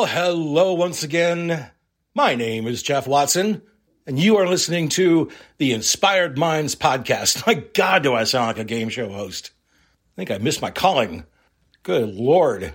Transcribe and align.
Well, 0.00 0.08
hello 0.08 0.72
once 0.72 1.02
again. 1.02 1.70
My 2.14 2.34
name 2.34 2.66
is 2.66 2.82
Jeff 2.82 3.06
Watson, 3.06 3.60
and 4.06 4.18
you 4.18 4.38
are 4.38 4.48
listening 4.48 4.88
to 4.90 5.30
the 5.58 5.72
Inspired 5.72 6.38
Minds 6.38 6.74
podcast. 6.74 7.46
My 7.46 7.52
God, 7.74 8.02
do 8.02 8.14
I 8.14 8.24
sound 8.24 8.46
like 8.46 8.58
a 8.58 8.64
game 8.64 8.88
show 8.88 9.10
host? 9.10 9.50
I 10.14 10.16
think 10.16 10.30
I 10.30 10.38
missed 10.38 10.62
my 10.62 10.70
calling. 10.70 11.26
Good 11.82 12.08
Lord. 12.14 12.72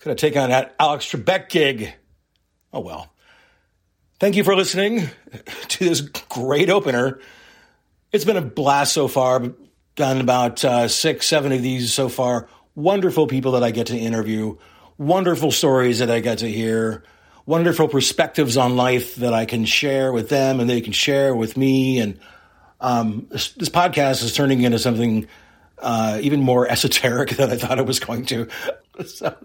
Could 0.00 0.10
have 0.10 0.18
taken 0.18 0.42
on 0.42 0.50
that 0.50 0.74
Alex 0.78 1.06
Trebek 1.10 1.48
gig. 1.48 1.94
Oh 2.74 2.80
well. 2.80 3.10
Thank 4.20 4.36
you 4.36 4.44
for 4.44 4.54
listening 4.54 5.08
to 5.68 5.78
this 5.82 6.02
great 6.02 6.68
opener. 6.68 7.20
It's 8.12 8.26
been 8.26 8.36
a 8.36 8.42
blast 8.42 8.92
so 8.92 9.08
far. 9.08 9.42
I've 9.42 9.54
done 9.94 10.20
about 10.20 10.62
uh, 10.62 10.88
six, 10.88 11.26
seven 11.26 11.52
of 11.52 11.62
these 11.62 11.90
so 11.90 12.10
far. 12.10 12.50
Wonderful 12.74 13.28
people 13.28 13.52
that 13.52 13.64
I 13.64 13.70
get 13.70 13.86
to 13.86 13.96
interview, 13.96 14.58
wonderful 15.02 15.50
stories 15.50 15.98
that 15.98 16.10
I 16.10 16.20
get 16.20 16.38
to 16.38 16.50
hear, 16.50 17.02
wonderful 17.44 17.88
perspectives 17.88 18.56
on 18.56 18.76
life 18.76 19.16
that 19.16 19.34
I 19.34 19.44
can 19.44 19.64
share 19.64 20.12
with 20.12 20.28
them 20.28 20.60
and 20.60 20.70
they 20.70 20.80
can 20.80 20.92
share 20.92 21.34
with 21.34 21.56
me. 21.56 21.98
And 21.98 22.18
um, 22.80 23.26
this, 23.30 23.52
this, 23.52 23.68
podcast 23.68 24.22
is 24.22 24.34
turning 24.34 24.62
into 24.62 24.78
something 24.78 25.26
uh, 25.78 26.18
even 26.22 26.40
more 26.40 26.68
esoteric 26.70 27.30
than 27.30 27.50
I 27.50 27.56
thought 27.56 27.78
it 27.78 27.86
was 27.86 28.00
going 28.00 28.26
to. 28.26 28.48
so, 29.06 29.36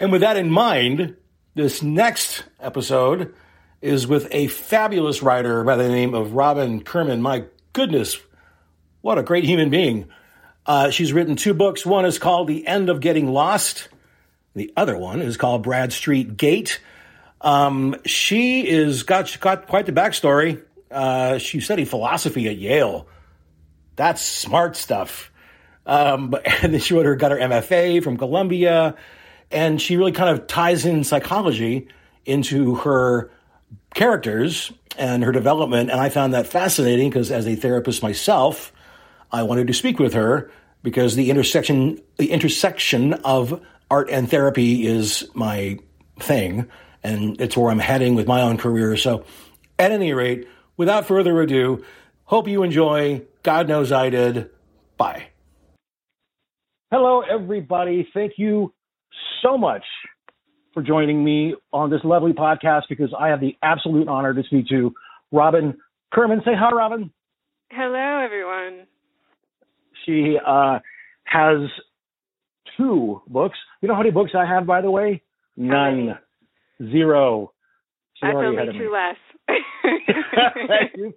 and 0.00 0.12
with 0.12 0.20
that 0.20 0.36
in 0.36 0.50
mind, 0.50 1.16
this 1.54 1.82
next 1.82 2.44
episode 2.60 3.34
is 3.82 4.06
with 4.06 4.28
a 4.30 4.46
fabulous 4.46 5.22
writer 5.22 5.62
by 5.64 5.76
the 5.76 5.88
name 5.88 6.14
of 6.14 6.32
Robin 6.32 6.82
Kirman. 6.82 7.20
My 7.20 7.44
goodness, 7.72 8.18
what 9.02 9.18
a 9.18 9.22
great 9.22 9.44
human 9.44 9.70
being. 9.70 10.08
Uh, 10.66 10.90
she's 10.90 11.12
written 11.12 11.36
two 11.36 11.52
books. 11.52 11.84
One 11.84 12.06
is 12.06 12.18
called 12.18 12.48
The 12.48 12.66
End 12.66 12.88
of 12.88 13.00
Getting 13.00 13.30
Lost. 13.30 13.88
The 14.54 14.72
other 14.76 14.96
one 14.96 15.20
is 15.20 15.36
called 15.36 15.62
Bradstreet 15.62 16.36
Gate. 16.36 16.80
Um, 17.40 17.96
she 18.06 18.66
is 18.66 19.02
got 19.02 19.38
got 19.40 19.66
quite 19.66 19.86
the 19.86 19.92
backstory. 19.92 20.62
Uh, 20.90 21.38
she 21.38 21.60
studied 21.60 21.88
philosophy 21.88 22.48
at 22.48 22.56
Yale. 22.56 23.08
That's 23.96 24.22
smart 24.22 24.76
stuff. 24.76 25.30
Um, 25.86 26.34
and 26.62 26.72
then 26.72 26.80
she 26.80 26.94
wrote 26.94 27.06
her 27.06 27.16
got 27.16 27.32
her 27.32 27.38
MFA 27.38 28.02
from 28.02 28.16
Columbia, 28.16 28.96
and 29.50 29.80
she 29.80 29.96
really 29.96 30.12
kind 30.12 30.30
of 30.30 30.46
ties 30.46 30.86
in 30.86 31.04
psychology 31.04 31.88
into 32.24 32.76
her 32.76 33.30
characters 33.94 34.72
and 34.96 35.24
her 35.24 35.32
development. 35.32 35.90
And 35.90 36.00
I 36.00 36.08
found 36.08 36.34
that 36.34 36.46
fascinating 36.46 37.10
because 37.10 37.30
as 37.30 37.46
a 37.46 37.56
therapist 37.56 38.02
myself, 38.02 38.72
I 39.32 39.42
wanted 39.42 39.66
to 39.66 39.74
speak 39.74 39.98
with 39.98 40.14
her 40.14 40.50
because 40.82 41.16
the 41.16 41.30
intersection, 41.30 42.00
the 42.18 42.30
intersection 42.30 43.14
of 43.14 43.60
art 43.94 44.10
and 44.10 44.28
therapy 44.28 44.84
is 44.88 45.24
my 45.34 45.78
thing. 46.18 46.66
And 47.04 47.40
it's 47.40 47.56
where 47.56 47.70
I'm 47.70 47.78
heading 47.78 48.16
with 48.16 48.26
my 48.26 48.42
own 48.42 48.56
career. 48.56 48.96
So 48.96 49.24
at 49.78 49.92
any 49.92 50.12
rate, 50.12 50.48
without 50.76 51.06
further 51.06 51.40
ado, 51.40 51.84
hope 52.24 52.48
you 52.48 52.64
enjoy. 52.64 53.22
God 53.44 53.68
knows 53.68 53.92
I 53.92 54.10
did. 54.10 54.50
Bye. 54.96 55.28
Hello, 56.90 57.20
everybody. 57.20 58.08
Thank 58.12 58.32
you 58.36 58.72
so 59.42 59.56
much 59.56 59.84
for 60.72 60.82
joining 60.82 61.22
me 61.22 61.54
on 61.72 61.88
this 61.90 62.00
lovely 62.02 62.32
podcast 62.32 62.82
because 62.88 63.14
I 63.16 63.28
have 63.28 63.40
the 63.40 63.56
absolute 63.62 64.08
honor 64.08 64.34
to 64.34 64.42
speak 64.42 64.66
to 64.70 64.92
Robin 65.30 65.76
Kirman. 66.12 66.42
Say 66.44 66.52
hi, 66.58 66.72
Robin. 66.72 67.12
Hello, 67.70 68.24
everyone. 68.24 68.88
She 70.04 70.36
uh, 70.44 70.80
has 71.24 71.68
two 72.76 73.22
books. 73.26 73.58
You 73.80 73.88
know 73.88 73.94
how 73.94 74.00
many 74.00 74.10
books 74.10 74.32
I 74.36 74.46
have, 74.46 74.66
by 74.66 74.80
the 74.80 74.90
way? 74.90 75.22
None. 75.56 76.18
Zero. 76.82 77.52
She 78.14 78.26
That's 78.26 78.36
only 78.36 78.78
two 78.78 78.92
less. 78.92 79.16
you, 80.96 81.14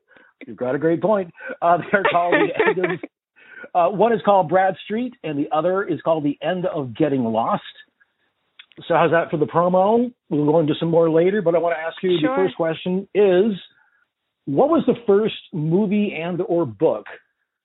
have 0.48 0.56
got 0.56 0.76
a 0.76 0.80
great 0.80 1.02
point. 1.02 1.32
Uh, 1.62 1.78
they're 1.92 2.04
called 2.04 2.34
the 2.34 2.66
end 2.66 2.86
of, 2.86 3.00
uh, 3.74 3.96
one 3.96 4.14
is 4.14 4.20
called 4.24 4.50
Bradstreet, 4.50 5.14
and 5.24 5.38
the 5.38 5.48
other 5.52 5.84
is 5.84 6.02
called 6.02 6.24
The 6.24 6.38
End 6.42 6.66
of 6.66 6.96
Getting 6.96 7.24
Lost. 7.24 7.64
So 8.88 8.94
how's 8.94 9.12
that 9.12 9.32
for 9.32 9.38
the 9.38 9.46
promo? 9.46 10.12
We'll 10.30 10.46
go 10.46 10.60
into 10.60 10.74
some 10.80 10.90
more 10.90 11.10
later, 11.10 11.42
but 11.42 11.56
I 11.56 11.58
want 11.58 11.76
to 11.76 11.82
ask 11.82 11.96
you 12.04 12.20
sure. 12.20 12.30
the 12.30 12.44
first 12.44 12.56
question 12.56 13.08
is 13.16 13.54
what 14.46 14.70
was 14.70 14.84
the 14.86 14.96
first 15.08 15.36
movie 15.52 16.14
and 16.16 16.42
or 16.42 16.66
book 16.66 17.06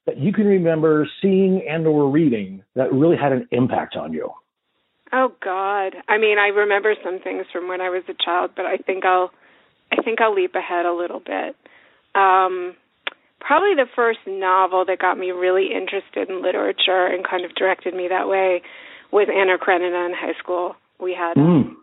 that 0.06 0.18
you 0.18 0.32
can 0.32 0.46
remember 0.46 1.08
seeing 1.20 1.66
and 1.68 1.86
or 1.86 2.10
reading 2.10 2.62
that 2.74 2.92
really 2.92 3.16
had 3.16 3.32
an 3.32 3.48
impact 3.50 3.96
on 3.96 4.12
you? 4.12 4.30
Oh 5.12 5.32
God. 5.42 5.94
I 6.08 6.18
mean, 6.18 6.38
I 6.38 6.48
remember 6.48 6.94
some 7.04 7.20
things 7.20 7.46
from 7.52 7.68
when 7.68 7.80
I 7.80 7.90
was 7.90 8.02
a 8.08 8.14
child, 8.14 8.52
but 8.56 8.64
I 8.64 8.76
think 8.78 9.04
I'll 9.04 9.30
I 9.92 10.02
think 10.02 10.20
I'll 10.20 10.34
leap 10.34 10.54
ahead 10.54 10.86
a 10.86 10.92
little 10.92 11.20
bit. 11.20 11.56
Um 12.14 12.74
probably 13.40 13.74
the 13.74 13.90
first 13.96 14.20
novel 14.26 14.84
that 14.86 14.98
got 14.98 15.18
me 15.18 15.32
really 15.32 15.70
interested 15.74 16.30
in 16.30 16.42
literature 16.42 17.06
and 17.06 17.26
kind 17.26 17.44
of 17.44 17.54
directed 17.56 17.92
me 17.92 18.08
that 18.08 18.28
way 18.28 18.62
was 19.10 19.28
Anna 19.28 19.58
Karenina 19.58 20.06
in 20.06 20.14
high 20.14 20.38
school 20.38 20.76
we 21.02 21.12
had 21.12 21.36
mm. 21.36 21.74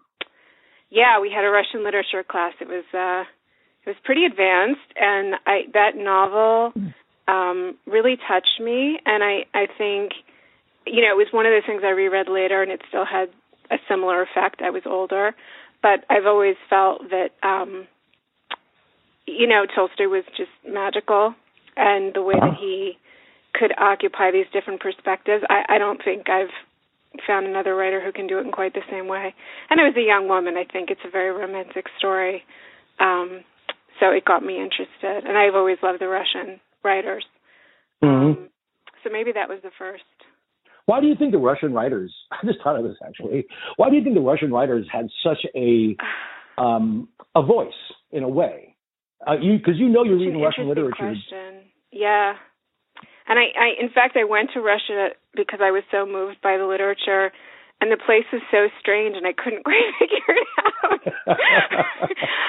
yeah 0.90 1.20
we 1.20 1.30
had 1.30 1.44
a 1.44 1.50
russian 1.50 1.84
literature 1.84 2.24
class 2.24 2.54
it 2.62 2.68
was 2.68 2.86
uh 2.94 3.28
it 3.86 3.90
was 3.90 3.96
pretty 4.04 4.26
advanced 4.26 4.90
and 4.96 5.36
i 5.46 5.62
that 5.74 5.96
novel 5.96 6.72
um 7.30 7.78
really 7.86 8.18
touched 8.28 8.60
me 8.60 9.00
and 9.06 9.24
i 9.24 9.46
i 9.54 9.68
think 9.78 10.12
you 10.86 11.02
know 11.02 11.12
it 11.12 11.18
was 11.18 11.28
one 11.32 11.46
of 11.46 11.52
those 11.52 11.66
things 11.66 11.82
i 11.86 11.90
reread 11.90 12.28
later 12.28 12.62
and 12.62 12.72
it 12.72 12.82
still 12.88 13.06
had 13.06 13.30
a 13.72 13.78
similar 13.88 14.22
effect 14.22 14.62
i 14.62 14.70
was 14.70 14.84
older 14.86 15.36
but 15.82 16.04
i've 16.10 16.26
always 16.26 16.56
felt 16.70 17.02
that 17.10 17.30
um 17.44 17.88
you 19.28 19.48
know 19.48 19.66
tolstoy 19.76 20.08
was 20.08 20.24
just 20.36 20.52
magical 20.68 21.36
and 21.78 22.14
the 22.16 22.22
way 22.24 22.34
that 22.34 22.58
he 22.60 22.98
could 23.54 23.72
occupy 23.78 24.32
these 24.32 24.48
different 24.52 24.80
perspectives 24.80 25.44
i 25.50 25.76
i 25.76 25.78
don't 25.78 26.02
think 26.04 26.30
i've 26.30 26.50
found 27.26 27.48
another 27.48 27.76
writer 27.76 28.04
who 28.04 28.12
can 28.12 28.28
do 28.28 28.38
it 28.38 28.46
in 28.46 28.52
quite 28.52 28.74
the 28.74 28.86
same 28.90 29.08
way. 29.08 29.34
And 29.70 29.80
I 29.80 29.84
was 29.84 29.96
a 29.98 30.06
young 30.06 30.28
woman. 30.28 30.56
I 30.58 30.66
think 30.72 30.90
it's 30.90 31.02
a 31.06 31.10
very 31.10 31.32
romantic 31.32 31.86
story. 31.98 32.44
Um, 33.00 33.42
so 34.00 34.12
it 34.12 34.26
got 34.26 34.44
me 34.44 34.62
interested. 34.62 35.28
And 35.28 35.38
I've 35.38 35.56
always 35.56 35.78
loved 35.82 36.02
the 36.02 36.08
Russian 36.08 36.60
writers. 36.84 37.26
Mm-hmm. 38.04 38.42
Um, 38.42 38.50
so 39.04 39.10
maybe 39.12 39.32
that 39.34 39.50
was 39.50 39.60
the 39.64 39.72
first. 39.78 40.04
Why 40.86 41.02
do 41.02 41.08
you 41.08 41.16
think 41.16 41.32
the 41.32 41.38
Russian 41.38 41.74
writers? 41.74 42.14
I 42.32 42.46
just 42.46 42.60
thought 42.64 42.78
of 42.78 42.84
this 42.84 42.98
actually. 43.06 43.46
Why 43.78 43.90
do 43.90 43.96
you 43.96 44.04
think 44.04 44.16
the 44.16 44.22
Russian 44.22 44.52
writers 44.52 44.88
had 44.92 45.10
such 45.24 45.46
a 45.56 45.96
um, 46.62 47.08
a 47.36 47.42
voice 47.42 47.74
in 48.12 48.24
a 48.24 48.30
way? 48.30 48.76
Uh, 49.28 49.36
you 49.40 49.58
because 49.58 49.76
you 49.78 49.90
know 49.90 50.04
you're 50.04 50.18
reading 50.18 50.42
Russian 50.42 50.68
literature. 50.68 50.96
Question. 51.14 51.68
Yeah, 51.92 52.34
and 53.30 53.38
I, 53.38 53.54
I, 53.54 53.68
in 53.80 53.90
fact, 53.90 54.18
I 54.18 54.24
went 54.24 54.50
to 54.54 54.60
Russia 54.60 55.10
because 55.36 55.60
I 55.62 55.70
was 55.70 55.84
so 55.92 56.06
moved 56.06 56.42
by 56.42 56.58
the 56.58 56.66
literature, 56.66 57.32
and 57.80 57.92
the 57.92 57.98
place 57.98 58.26
was 58.34 58.42
so 58.50 58.68
strange, 58.82 59.16
and 59.16 59.28
I 59.28 59.34
couldn't 59.34 59.64
quite 59.70 59.94
figure 60.02 60.34
it 60.34 60.48
out. 60.58 61.00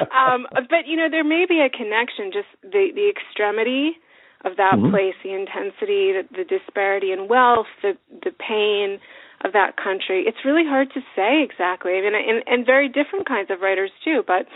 um, 0.16 0.46
but 0.54 0.86
you 0.86 0.96
know, 0.96 1.08
there 1.10 1.24
may 1.24 1.44
be 1.48 1.60
a 1.60 1.68
connection, 1.68 2.32
just 2.32 2.48
the 2.62 2.88
the 2.94 3.12
extremity 3.12 4.00
of 4.44 4.56
that 4.56 4.74
mm-hmm. 4.74 4.90
place, 4.90 5.14
the 5.22 5.34
intensity, 5.34 6.16
the, 6.16 6.24
the 6.32 6.44
disparity 6.44 7.12
in 7.12 7.28
wealth, 7.28 7.68
the 7.82 7.96
the 8.22 8.32
pain 8.32 8.98
of 9.44 9.52
that 9.52 9.76
country. 9.76 10.24
It's 10.26 10.44
really 10.44 10.64
hard 10.64 10.88
to 10.92 11.00
say 11.16 11.42
exactly. 11.42 11.92
I 11.92 12.00
mean, 12.00 12.12
and, 12.14 12.42
and 12.46 12.66
very 12.66 12.88
different 12.88 13.26
kinds 13.26 13.50
of 13.50 13.60
writers 13.60 13.90
too. 14.04 14.22
But 14.26 14.46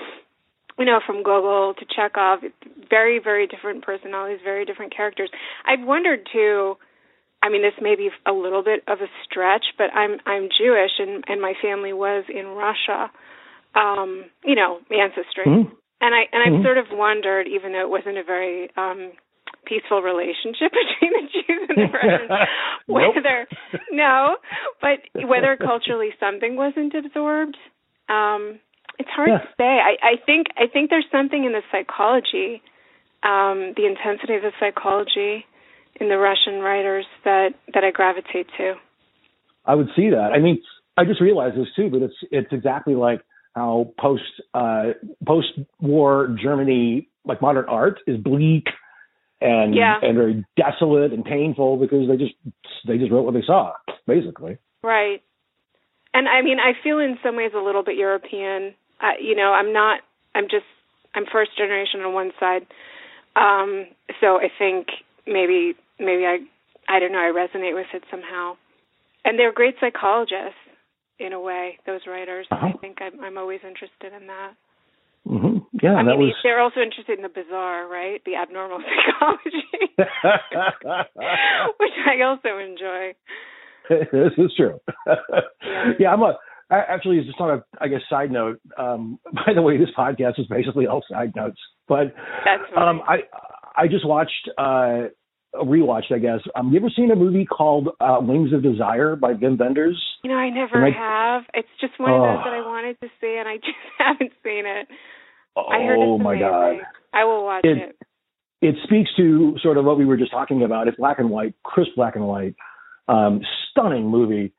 you 0.78 0.84
know, 0.84 1.00
from 1.06 1.22
Gogol 1.22 1.75
to 1.75 1.84
Chekhov, 1.84 2.41
very, 2.91 3.21
very 3.22 3.47
different 3.47 3.84
personalities, 3.84 4.41
very 4.43 4.65
different 4.65 4.95
characters. 4.95 5.31
I've 5.65 5.87
wondered 5.87 6.28
too. 6.33 6.77
I 7.42 7.48
mean, 7.51 7.63
this 7.63 7.75
may 7.80 7.95
be 7.95 8.09
a 8.27 8.33
little 8.33 8.63
bit 8.63 8.83
of 8.89 8.98
a 9.01 9.07
stretch, 9.25 9.66
but 9.78 9.92
I'm 9.95 10.19
I'm 10.27 10.48
Jewish, 10.48 10.92
and 10.98 11.25
and 11.28 11.41
my 11.41 11.54
family 11.63 11.92
was 11.92 12.25
in 12.28 12.47
Russia. 12.47 13.10
Um, 13.75 14.27
you 14.45 14.54
know, 14.54 14.78
ancestry, 14.91 15.47
mm-hmm. 15.47 15.75
and 16.01 16.15
I 16.15 16.22
and 16.33 16.42
mm-hmm. 16.42 16.57
I've 16.57 16.65
sort 16.65 16.78
of 16.78 16.87
wondered, 16.91 17.47
even 17.48 17.72
though 17.72 17.83
it 17.83 17.91
wasn't 17.91 18.19
a 18.19 18.25
very 18.25 18.71
um, 18.77 19.13
peaceful 19.65 20.03
relationship 20.03 20.72
between 20.81 21.13
the 21.13 21.27
Jews 21.33 21.69
and 21.69 21.78
the 21.78 21.93
Russians, 21.93 22.31
whether 22.87 23.47
no, 23.91 24.37
but 24.81 25.01
whether 25.27 25.57
culturally 25.57 26.11
something 26.21 26.57
wasn't 26.57 26.95
absorbed. 26.95 27.57
Um, 28.09 28.61
it's 28.99 29.09
hard 29.11 29.31
yeah. 29.31 29.39
to 29.39 29.49
say. 29.59 29.65
I, 29.65 29.97
I 30.03 30.15
think 30.25 30.49
I 30.57 30.66
think 30.72 30.91
there's 30.91 31.07
something 31.11 31.45
in 31.45 31.53
the 31.53 31.63
psychology, 31.72 32.63
um, 33.22 33.75
the 33.77 33.87
intensity 33.87 34.34
of 34.34 34.43
the 34.43 34.53
psychology 34.61 35.45
in 36.01 36.09
the 36.09 36.19
Russian 36.19 36.61
writers 36.61 37.07
that 37.25 37.51
that 37.72 37.84
I 37.84 37.91
gravitate 37.91 38.47
to. 38.59 38.75
I 39.66 39.75
would 39.75 39.89
see 39.97 40.11
that. 40.11 40.31
I 40.34 40.39
mean, 40.39 40.63
I 40.97 41.05
just 41.05 41.21
realized 41.21 41.57
this 41.57 41.69
too, 41.75 41.91
but 41.91 42.03
it's 42.03 42.15
it's 42.31 42.53
exactly 42.53 42.95
like 42.95 43.22
how 43.55 43.93
post 43.99 44.22
uh, 44.53 44.93
post 45.27 45.49
war 45.81 46.37
Germany, 46.43 47.09
like 47.25 47.41
modern 47.41 47.65
art, 47.69 48.01
is 48.07 48.19
bleak 48.19 48.66
and 49.44 49.74
yeah. 49.74 49.98
and 50.02 50.16
very 50.16 50.44
desolate 50.56 51.12
and 51.12 51.24
painful 51.24 51.76
because 51.76 52.08
they 52.08 52.16
just 52.16 52.34
they 52.86 52.98
just 52.98 53.12
wrote 53.12 53.24
what 53.24 53.34
they 53.34 53.44
saw, 53.46 53.72
basically. 54.06 54.58
Right. 54.82 55.22
and 56.12 56.28
I 56.28 56.42
mean, 56.42 56.58
I 56.58 56.72
feel 56.82 56.98
in 56.98 57.18
some 57.22 57.36
ways 57.36 57.52
a 57.54 57.60
little 57.60 57.84
bit 57.84 57.96
European. 57.96 58.74
Uh, 59.00 59.20
you 59.20 59.36
know, 59.36 59.52
I'm 59.52 59.72
not. 59.72 60.00
I'm 60.34 60.44
just. 60.44 60.66
I'm 61.14 61.26
first 61.30 61.56
generation 61.56 62.00
on 62.00 62.12
one 62.12 62.32
side. 62.41 62.66
Um, 63.36 63.86
so 64.20 64.38
I 64.38 64.48
think 64.58 64.88
maybe 65.26 65.74
maybe 66.00 66.24
I 66.26 66.38
I 66.88 66.98
don't 66.98 67.12
know. 67.12 67.18
I 67.18 67.32
resonate 67.32 67.74
with 67.74 67.86
it 67.94 68.02
somehow. 68.10 68.56
And 69.24 69.38
they're 69.38 69.52
great 69.52 69.76
psychologists 69.80 70.58
in 71.18 71.32
a 71.32 71.41
way. 71.41 71.78
Those 71.86 72.00
writers. 72.06 72.46
Uh-huh. 72.50 72.66
I 72.66 72.72
think 72.78 72.98
I'm, 73.00 73.20
I'm 73.22 73.38
always 73.38 73.60
interested 73.66 74.12
in 74.12 74.26
that. 74.26 74.52
Mm-hmm. 75.26 75.58
Yeah, 75.84 76.01
I 76.01 76.04
that 76.04 76.16
mean, 76.16 76.33
was. 76.33 76.34
they're 76.42 76.60
also 76.60 76.81
interested 76.81 77.19
in 77.19 77.22
the 77.22 77.28
bizarre, 77.28 77.86
right? 77.86 78.22
The 78.25 78.36
abnormal 78.36 78.78
psychology, 78.89 79.92
which 81.78 81.97
I 82.09 82.22
also 82.25 82.57
enjoy. 82.59 83.13
this 84.10 84.33
is 84.39 84.53
true. 84.57 84.81
Yeah. 85.07 85.92
yeah, 86.01 86.09
I'm 86.13 86.22
a. 86.22 86.39
I, 86.71 86.78
actually, 86.89 87.21
just 87.25 87.39
on 87.39 87.51
a, 87.59 87.65
I 87.81 87.89
guess, 87.89 88.01
side 88.09 88.31
note. 88.31 88.59
Um, 88.78 89.19
by 89.47 89.53
the 89.54 89.60
way, 89.60 89.77
this 89.77 89.91
podcast 89.97 90.41
is 90.41 90.47
basically 90.47 90.86
all 90.86 91.04
side 91.10 91.33
notes. 91.36 91.59
But 91.87 92.15
um, 92.75 93.03
I, 93.07 93.19
I 93.77 93.87
just 93.87 94.07
watched, 94.07 94.48
uh, 94.57 95.09
rewatched, 95.54 96.10
I 96.13 96.19
guess. 96.19 96.41
Um, 96.57 96.72
you 96.72 96.78
ever 96.80 96.89
seen 96.97 97.10
a 97.10 97.16
movie 97.16 97.45
called 97.45 97.89
uh, 98.01 98.16
Wings 98.22 98.54
of 98.54 98.63
Desire 98.63 99.15
by 99.16 99.34
Wim 99.34 99.59
Wenders? 99.59 100.03
You 100.22 100.30
know, 100.30 100.39
I 100.39 100.48
never 100.48 100.83
I- 100.87 100.91
have. 100.91 101.42
It's 101.53 101.69
just 101.80 102.01
one 102.01 102.10
of 102.10 102.22
those 102.22 102.45
that 102.45 102.54
I 102.54 102.60
wanted 102.66 102.98
to 103.03 103.09
see, 103.21 103.37
and 103.39 103.47
I 103.47 103.57
just 103.57 103.77
haven't 103.98 104.33
seen 104.42 104.65
it. 104.65 104.89
Oh 105.56 106.18
my 106.18 106.34
amazing. 106.34 106.48
god! 106.48 106.77
I 107.12 107.24
will 107.24 107.45
watch 107.45 107.65
It- 107.65 107.78
it. 107.78 107.97
it 108.62 108.77
speaks 108.84 109.10
to 109.16 109.56
sort 109.62 109.77
of 109.77 109.84
what 109.84 109.98
we 109.98 110.04
were 110.04 110.16
just 110.16 110.30
talking 110.33 110.62
about. 110.62 110.89
It's 110.89 110.97
black 110.97 111.18
and 111.18 111.30
white, 111.30 111.54
crisp 111.62 111.92
black 111.97 112.16
and 112.16 112.27
white, 112.27 112.54
um, 113.09 113.41
stunning 113.71 114.09
movie, 114.09 114.53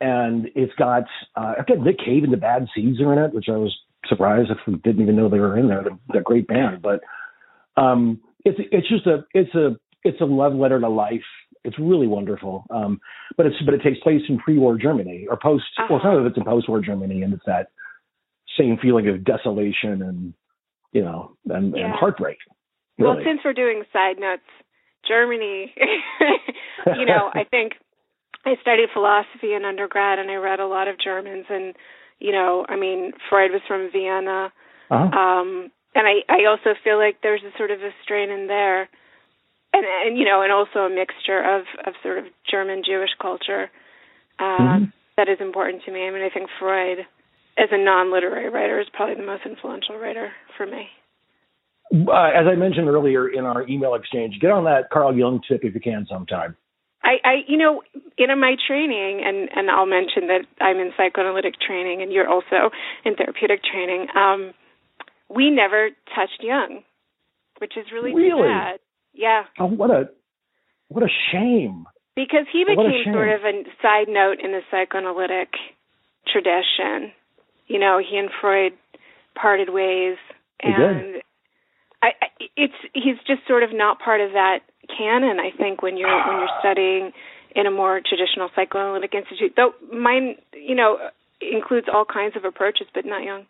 and 0.00 0.48
it's 0.54 0.74
got 0.74 1.04
uh, 1.36 1.54
I've 1.58 1.66
got 1.66 1.78
Nick 1.78 1.98
Cave 1.98 2.24
and 2.24 2.32
the 2.32 2.36
Bad 2.36 2.66
Seeds 2.74 3.00
are 3.00 3.12
in 3.12 3.18
it, 3.18 3.32
which 3.32 3.48
I 3.48 3.56
was 3.56 3.76
surprised 4.08 4.50
if 4.50 4.58
we 4.66 4.74
didn't 4.76 5.02
even 5.02 5.16
know 5.16 5.28
they 5.28 5.38
were 5.40 5.56
in 5.56 5.68
there. 5.68 5.82
They're, 5.84 5.98
they're 6.08 6.20
a 6.20 6.24
great 6.24 6.46
band, 6.48 6.82
but 6.82 7.00
um, 7.76 8.20
it's 8.44 8.58
it's 8.72 8.88
just 8.88 9.06
a 9.06 9.24
it's 9.32 9.54
a 9.54 9.76
it's 10.04 10.20
a 10.20 10.24
love 10.24 10.54
letter 10.54 10.80
to 10.80 10.88
life. 10.88 11.22
It's 11.64 11.78
really 11.78 12.08
wonderful. 12.08 12.66
Um, 12.70 13.00
but 13.36 13.46
it's 13.46 13.56
but 13.64 13.74
it 13.74 13.82
takes 13.82 14.00
place 14.00 14.22
in 14.28 14.38
pre-war 14.38 14.76
Germany 14.76 15.26
or 15.30 15.38
post. 15.40 15.64
Well, 15.88 16.00
some 16.02 16.16
of 16.16 16.26
it's 16.26 16.36
in 16.36 16.44
post-war 16.44 16.80
Germany, 16.80 17.22
and 17.22 17.32
it's 17.32 17.44
that 17.46 17.68
same 18.58 18.76
feeling 18.82 19.08
of 19.08 19.24
desolation 19.24 20.02
and 20.02 20.34
you 20.92 21.02
know 21.02 21.36
and, 21.46 21.74
and 21.74 21.76
Yeah. 21.76 21.96
heartbreak. 21.96 22.38
Well, 22.98 23.18
since 23.24 23.40
we're 23.44 23.52
doing 23.54 23.82
side 23.92 24.18
notes, 24.20 24.46
Germany, 25.08 25.74
you 26.96 27.04
know, 27.04 27.30
I 27.34 27.42
think 27.44 27.72
I 28.44 28.54
studied 28.60 28.90
philosophy 28.92 29.54
in 29.54 29.64
undergrad 29.64 30.18
and 30.20 30.30
I 30.30 30.36
read 30.36 30.60
a 30.60 30.66
lot 30.66 30.86
of 30.88 30.98
Germans 30.98 31.46
and 31.48 31.74
you 32.20 32.30
know, 32.30 32.64
I 32.68 32.76
mean, 32.76 33.12
Freud 33.28 33.50
was 33.50 33.62
from 33.66 33.90
Vienna. 33.90 34.52
Uh-huh. 34.90 35.18
Um 35.18 35.72
and 35.94 36.06
I 36.06 36.22
I 36.28 36.44
also 36.44 36.74
feel 36.84 36.98
like 36.98 37.16
there's 37.22 37.42
a 37.42 37.56
sort 37.58 37.70
of 37.72 37.80
a 37.80 37.90
strain 38.04 38.30
in 38.30 38.46
there. 38.46 38.88
And 39.72 39.84
and 40.06 40.18
you 40.18 40.24
know, 40.24 40.42
and 40.42 40.52
also 40.52 40.80
a 40.80 40.90
mixture 40.90 41.42
of 41.42 41.62
of 41.84 41.94
sort 42.02 42.18
of 42.18 42.26
German 42.48 42.82
Jewish 42.84 43.10
culture 43.20 43.70
uh 44.38 44.78
Mhm. 44.78 44.92
that 45.16 45.28
is 45.28 45.40
important 45.40 45.82
to 45.84 45.90
me. 45.92 46.06
I 46.06 46.10
mean, 46.10 46.22
I 46.22 46.30
think 46.30 46.48
Freud 46.58 47.06
as 47.58 47.68
a 47.70 47.78
non-literary 47.82 48.48
writer 48.48 48.80
is 48.80 48.86
probably 48.92 49.14
the 49.16 49.26
most 49.26 49.42
influential 49.44 49.96
writer 49.98 50.30
for 50.56 50.66
me. 50.66 50.88
uh, 51.92 52.30
as 52.34 52.46
I 52.50 52.54
mentioned 52.54 52.88
earlier 52.88 53.28
in 53.28 53.44
our 53.44 53.66
email 53.68 53.94
exchange, 53.94 54.38
get 54.40 54.50
on 54.50 54.64
that 54.64 54.88
Carl 54.90 55.14
Jung 55.16 55.40
tip 55.46 55.60
if 55.64 55.74
you 55.74 55.80
can 55.80 56.06
sometime. 56.08 56.56
I, 57.04 57.16
I 57.24 57.34
you 57.48 57.58
know 57.58 57.82
in 58.16 58.38
my 58.40 58.54
training 58.66 59.22
and 59.26 59.48
and 59.54 59.70
I'll 59.70 59.86
mention 59.86 60.28
that 60.28 60.46
I'm 60.60 60.78
in 60.78 60.92
psychoanalytic 60.96 61.54
training 61.60 62.00
and 62.00 62.12
you're 62.12 62.28
also 62.28 62.70
in 63.04 63.16
therapeutic 63.16 63.60
training 63.64 64.06
um 64.14 64.54
we 65.28 65.50
never 65.50 65.90
touched 66.14 66.38
Jung 66.40 66.84
which 67.58 67.76
is 67.76 67.86
really, 67.92 68.14
Really? 68.14 68.48
sad 68.48 68.78
yeah 69.12 69.42
Oh, 69.58 69.66
what 69.66 69.90
a 69.90 70.10
what 70.88 71.02
a 71.02 71.08
shame. 71.32 71.86
because 72.14 72.46
he 72.52 72.64
became 72.64 73.12
sort 73.12 73.30
of 73.30 73.40
a 73.44 73.64
side 73.82 74.06
note 74.08 74.38
in 74.40 74.52
the 74.52 74.60
psychoanalytic 74.70 75.48
tradition 76.32 77.10
you 77.72 77.78
know 77.78 77.98
he 77.98 78.16
and 78.18 78.30
Freud 78.40 78.72
parted 79.34 79.70
ways 79.70 80.16
and 80.62 81.22
I, 82.02 82.08
I 82.20 82.26
it's 82.56 82.74
he's 82.92 83.16
just 83.26 83.46
sort 83.48 83.62
of 83.62 83.70
not 83.72 83.98
part 84.00 84.20
of 84.20 84.32
that 84.32 84.60
canon 84.86 85.38
I 85.40 85.56
think 85.56 85.82
when 85.82 85.96
you're 85.96 86.14
when 86.28 86.38
you're 86.38 86.56
studying 86.60 87.12
in 87.54 87.66
a 87.66 87.70
more 87.70 88.00
traditional 88.00 88.50
psychoanalytic 88.54 89.14
institute 89.14 89.54
though 89.56 89.72
mine 89.92 90.36
you 90.52 90.74
know 90.74 90.98
includes 91.40 91.86
all 91.92 92.04
kinds 92.04 92.36
of 92.36 92.44
approaches 92.44 92.86
but 92.94 93.04
not 93.04 93.22
Jung 93.24 93.46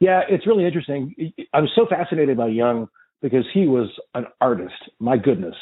Yeah, 0.00 0.22
it's 0.28 0.46
really 0.46 0.64
interesting. 0.64 1.14
I'm 1.52 1.68
so 1.74 1.86
fascinated 1.88 2.36
by 2.36 2.48
Jung 2.48 2.88
because 3.22 3.44
he 3.52 3.66
was 3.66 3.88
an 4.14 4.26
artist. 4.40 4.74
My 5.00 5.16
goodness, 5.16 5.54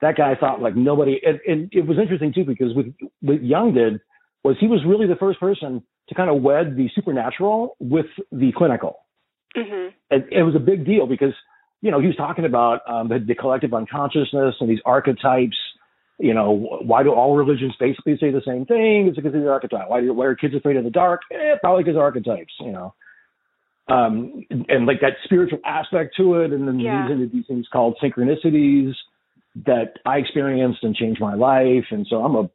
that 0.00 0.16
guy 0.16 0.34
thought 0.38 0.60
like 0.60 0.76
nobody. 0.76 1.20
And, 1.24 1.40
and 1.46 1.68
it 1.72 1.86
was 1.86 1.98
interesting 1.98 2.32
too 2.32 2.44
because 2.44 2.74
with 2.74 2.86
what 3.20 3.42
Jung 3.42 3.74
did 3.74 4.00
was 4.48 4.56
he 4.58 4.66
was 4.66 4.80
really 4.86 5.06
the 5.06 5.16
first 5.24 5.38
person 5.40 5.82
to 6.08 6.14
kind 6.14 6.30
of 6.30 6.42
wed 6.42 6.76
the 6.76 6.88
supernatural 6.94 7.76
with 7.80 8.06
the 8.32 8.50
clinical. 8.56 8.94
mhm 9.56 9.92
it, 10.10 10.22
it 10.30 10.42
was 10.42 10.54
a 10.56 10.64
big 10.70 10.84
deal 10.86 11.06
because 11.06 11.34
you 11.82 11.90
know 11.90 12.00
he 12.00 12.06
was 12.06 12.16
talking 12.16 12.44
about 12.44 12.80
um, 12.92 13.08
the, 13.08 13.18
the 13.30 13.34
collective 13.34 13.72
unconsciousness 13.74 14.54
and 14.60 14.68
these 14.68 14.84
archetypes. 14.84 15.56
You 16.20 16.34
know, 16.34 16.50
why 16.90 17.04
do 17.04 17.10
all 17.12 17.36
religions 17.36 17.74
basically 17.78 18.16
say 18.18 18.30
the 18.32 18.42
same 18.44 18.64
thing? 18.66 19.06
It's 19.06 19.16
because 19.16 19.34
of 19.34 19.40
the 19.40 19.48
archetype. 19.50 19.88
Why 19.88 20.00
do 20.00 20.12
why 20.12 20.26
are 20.26 20.34
kids 20.34 20.54
afraid 20.54 20.76
of 20.76 20.84
the 20.84 20.90
dark? 20.90 21.20
Eh, 21.32 21.54
probably 21.60 21.84
because 21.84 21.96
of 21.96 22.02
archetypes. 22.02 22.52
You 22.58 22.72
know, 22.72 22.94
um, 23.88 24.44
and, 24.50 24.66
and 24.68 24.86
like 24.86 25.00
that 25.02 25.14
spiritual 25.24 25.60
aspect 25.64 26.16
to 26.16 26.34
it, 26.42 26.52
and 26.52 26.66
then 26.66 26.78
Yeah. 26.80 27.02
these 27.02 27.12
into 27.12 27.26
these 27.32 27.46
things 27.46 27.66
called 27.72 27.96
synchronicities 28.02 28.94
that 29.66 29.94
I 30.04 30.18
experienced 30.18 30.82
and 30.82 30.94
changed 30.94 31.20
my 31.20 31.34
life. 31.34 31.86
And 31.90 32.06
so 32.10 32.16
I'm 32.24 32.34
a 32.34 32.50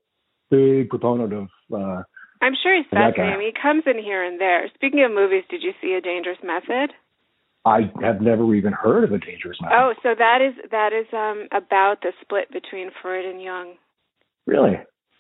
big 0.54 0.90
proponent 0.90 1.34
of. 1.34 1.48
Uh, 1.74 2.04
I'm 2.42 2.54
sure 2.62 2.76
he's 2.76 2.86
fascinating 2.92 3.40
he 3.42 3.54
comes 3.56 3.84
in 3.86 3.98
here 3.98 4.22
and 4.24 4.40
there 4.40 4.68
speaking 4.76 5.04
of 5.04 5.12
movies 5.12 5.46
did 5.50 5.64
you 5.64 5.72
see 5.82 5.94
a 5.94 6.02
dangerous 6.02 6.38
method 6.44 6.92
I 7.66 7.90
have 8.04 8.20
never 8.20 8.54
even 8.60 8.74
heard 8.74 9.06
of 9.06 9.12
a 9.14 9.18
dangerous 9.18 9.58
Method. 9.62 9.78
oh 9.80 9.94
so 10.04 10.10
that 10.18 10.40
is 10.48 10.54
that 10.70 10.92
is 10.92 11.08
um 11.14 11.48
about 11.56 12.02
the 12.04 12.12
split 12.22 12.52
between 12.52 12.92
Freud 13.02 13.24
and 13.26 13.42
Jung 13.42 13.70
really? 14.46 14.76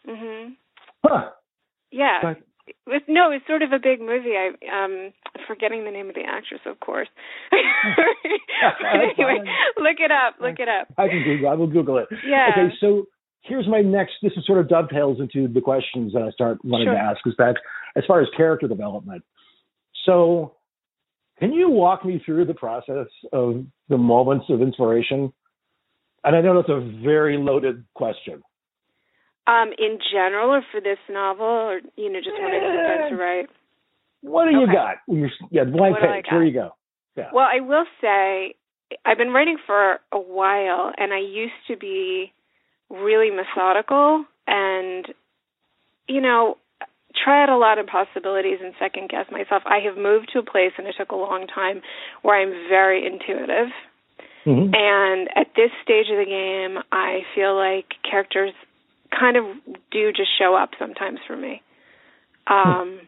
mhm 0.07 0.55
Huh. 1.05 1.29
yeah 1.91 2.19
But- 2.21 2.41
It 2.67 2.75
was 2.87 3.01
no, 3.07 3.31
it's 3.31 3.45
sort 3.47 3.61
of 3.67 3.71
a 3.73 3.79
big 3.89 3.99
movie. 3.99 4.35
I 4.43 4.47
um 4.79 5.11
forgetting 5.47 5.83
the 5.83 5.91
name 5.91 6.07
of 6.11 6.15
the 6.15 6.23
actress, 6.37 6.63
of 6.65 6.79
course. 6.79 7.09
anyway, 7.51 9.39
look 9.77 9.99
it 9.99 10.11
up. 10.11 10.35
Look 10.39 10.59
it 10.59 10.69
up. 10.69 10.87
I 10.97 11.07
can 11.11 11.23
Google. 11.23 11.49
I 11.49 11.55
will 11.55 11.67
Google 11.67 11.97
it. 11.99 12.07
Yeah. 12.25 12.47
Okay, 12.51 12.73
so 12.79 13.05
here's 13.43 13.67
my 13.67 13.81
next. 13.81 14.13
This 14.21 14.31
is 14.35 14.45
sort 14.45 14.59
of 14.59 14.67
dovetails 14.67 15.19
into 15.19 15.47
the 15.47 15.61
questions 15.61 16.13
that 16.13 16.23
I 16.23 16.31
start 16.31 16.63
wanting 16.63 16.87
Sure. 16.87 16.95
to 16.95 16.99
ask. 16.99 17.25
Is 17.27 17.35
that 17.37 17.57
as 17.95 18.03
far 18.05 18.21
as 18.21 18.29
character 18.35 18.67
development? 18.67 19.23
So, 20.05 20.55
can 21.39 21.53
you 21.53 21.69
walk 21.69 22.03
me 22.03 22.19
through 22.25 22.45
the 22.45 22.53
process 22.53 23.07
of 23.31 23.65
the 23.89 23.97
moments 23.97 24.45
of 24.49 24.61
inspiration? 24.61 25.31
And 26.23 26.35
I 26.35 26.41
know 26.41 26.55
that's 26.55 26.69
a 26.69 26.79
very 27.03 27.37
loaded 27.37 27.83
question. 27.93 28.41
Um, 29.45 29.73
in 29.77 29.99
general, 30.11 30.51
or 30.51 30.61
for 30.71 30.79
this 30.79 30.99
novel, 31.09 31.45
or 31.45 31.81
you 31.97 32.09
know, 32.09 32.19
just 32.19 32.31
when 32.31 32.53
I 32.53 33.05
sit 33.05 33.09
to 33.09 33.15
write. 33.21 33.49
What 34.21 34.45
do 34.45 34.51
you 34.51 34.67
got? 34.67 34.95
You're, 35.07 35.29
yeah, 35.51 35.65
blank 35.65 35.99
What 35.99 36.09
page. 36.09 36.25
Here 36.29 36.43
you 36.43 36.53
go. 36.53 36.75
Yeah. 37.17 37.29
Well, 37.33 37.45
I 37.45 37.59
will 37.59 37.85
say 37.99 38.55
I've 39.03 39.17
been 39.17 39.31
writing 39.31 39.57
for 39.65 39.99
a 40.13 40.19
while, 40.19 40.93
and 40.97 41.13
I 41.13 41.19
used 41.19 41.53
to 41.67 41.75
be 41.75 42.31
really 42.93 43.31
methodical 43.31 44.25
and, 44.47 45.05
you 46.07 46.21
know, 46.21 46.57
try 47.23 47.43
out 47.43 47.49
a 47.49 47.57
lot 47.57 47.79
of 47.79 47.87
possibilities 47.87 48.59
and 48.61 48.73
second 48.79 49.09
guess 49.09 49.25
myself. 49.31 49.63
I 49.65 49.79
have 49.85 49.97
moved 49.97 50.29
to 50.33 50.39
a 50.39 50.43
place, 50.43 50.71
and 50.77 50.87
it 50.87 50.95
took 50.97 51.11
a 51.11 51.15
long 51.15 51.47
time, 51.47 51.81
where 52.21 52.39
I'm 52.39 52.53
very 52.69 53.05
intuitive. 53.05 53.69
Mhm. 54.45 54.75
And 54.75 55.29
at 55.37 55.53
this 55.55 55.71
stage 55.81 56.09
of 56.09 56.17
the 56.17 56.25
game, 56.25 56.81
I 56.91 57.25
feel 57.33 57.55
like 57.55 57.95
characters 58.03 58.53
kind 59.11 59.37
of 59.37 59.45
do 59.91 60.11
just 60.11 60.37
show 60.37 60.55
up 60.55 60.71
sometimes 60.77 61.19
for 61.25 61.35
me. 61.35 61.61
Um, 62.47 63.07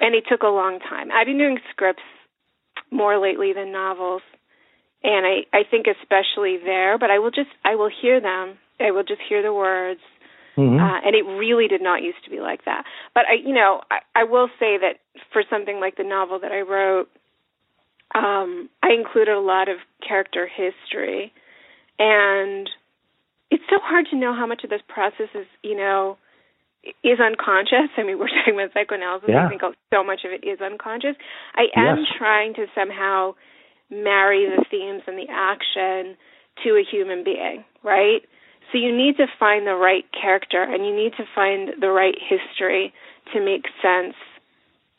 and 0.00 0.14
it 0.14 0.26
took 0.26 0.42
a 0.42 0.48
long 0.48 0.80
time. 0.80 1.12
I've 1.12 1.26
been 1.26 1.38
doing 1.38 1.60
scripts 1.70 2.02
more 2.90 3.18
lately 3.18 3.52
than 3.52 3.70
novels, 3.70 4.22
and 5.02 5.26
I 5.26 5.46
I 5.52 5.62
think 5.64 5.86
especially 5.86 6.56
there. 6.56 6.98
But 6.98 7.10
I 7.10 7.18
will 7.18 7.30
just 7.30 7.50
I 7.64 7.76
will 7.76 7.90
hear 8.02 8.20
them. 8.20 8.58
I 8.80 8.90
will 8.90 9.04
just 9.04 9.20
hear 9.28 9.42
the 9.42 9.52
words, 9.52 10.00
Mhm. 10.56 10.80
uh, 10.80 11.00
and 11.06 11.14
it 11.14 11.24
really 11.24 11.68
did 11.68 11.82
not 11.82 12.02
used 12.02 12.22
to 12.24 12.30
be 12.30 12.40
like 12.40 12.64
that. 12.64 12.84
But 13.14 13.26
I, 13.28 13.34
you 13.34 13.52
know, 13.54 13.82
I, 13.90 14.00
I 14.14 14.24
will 14.24 14.48
say 14.58 14.78
that 14.78 14.98
for 15.32 15.42
something 15.48 15.80
like 15.80 15.96
the 15.96 16.04
novel 16.04 16.38
that 16.40 16.52
I 16.52 16.60
wrote, 16.60 17.08
um, 18.14 18.68
I 18.82 18.92
included 18.92 19.34
a 19.34 19.40
lot 19.40 19.68
of 19.68 19.78
character 20.06 20.46
history, 20.46 21.32
and 21.98 22.68
it's 23.50 23.64
so 23.68 23.78
hard 23.82 24.06
to 24.10 24.16
know 24.16 24.32
how 24.34 24.46
much 24.46 24.64
of 24.64 24.70
this 24.70 24.82
process 24.88 25.28
is, 25.34 25.46
you 25.62 25.76
know, 25.76 26.16
is 27.02 27.18
unconscious. 27.20 27.90
I 27.96 28.02
mean, 28.02 28.18
we're 28.20 28.28
talking 28.28 28.54
about 28.54 28.72
psychoanalysis. 28.72 29.28
Yeah. 29.30 29.46
I 29.46 29.48
think 29.48 29.62
so 29.92 30.04
much 30.04 30.24
of 30.24 30.32
it 30.32 30.44
is 30.46 30.60
unconscious. 30.60 31.16
I 31.54 31.66
am 31.74 31.98
Yes. 31.98 32.08
trying 32.18 32.54
to 32.54 32.66
somehow 32.74 33.34
marry 33.90 34.46
the 34.46 34.64
themes 34.70 35.02
and 35.06 35.18
the 35.18 35.28
action 35.30 36.16
to 36.62 36.70
a 36.76 36.82
human 36.84 37.24
being, 37.24 37.64
right? 37.82 38.22
So 38.72 38.78
you 38.78 38.96
need 38.96 39.16
to 39.18 39.26
find 39.38 39.66
the 39.66 39.74
right 39.74 40.04
character 40.12 40.62
and 40.62 40.84
you 40.84 40.94
need 40.94 41.12
to 41.16 41.24
find 41.34 41.70
the 41.80 41.90
right 41.90 42.16
history 42.18 42.92
to 43.32 43.40
make 43.44 43.64
sense 43.82 44.14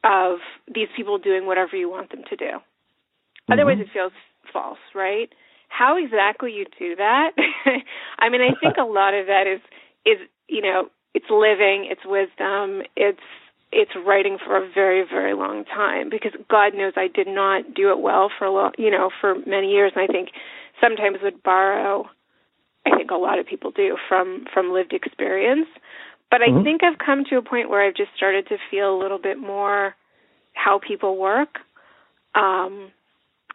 of 0.03 0.39
these 0.73 0.87
people 0.95 1.17
doing 1.17 1.45
whatever 1.45 1.75
you 1.75 1.89
want 1.89 2.11
them 2.11 2.23
to 2.29 2.35
do. 2.35 2.45
Mm-hmm. 2.45 3.53
Otherwise, 3.53 3.77
it 3.79 3.87
feels 3.91 4.13
false, 4.53 4.79
right? 4.93 5.29
How 5.67 5.97
exactly 5.97 6.53
you 6.53 6.65
do 6.79 6.95
that? 6.95 7.31
I 8.19 8.29
mean, 8.29 8.41
I 8.41 8.53
think 8.59 8.77
a 8.77 8.85
lot 8.85 9.13
of 9.13 9.27
that 9.27 9.45
is 9.47 9.59
is 10.05 10.19
you 10.47 10.61
know 10.61 10.89
it's 11.13 11.25
living, 11.29 11.89
it's 11.89 12.05
wisdom, 12.05 12.81
it's 12.95 13.19
it's 13.71 13.91
writing 14.05 14.37
for 14.43 14.55
a 14.55 14.69
very 14.73 15.03
very 15.03 15.33
long 15.33 15.65
time 15.65 16.09
because 16.09 16.31
God 16.49 16.73
knows 16.75 16.93
I 16.95 17.07
did 17.07 17.27
not 17.27 17.73
do 17.73 17.91
it 17.91 17.99
well 17.99 18.29
for 18.37 18.45
a 18.45 18.51
long 18.51 18.71
you 18.77 18.91
know 18.91 19.09
for 19.19 19.35
many 19.45 19.71
years, 19.71 19.91
and 19.95 20.03
I 20.07 20.11
think 20.11 20.29
sometimes 20.79 21.17
would 21.23 21.43
borrow. 21.43 22.05
I 22.85 22.95
think 22.95 23.11
a 23.11 23.15
lot 23.15 23.39
of 23.39 23.45
people 23.45 23.71
do 23.71 23.97
from 24.07 24.45
from 24.53 24.71
lived 24.71 24.93
experience, 24.93 25.67
but 26.29 26.41
I 26.41 26.49
Mhm. 26.49 26.63
think 26.63 26.83
I've 26.83 26.97
come 26.97 27.23
to 27.25 27.37
a 27.37 27.41
point 27.41 27.69
where 27.69 27.81
I've 27.81 27.95
just 27.95 28.13
started 28.15 28.47
to 28.47 28.57
feel 28.69 28.95
a 28.95 29.01
little 29.01 29.17
bit 29.19 29.37
more 29.37 29.95
how 30.53 30.79
people 30.79 31.17
work. 31.17 31.59
Um, 32.33 32.91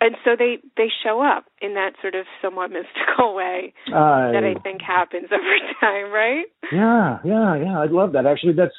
and 0.00 0.16
so 0.24 0.36
they 0.36 0.58
they 0.76 0.90
show 1.02 1.20
up 1.20 1.44
in 1.60 1.74
that 1.74 1.92
sort 2.00 2.14
of 2.14 2.26
somewhat 2.42 2.70
mystical 2.78 3.34
way 3.34 3.72
I, 3.88 4.32
that 4.32 4.44
I 4.44 4.54
think 4.62 4.82
happens 4.82 5.28
over 5.32 5.56
time, 5.80 6.10
right? 6.10 6.46
Yeah, 6.72 7.18
yeah, 7.24 7.56
yeah. 7.56 7.80
I 7.80 7.86
love 7.86 8.12
that. 8.12 8.26
Actually, 8.26 8.54
that's 8.54 8.74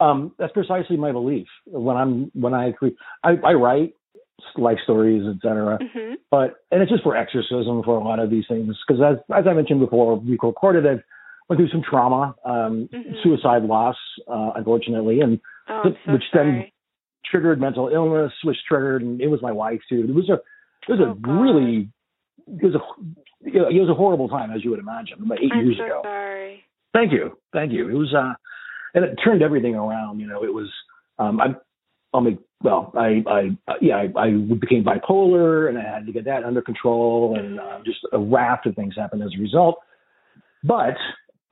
um, 0.00 0.32
that's 0.38 0.52
precisely 0.52 0.96
my 0.96 1.12
belief. 1.12 1.46
When 1.66 1.96
I'm 1.96 2.30
when 2.34 2.54
I 2.54 2.72
I, 3.22 3.30
I 3.44 3.52
write 3.54 3.94
life 4.56 4.78
stories, 4.84 5.22
etc. 5.36 5.78
hmm 5.94 6.14
But 6.30 6.56
and 6.70 6.82
it's 6.82 6.90
just 6.90 7.02
for 7.02 7.16
exorcism 7.16 7.82
for 7.84 7.96
a 7.98 8.04
lot 8.04 8.18
of 8.18 8.30
these 8.30 8.44
things 8.48 8.76
because 8.86 9.00
as 9.02 9.16
as 9.34 9.46
I 9.46 9.52
mentioned 9.54 9.80
before, 9.80 10.16
we 10.16 10.32
recorded 10.42 10.84
it. 10.84 11.02
Went 11.48 11.58
through 11.58 11.68
some 11.70 11.82
trauma, 11.82 12.34
um, 12.44 12.88
Mhm. 12.92 13.22
suicide 13.22 13.64
loss, 13.64 13.96
uh, 14.28 14.52
unfortunately, 14.56 15.20
and 15.20 15.40
Oh, 15.68 15.82
Which 15.84 15.96
I'm 16.06 16.20
so 16.32 16.38
then- 16.38 16.70
triggered 17.24 17.60
mental 17.60 17.88
illness, 17.88 18.32
which 18.42 18.56
triggered, 18.68 19.00
and 19.02 19.20
it 19.20 19.28
was 19.28 19.40
my 19.42 19.52
wife 19.52 19.80
too. 19.88 20.04
It 20.08 20.14
was 20.14 20.28
a, 20.28 20.34
it 20.34 20.88
was 20.88 21.00
Oh, 21.00 21.12
a 21.12 21.14
God. 21.14 21.40
really, 21.40 21.88
it 22.48 22.62
was 22.64 22.74
a, 22.74 22.80
it 23.44 23.80
was 23.80 23.88
a 23.88 23.94
horrible 23.94 24.28
time, 24.28 24.50
as 24.50 24.64
you 24.64 24.70
would 24.70 24.80
imagine, 24.80 25.22
about 25.22 25.38
8 25.40 25.52
I'm 25.52 25.64
years 25.64 25.78
so 25.78 25.84
ago. 25.84 26.00
sorry. 26.04 26.64
Thank 26.92 27.12
you, 27.12 27.38
thank 27.52 27.70
you. 27.72 27.88
It 27.88 27.94
was, 27.94 28.12
uh, 28.12 28.34
and 28.94 29.04
it 29.04 29.16
turned 29.24 29.40
everything 29.42 29.74
around. 29.76 30.18
You 30.20 30.26
know, 30.26 30.42
it 30.42 30.52
was, 30.52 30.68
um, 31.18 31.40
I, 31.40 31.54
I'll 32.14 32.20
make, 32.20 32.38
well, 32.62 32.92
I, 32.96 33.22
I, 33.26 33.56
uh, 33.68 33.74
yeah, 33.80 33.96
I, 33.96 34.20
I 34.20 34.30
became 34.60 34.84
bipolar, 34.84 35.68
and 35.68 35.78
I 35.78 35.82
had 35.82 36.06
to 36.06 36.12
get 36.12 36.24
that 36.26 36.44
under 36.44 36.60
control, 36.62 37.36
and 37.38 37.58
uh, 37.58 37.78
just 37.84 37.98
a 38.12 38.18
raft 38.18 38.66
of 38.66 38.74
things 38.74 38.94
happened 38.96 39.22
as 39.22 39.30
a 39.36 39.40
result. 39.40 39.78
But 40.62 40.96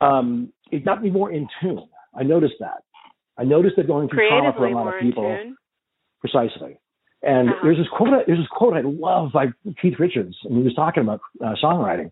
um, 0.00 0.52
it 0.70 0.84
got 0.84 1.02
me 1.02 1.10
more 1.10 1.32
in 1.32 1.48
tune. 1.60 1.88
I 2.14 2.22
noticed 2.22 2.54
that. 2.60 2.82
I 3.38 3.44
noticed 3.44 3.76
that 3.76 3.86
going 3.86 4.08
through 4.08 4.18
trauma 4.28 4.52
for 4.56 4.66
a 4.66 4.74
lot 4.74 4.86
of 4.88 5.00
people. 5.00 5.24
Precisely. 6.20 6.78
And 7.22 7.48
Uh-huh. 7.48 7.58
there's 7.62 7.78
this 7.78 7.88
quote. 7.96 8.10
There's 8.26 8.38
this 8.38 8.48
quote 8.50 8.74
I 8.74 8.82
love 8.82 9.32
by 9.32 9.46
Keith 9.80 9.98
Richards, 9.98 10.36
and 10.44 10.56
he 10.58 10.62
was 10.62 10.74
talking 10.74 11.02
about 11.02 11.20
uh, 11.44 11.54
songwriting, 11.62 12.10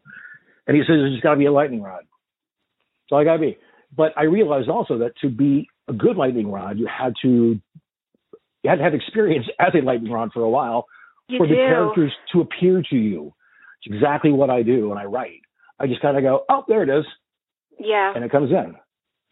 and 0.67 0.77
he 0.77 0.83
says 0.83 0.89
there's 1.01 1.21
got 1.21 1.33
to 1.33 1.39
be 1.39 1.47
a 1.47 1.53
lightning 1.53 1.83
rod. 1.83 2.05
So 3.09 3.17
I 3.17 3.25
got 3.25 3.35
to 3.35 3.39
be. 3.41 3.59
But 3.97 4.13
I 4.17 4.25
realized 4.25 4.69
also 4.69 4.99
that 4.99 5.13
to 5.23 5.31
be 5.31 5.67
a 5.89 5.93
good 5.95 6.17
lightning 6.17 6.51
rod, 6.51 6.79
you 6.79 6.87
had 6.87 7.15
to 7.23 7.59
you 8.63 8.71
had 8.71 8.77
to 8.77 8.85
have 8.85 8.95
experience 8.95 9.47
as 9.61 9.73
a 9.75 9.85
lightning 9.85 10.13
rod 10.13 10.31
for 10.33 10.43
a 10.43 10.51
while 10.51 10.87
You 11.29 11.39
for 11.39 11.47
do. 11.47 11.55
the 11.55 11.61
characters 11.61 12.13
to 12.33 12.41
appear 12.41 12.83
to 12.91 12.97
you. 12.97 13.35
It's 13.85 13.95
exactly 13.95 14.33
what 14.33 14.51
I 14.51 14.63
do 14.63 14.89
when 14.91 14.99
I 14.99 15.05
write. 15.05 15.43
I 15.79 15.87
just 15.87 16.03
kind 16.03 16.17
of 16.17 16.23
go, 16.25 16.45
oh, 16.49 16.65
there 16.67 16.83
it 16.83 16.89
is, 16.91 17.05
yeah. 17.79 18.13
and 18.15 18.25
it 18.25 18.31
comes 18.33 18.51
in. 18.51 18.75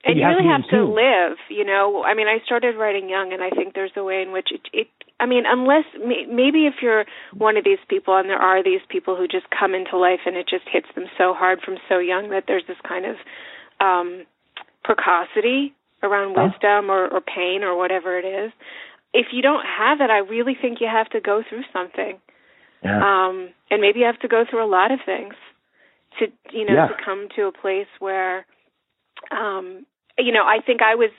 and 0.05 0.15
you 0.17 0.23
you 0.23 0.23
have 0.23 0.37
to 0.39 0.45
really 0.45 0.47
be 0.47 0.63
have 0.63 0.71
to 0.71 0.85
live 0.85 1.37
you 1.51 1.65
know 1.65 2.05
i 2.07 2.15
mean 2.15 2.29
i 2.29 2.39
started 2.45 2.77
writing 2.77 3.09
young 3.09 3.33
and 3.33 3.43
i 3.43 3.51
think 3.51 3.75
there's 3.75 3.91
a 3.97 4.05
way 4.05 4.23
in 4.23 4.31
which 4.31 4.49
it, 4.53 4.61
it 4.73 4.87
i 5.19 5.27
mean 5.27 5.43
unless 5.47 5.85
maybe 5.99 6.67
if 6.71 6.75
you're 6.81 7.05
one 7.35 7.57
of 7.57 7.65
these 7.65 7.83
people 7.89 8.15
and 8.17 8.29
there 8.29 8.39
are 8.39 8.63
these 8.63 8.85
people 8.89 9.17
who 9.17 9.27
just 9.27 9.47
come 9.51 9.75
into 9.75 9.97
life 9.99 10.21
and 10.27 10.37
it 10.37 10.47
just 10.49 10.63
hits 10.71 10.87
them 10.95 11.07
so 11.19 11.35
hard 11.35 11.59
from 11.65 11.77
so 11.89 11.99
young 11.99 12.31
that 12.31 12.45
there's 12.47 12.63
this 12.69 12.77
kind 12.87 13.05
of 13.05 13.17
um 13.81 14.23
precocity 14.85 15.75
around 16.03 16.37
Huh? 16.37 16.51
wisdom 16.53 16.91
or, 16.91 17.09
or 17.09 17.21
pain 17.21 17.65
or 17.65 17.77
whatever 17.77 18.17
it 18.19 18.25
is 18.25 18.53
if 19.17 19.29
you 19.33 19.41
don't 19.41 19.65
have 19.65 20.01
it 20.05 20.11
i 20.11 20.19
really 20.19 20.55
think 20.61 20.79
you 20.81 20.87
have 20.87 21.09
to 21.09 21.21
go 21.21 21.43
through 21.49 21.65
something 21.73 22.21
Yeah. 22.85 23.01
um 23.01 23.49
and 23.71 23.81
maybe 23.81 24.01
you 24.01 24.07
have 24.07 24.21
to 24.21 24.29
go 24.29 24.45
through 24.49 24.63
a 24.65 24.69
lot 24.79 24.93
of 24.93 25.01
things 25.05 25.35
to 26.19 26.27
you 26.53 26.65
know 26.67 26.75
Yeah. 26.75 26.89
to 26.89 26.95
come 27.05 27.29
to 27.37 27.47
a 27.49 27.53
place 27.53 27.89
where 27.99 28.45
um 29.33 29.87
you 30.19 30.33
know 30.33 30.45
i 30.45 30.61
think 30.65 30.83
i 30.83 30.95
was 30.95 31.11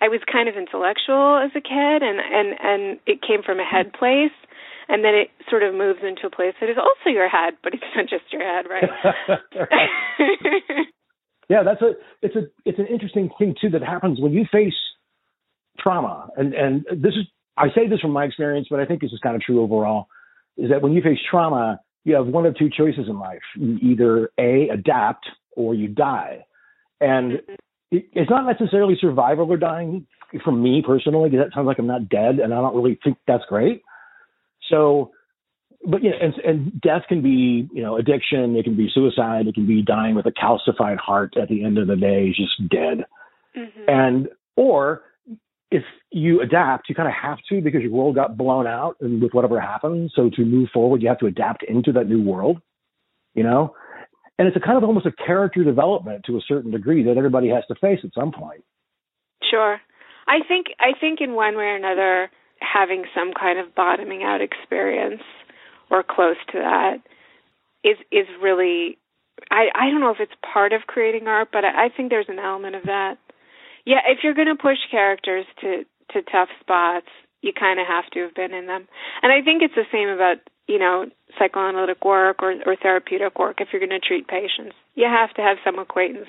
i 0.00 0.08
was 0.08 0.20
kind 0.30 0.48
of 0.48 0.56
intellectual 0.56 1.38
as 1.38 1.50
a 1.54 1.60
kid 1.62 2.02
and 2.02 2.18
and 2.38 2.48
and 2.60 2.98
it 3.06 3.22
came 3.22 3.42
from 3.42 3.60
a 3.60 3.64
head 3.64 3.92
place 3.92 4.34
and 4.88 5.02
then 5.04 5.14
it 5.14 5.30
sort 5.48 5.62
of 5.62 5.74
moves 5.74 6.00
into 6.02 6.26
a 6.26 6.30
place 6.30 6.54
that 6.60 6.68
is 6.68 6.76
also 6.76 7.08
your 7.10 7.28
head 7.28 7.54
but 7.62 7.72
it's 7.74 7.84
not 7.96 8.06
just 8.08 8.24
your 8.32 8.42
head 8.42 8.66
right 8.68 8.84
yeah, 11.48 11.62
that's 11.62 11.82
a 11.82 11.92
it's 12.22 12.36
a 12.36 12.42
it's 12.64 12.78
an 12.78 12.86
interesting 12.86 13.30
thing 13.38 13.54
too 13.60 13.68
that 13.70 13.82
happens 13.82 14.20
when 14.20 14.32
you 14.32 14.44
face 14.50 14.74
trauma, 15.78 16.28
and 16.36 16.54
and 16.54 16.84
this 16.90 17.14
is 17.14 17.26
I 17.56 17.68
say 17.74 17.88
this 17.88 18.00
from 18.00 18.10
my 18.10 18.24
experience, 18.24 18.68
but 18.70 18.80
I 18.80 18.86
think 18.86 19.00
this 19.00 19.12
is 19.12 19.20
kind 19.22 19.36
of 19.36 19.42
true 19.42 19.62
overall. 19.62 20.08
Is 20.56 20.70
that 20.70 20.82
when 20.82 20.92
you 20.92 21.02
face 21.02 21.18
trauma, 21.30 21.80
you 22.04 22.14
have 22.14 22.26
one 22.26 22.46
of 22.46 22.56
two 22.56 22.70
choices 22.70 23.08
in 23.08 23.18
life: 23.18 23.42
you 23.56 23.78
either 23.82 24.30
a 24.38 24.68
adapt 24.68 25.26
or 25.56 25.74
you 25.74 25.88
die, 25.88 26.44
and 27.00 27.40
it's 27.90 28.30
not 28.30 28.46
necessarily 28.46 28.96
survival 29.00 29.50
or 29.50 29.56
dying 29.56 30.06
for 30.44 30.52
me 30.52 30.82
personally 30.84 31.30
because 31.30 31.46
that 31.46 31.54
sounds 31.54 31.66
like 31.66 31.78
I'm 31.78 31.86
not 31.86 32.08
dead, 32.08 32.38
and 32.38 32.52
I 32.52 32.60
don't 32.60 32.74
really 32.74 32.98
think 33.02 33.18
that's 33.26 33.44
great. 33.48 33.82
So 34.70 35.12
but 35.86 36.02
yeah, 36.02 36.12
and, 36.20 36.34
and 36.44 36.80
death 36.80 37.02
can 37.08 37.22
be, 37.22 37.68
you 37.72 37.82
know, 37.82 37.96
addiction. 37.96 38.56
It 38.56 38.64
can 38.64 38.76
be 38.76 38.88
suicide. 38.92 39.46
It 39.46 39.54
can 39.54 39.66
be 39.66 39.82
dying 39.82 40.14
with 40.14 40.26
a 40.26 40.32
calcified 40.32 40.98
heart 40.98 41.34
at 41.40 41.48
the 41.48 41.64
end 41.64 41.78
of 41.78 41.86
the 41.86 41.96
day, 41.96 42.28
just 42.28 42.68
dead. 42.70 43.04
Mhm. 43.56 43.84
And 43.88 44.28
or 44.56 45.02
if 45.74 45.82
you 46.12 46.40
adapt, 46.40 46.88
you 46.88 46.94
kind 46.94 47.08
of 47.08 47.14
have 47.20 47.38
to 47.48 47.60
because 47.60 47.82
your 47.82 47.90
world 47.90 48.14
got 48.14 48.36
blown 48.36 48.64
out 48.64 48.96
and 49.00 49.20
with 49.20 49.32
whatever 49.32 49.60
happened. 49.60 50.12
So 50.14 50.30
to 50.36 50.44
move 50.44 50.68
forward, 50.72 51.02
you 51.02 51.08
have 51.08 51.18
to 51.18 51.26
adapt 51.26 51.64
into 51.64 51.90
that 51.92 52.08
new 52.08 52.22
world, 52.22 52.60
you 53.34 53.42
know. 53.42 53.74
And 54.38 54.46
it's 54.46 54.56
a 54.56 54.60
kind 54.60 54.78
of 54.78 54.84
almost 54.84 55.06
a 55.06 55.12
character 55.26 55.64
development 55.64 56.26
to 56.26 56.36
a 56.36 56.40
certain 56.46 56.70
degree 56.70 57.02
that 57.02 57.16
everybody 57.16 57.48
has 57.48 57.64
to 57.66 57.74
face 57.74 57.98
at 58.04 58.14
some 58.14 58.30
point. 58.30 58.62
Sure. 59.50 59.80
I 60.28 60.38
think 60.46 60.68
I 60.78 60.98
think 60.98 61.20
in 61.20 61.34
one 61.34 61.56
way 61.56 61.64
or 61.64 61.76
another 61.76 62.30
having 62.60 63.04
some 63.12 63.32
kind 63.38 63.58
of 63.58 63.74
bottoming 63.74 64.22
out 64.22 64.40
experience 64.40 65.22
or 65.90 66.04
close 66.08 66.36
to 66.52 66.58
that 66.58 66.98
is 67.82 67.96
is 68.12 68.28
really 68.40 68.96
I 69.50 69.66
I 69.74 69.90
don't 69.90 70.00
know 70.00 70.12
if 70.12 70.20
it's 70.20 70.32
part 70.52 70.72
of 70.72 70.82
creating 70.86 71.26
art, 71.26 71.48
but 71.52 71.64
I, 71.64 71.86
I 71.86 71.88
think 71.94 72.10
there's 72.10 72.28
an 72.28 72.38
element 72.38 72.76
of 72.76 72.84
that. 72.84 73.18
Yeah, 73.84 74.00
if 74.08 74.20
you're 74.22 74.34
going 74.34 74.48
to 74.48 74.60
push 74.60 74.78
characters 74.90 75.46
to 75.60 75.84
to 76.12 76.22
tough 76.30 76.48
spots, 76.60 77.08
you 77.42 77.52
kind 77.52 77.80
of 77.80 77.86
have 77.86 78.08
to 78.12 78.20
have 78.20 78.34
been 78.34 78.52
in 78.54 78.66
them. 78.66 78.88
And 79.22 79.32
I 79.32 79.42
think 79.42 79.62
it's 79.62 79.74
the 79.74 79.88
same 79.92 80.08
about, 80.08 80.38
you 80.66 80.78
know, 80.78 81.06
psychoanalytic 81.38 82.04
work 82.04 82.42
or 82.42 82.54
or 82.66 82.76
therapeutic 82.76 83.38
work 83.38 83.60
if 83.60 83.68
you're 83.72 83.84
going 83.84 83.98
to 83.98 84.00
treat 84.00 84.28
patients. 84.28 84.76
You 84.94 85.06
have 85.08 85.34
to 85.34 85.42
have 85.42 85.58
some 85.64 85.78
acquaintance 85.78 86.28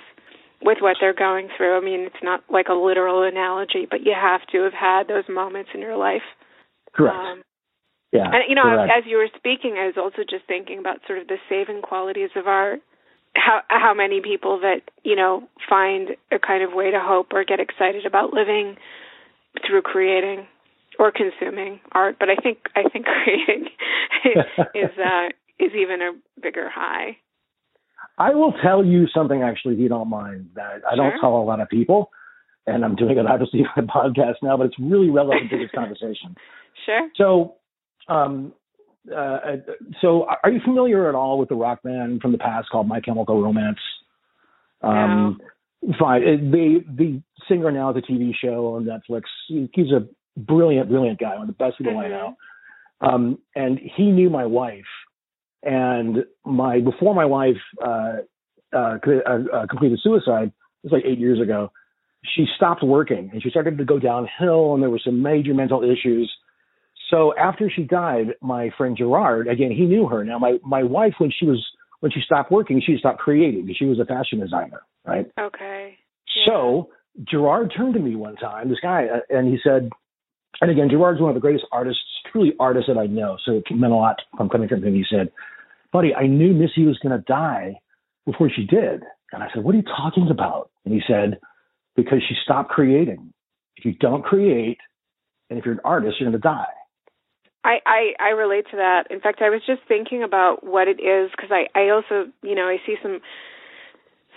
with 0.62 0.80
what 0.82 0.98
they're 1.00 1.14
going 1.14 1.50
through. 1.56 1.78
I 1.78 1.82
mean, 1.82 2.02
it's 2.02 2.24
not 2.24 2.44
like 2.50 2.68
a 2.70 2.74
literal 2.74 3.24
analogy, 3.24 3.88
but 3.90 4.02
you 4.02 4.14
have 4.16 4.42
to 4.52 4.64
have 4.64 4.74
had 4.74 5.08
those 5.08 5.30
moments 5.30 5.70
in 5.74 5.82
your 5.82 5.98
life. 5.98 6.26
Correct. 6.94 7.16
Um, 7.16 7.44
yeah. 8.12 8.32
and 8.32 8.44
you 8.48 8.56
know, 8.56 8.64
correct. 8.64 8.92
as 8.98 9.04
you 9.06 9.18
were 9.18 9.30
speaking, 9.36 9.76
I 9.78 9.88
was 9.88 9.96
also 9.98 10.24
just 10.28 10.48
thinking 10.48 10.80
about 10.80 11.00
sort 11.08 11.20
of 11.20 11.28
the 11.28 11.38
saving 11.50 11.82
qualities 11.82 12.30
of 12.36 12.48
art. 12.48 12.80
How 13.36 13.62
how 13.68 13.94
many 13.94 14.22
people 14.22 14.60
that 14.62 14.82
you 15.04 15.16
know 15.16 15.44
find 15.70 16.10
a 16.32 16.40
kind 16.40 16.64
of 16.64 16.74
way 16.74 16.92
to 16.92 17.00
hope 17.00 17.34
or 17.34 17.44
get 17.44 17.60
excited 17.60 18.06
about 18.06 18.34
living 18.34 18.78
through 19.66 19.82
creating 19.82 20.48
or 21.00 21.12
consuming 21.12 21.80
art. 21.92 22.18
But 22.20 22.30
I 22.30 22.36
think 22.36 22.60
I 22.76 22.90
think 22.90 23.06
creating 23.24 23.68
is 24.76 24.92
uh, 24.98 25.28
is 25.60 25.72
even 25.74 26.02
a 26.02 26.12
bigger 26.42 26.70
high. 26.70 27.18
I 28.18 28.34
will 28.34 28.54
tell 28.64 28.84
you 28.86 29.08
something 29.14 29.42
actually, 29.42 29.74
if 29.74 29.80
you 29.80 29.90
don't 29.90 30.10
mind, 30.10 30.50
that 30.56 30.82
I 30.90 30.96
don't 30.96 31.20
tell 31.20 31.36
a 31.36 31.44
lot 31.44 31.60
of 31.60 31.68
people, 31.70 32.12
and 32.66 32.86
I'm 32.86 32.96
doing 32.96 33.18
it 33.18 33.26
obviously 33.26 33.66
on 33.78 33.88
my 33.88 33.94
podcast 33.94 34.36
now, 34.42 34.58
but 34.58 34.68
it's 34.68 34.80
really 34.80 35.10
relevant 35.10 35.50
to 35.50 35.58
this 35.58 35.72
conversation. 35.74 36.36
Sure. 36.86 37.10
So, 37.18 37.56
um, 38.08 38.54
uh, 39.14 39.58
so 40.02 40.26
are 40.44 40.52
you 40.52 40.60
familiar 40.64 41.10
at 41.10 41.16
all 41.16 41.38
with 41.38 41.50
the 41.50 41.56
rock 41.56 41.84
band 41.84 42.22
from 42.22 42.32
the 42.32 42.38
past 42.38 42.70
called 42.70 42.88
My 42.88 43.00
Chemical 43.00 43.42
Romance? 43.42 43.80
Um, 44.82 45.40
Fine. 46.00 46.24
It, 46.24 46.52
the 46.52 46.84
the 46.98 47.22
singer 47.48 47.72
now 47.72 47.90
at 47.90 47.96
the 47.96 48.02
TV 48.02 48.32
show 48.36 48.76
on 48.76 48.86
Netflix. 48.86 49.24
He's 49.48 49.92
a 49.92 50.08
brilliant, 50.40 50.90
brilliant 50.90 51.20
guy. 51.20 51.34
One 51.34 51.42
of 51.42 51.48
the 51.48 51.54
best 51.54 51.78
people 51.78 51.94
mm-hmm. 51.94 52.06
I 52.06 52.08
know. 52.08 52.36
Um, 53.02 53.40
and 53.56 53.80
he 53.96 54.06
knew 54.06 54.30
my 54.30 54.46
wife, 54.46 54.86
and 55.62 56.26
my 56.44 56.80
before 56.80 57.14
my 57.14 57.26
wife 57.26 57.58
uh, 57.84 58.18
uh, 58.74 58.98
uh, 59.06 59.68
completed 59.68 60.00
suicide. 60.02 60.52
It 60.84 60.92
was 60.92 60.94
like 60.94 61.06
eight 61.06 61.20
years 61.20 61.40
ago. 61.40 61.72
She 62.36 62.46
stopped 62.56 62.84
working 62.84 63.30
and 63.32 63.42
she 63.42 63.50
started 63.50 63.78
to 63.78 63.86
go 63.86 64.00
downhill, 64.00 64.74
and 64.74 64.82
there 64.82 64.90
were 64.90 65.02
some 65.04 65.22
major 65.22 65.54
mental 65.54 65.84
issues. 65.84 66.32
So 67.10 67.34
after 67.38 67.70
she 67.74 67.84
died, 67.84 68.34
my 68.42 68.72
friend 68.78 68.98
Gerard, 68.98 69.48
again, 69.48 69.72
he 69.72 69.86
knew 69.86 70.08
her. 70.08 70.24
Now, 70.24 70.40
my 70.40 70.58
my 70.64 70.84
wife, 70.84 71.14
when 71.20 71.32
she 71.38 71.46
was 71.46 71.64
when 72.00 72.12
she 72.12 72.22
stopped 72.26 72.52
working, 72.52 72.82
she 72.86 72.98
stopped 72.98 73.20
creating. 73.20 73.74
She 73.78 73.86
was 73.86 74.00
a 74.00 74.06
fashion 74.06 74.40
designer, 74.40 74.82
right? 75.06 75.26
Okay. 75.40 75.98
Yeah. 76.36 76.44
So 76.48 76.90
Gerard 77.24 77.74
turned 77.76 77.94
to 77.94 78.00
me 78.00 78.16
one 78.16 78.36
time, 78.36 78.70
this 78.70 78.80
guy, 78.82 79.06
uh, 79.06 79.20
and 79.30 79.48
he 79.48 79.58
said, 79.64 79.90
and 80.62 80.72
again, 80.72 80.90
Gerard's 80.90 81.22
one 81.22 81.30
of 81.30 81.36
the 81.36 81.42
greatest 81.42 81.66
artists, 81.72 82.02
truly 82.32 82.54
artists 82.60 82.88
that 82.88 83.00
I 83.00 83.08
know. 83.08 83.38
So 83.46 83.54
it 83.54 83.64
meant 83.72 83.94
a 83.94 83.96
lot 83.96 84.18
from 84.36 84.50
coming 84.50 84.68
from 84.68 84.84
him. 84.84 84.94
He 84.94 85.06
said, 85.10 85.32
buddy, 85.92 86.14
I 86.14 86.28
knew 86.28 86.54
Missy 86.54 86.86
was 86.86 87.00
going 87.00 87.18
to 87.18 87.24
die 87.26 87.76
before 88.26 88.50
she 88.54 88.66
did. 88.66 89.04
And 89.32 89.44
I 89.44 89.48
said, 89.54 89.64
what 89.64 89.76
are 89.76 89.78
you 89.78 89.84
talking 89.84 90.30
about? 90.30 90.72
And 90.86 90.94
he 90.94 91.02
said, 91.08 91.40
because 91.96 92.20
she 92.28 92.36
stopped 92.44 92.70
creating. 92.70 93.34
If 93.78 93.86
you 93.86 93.94
don't 93.94 94.24
create, 94.24 94.78
and 95.50 95.60
if 95.60 95.66
you're 95.66 95.74
an 95.74 95.82
artist, 95.84 96.18
you're 96.20 96.30
going 96.30 96.42
to 96.42 96.48
die. 96.48 96.66
I, 97.66 97.80
I 97.86 98.02
I 98.20 98.30
relate 98.30 98.66
to 98.72 98.78
that. 98.78 99.10
In 99.10 99.20
fact, 99.20 99.42
I 99.42 99.50
was 99.50 99.62
just 99.66 99.82
thinking 99.88 100.22
about 100.22 100.64
what 100.64 100.88
it 100.88 101.02
is 101.02 101.32
because 101.32 101.50
I 101.50 101.66
I 101.74 101.90
also 101.90 102.30
you 102.44 102.54
know 102.54 102.70
I 102.70 102.78
see 102.86 102.96
some 103.02 103.20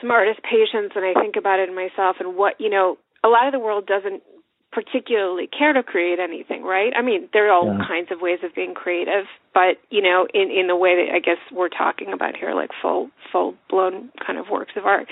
some 0.00 0.11
artist 0.11 0.40
patients 0.42 0.97
and 0.97 1.04
I 1.04 1.12
think 1.20 1.37
about 1.37 1.61
it 1.61 1.68
in 1.68 1.75
myself 1.75 2.16
and 2.20 2.37
what 2.37 2.58
you 2.58 2.70
know 2.70 2.97
a 3.23 3.28
lot 3.28 3.47
of 3.47 3.52
the 3.52 3.58
world 3.58 3.87
doesn't 3.87 4.23
particularly 4.70 5.47
care 5.47 5.73
to 5.73 5.82
create 5.82 6.18
anything, 6.18 6.62
right? 6.62 6.92
I 6.97 7.02
mean, 7.02 7.28
there 7.32 7.49
are 7.49 7.52
all 7.52 7.66
yeah. 7.66 7.87
kinds 7.87 8.08
of 8.12 8.20
ways 8.20 8.38
of 8.44 8.54
being 8.54 8.75
creative, 8.75 9.25
but 9.52 9.76
you 9.90 10.00
know, 10.00 10.26
in 10.32 10.50
in 10.50 10.66
the 10.66 10.76
way 10.76 10.97
that 10.97 11.14
I 11.14 11.20
guess 11.20 11.40
we're 11.52 11.68
talking 11.68 12.12
about 12.12 12.35
here, 12.35 12.54
like 12.54 12.70
full 12.80 13.11
full 13.30 13.54
blown 13.68 14.11
kind 14.25 14.38
of 14.38 14.47
works 14.50 14.73
of 14.76 14.87
art. 14.87 15.06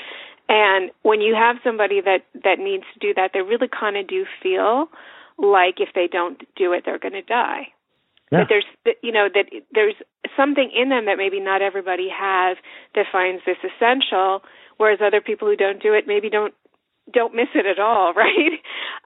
And 0.49 0.91
when 1.03 1.21
you 1.21 1.35
have 1.35 1.57
somebody 1.63 2.01
that 2.01 2.25
that 2.45 2.59
needs 2.59 2.85
to 2.95 2.99
do 2.99 3.13
that, 3.15 3.33
they 3.35 3.41
really 3.41 3.69
kind 3.69 3.97
of 3.97 4.07
do 4.07 4.25
feel 4.43 4.89
like 5.37 5.81
if 5.81 5.91
they 5.95 6.09
don't 6.11 6.41
do 6.57 6.73
it, 6.73 6.85
they're 6.87 6.99
going 6.99 7.13
to 7.13 7.23
die. 7.23 7.69
Yeah. 8.31 8.39
That 8.43 8.47
there's 8.49 8.97
you 9.03 9.13
know 9.13 9.29
that 9.33 9.47
there's 9.73 9.95
something 10.37 10.71
in 10.75 10.89
them 10.89 11.07
that 11.07 11.17
maybe 11.17 11.39
not 11.39 11.63
everybody 11.63 12.09
has 12.11 12.57
that 12.95 13.07
finds 13.13 13.43
this 13.47 13.59
essential, 13.63 14.43
whereas 14.79 14.99
other 15.01 15.21
people 15.21 15.47
who 15.49 15.57
don't 15.57 15.81
do 15.81 15.95
it 15.95 16.05
maybe 16.07 16.29
don't 16.29 16.55
don't 17.13 17.35
miss 17.35 17.49
it 17.55 17.67
at 17.67 17.79
all, 17.79 18.13
right? 18.17 18.59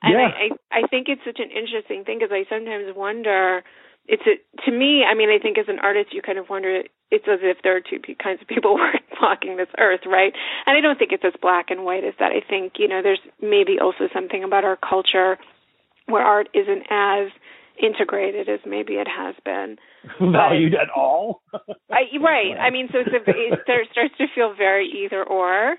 And 0.02 0.14
yeah. 0.14 0.28
I, 0.32 0.48
I 0.72 0.80
I 0.84 0.86
think 0.88 1.08
it's 1.08 1.20
such 1.24 1.38
an 1.38 1.50
interesting 1.50 2.04
thing 2.04 2.18
because 2.18 2.32
I 2.32 2.48
sometimes 2.48 2.96
wonder. 2.96 3.62
It's 4.08 4.24
a, 4.26 4.40
to 4.64 4.72
me. 4.72 5.04
I 5.04 5.14
mean, 5.14 5.28
I 5.28 5.38
think 5.38 5.58
as 5.58 5.68
an 5.68 5.78
artist, 5.78 6.12
you 6.12 6.22
kind 6.22 6.38
of 6.38 6.48
wonder. 6.48 6.82
It's 7.12 7.28
as 7.30 7.40
if 7.42 7.58
there 7.62 7.76
are 7.76 7.80
two 7.80 8.00
kinds 8.16 8.40
of 8.40 8.48
people 8.48 8.80
walking 9.22 9.56
this 9.56 9.68
earth, 9.78 10.00
right? 10.06 10.32
And 10.66 10.76
I 10.76 10.80
don't 10.80 10.98
think 10.98 11.12
it's 11.12 11.24
as 11.24 11.34
black 11.40 11.66
and 11.68 11.84
white 11.84 12.04
as 12.04 12.14
that. 12.18 12.32
I 12.32 12.40
think 12.40 12.74
you 12.78 12.88
know, 12.88 13.02
there's 13.02 13.20
maybe 13.42 13.78
also 13.78 14.08
something 14.12 14.42
about 14.42 14.64
our 14.64 14.76
culture 14.76 15.36
where 16.06 16.22
art 16.22 16.48
isn't 16.54 16.84
as 16.90 17.30
integrated 17.82 18.48
as 18.48 18.60
maybe 18.66 18.94
it 18.94 19.08
has 19.08 19.34
been. 19.44 19.76
Valued 20.20 20.74
at 20.74 20.90
all? 20.94 21.42
I, 21.90 22.04
right. 22.22 22.56
I 22.58 22.70
mean, 22.70 22.88
so 22.92 22.98
it's 22.98 23.10
a, 23.10 23.30
it 23.30 23.60
starts 23.92 24.16
to 24.18 24.26
feel 24.34 24.54
very 24.54 24.86
either 25.04 25.22
or. 25.22 25.76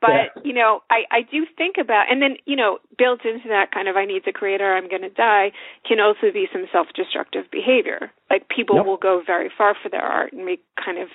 But 0.00 0.10
yeah. 0.10 0.42
you 0.44 0.52
know, 0.52 0.80
I 0.90 1.04
I 1.10 1.20
do 1.22 1.46
think 1.56 1.76
about, 1.80 2.10
and 2.10 2.20
then 2.20 2.36
you 2.44 2.56
know, 2.56 2.78
built 2.98 3.24
into 3.24 3.48
that 3.48 3.70
kind 3.72 3.88
of 3.88 3.96
I 3.96 4.04
need 4.04 4.24
to 4.24 4.32
create 4.32 4.60
or 4.60 4.76
I'm 4.76 4.88
going 4.88 5.02
to 5.02 5.08
die 5.08 5.52
can 5.88 5.98
also 6.00 6.32
be 6.32 6.46
some 6.52 6.66
self-destructive 6.72 7.50
behavior. 7.50 8.12
Like 8.28 8.48
people 8.48 8.76
yep. 8.76 8.86
will 8.86 8.98
go 8.98 9.22
very 9.24 9.50
far 9.56 9.74
for 9.80 9.88
their 9.88 10.02
art 10.02 10.32
and 10.32 10.44
make 10.44 10.62
kind 10.84 10.98
of 10.98 11.08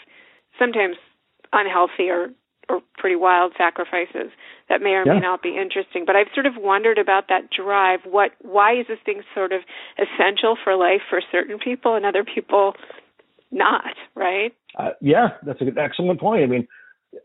sometimes 0.57 0.95
unhealthy 1.53 2.09
or 2.09 2.29
or 2.69 2.81
pretty 2.97 3.15
wild 3.15 3.53
sacrifices 3.57 4.31
that 4.69 4.81
may 4.81 4.91
or 4.91 5.03
yeah. 5.05 5.13
may 5.13 5.19
not 5.19 5.41
be 5.41 5.57
interesting. 5.57 6.05
But 6.05 6.15
I've 6.15 6.27
sort 6.33 6.45
of 6.45 6.53
wondered 6.57 6.97
about 6.97 7.27
that 7.29 7.49
drive. 7.49 8.01
What 8.05 8.31
why 8.41 8.79
is 8.79 8.87
this 8.87 8.99
thing 9.05 9.21
sort 9.33 9.51
of 9.51 9.61
essential 9.97 10.55
for 10.63 10.75
life 10.75 11.01
for 11.09 11.21
certain 11.31 11.59
people 11.59 11.95
and 11.95 12.05
other 12.05 12.23
people 12.23 12.73
not? 13.51 13.95
Right? 14.15 14.53
Uh, 14.77 14.91
yeah, 15.01 15.29
that's 15.45 15.61
an 15.61 15.75
excellent 15.77 16.19
point. 16.19 16.43
I 16.43 16.47
mean 16.47 16.67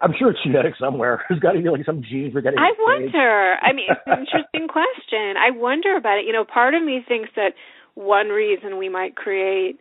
I'm 0.01 0.13
sure 0.19 0.31
it's 0.31 0.43
genetic 0.43 0.75
somewhere. 0.81 1.25
There's 1.29 1.41
got 1.41 1.53
to 1.53 1.63
be 1.63 1.69
like 1.69 1.85
some 1.85 2.03
genes 2.03 2.33
for 2.33 2.41
getting. 2.41 2.59
I 2.59 2.73
wonder. 2.79 3.57
I 3.61 3.73
mean, 3.73 3.87
it's 3.91 4.01
an 4.07 4.19
interesting 4.21 4.69
question. 4.69 5.37
I 5.37 5.51
wonder 5.51 5.97
about 5.97 6.19
it. 6.19 6.25
You 6.27 6.33
know, 6.33 6.45
part 6.45 6.75
of 6.75 6.83
me 6.83 7.05
thinks 7.07 7.31
that 7.37 7.53
one 7.95 8.29
reason 8.29 8.79
we 8.79 8.89
might 8.89 9.15
create 9.15 9.79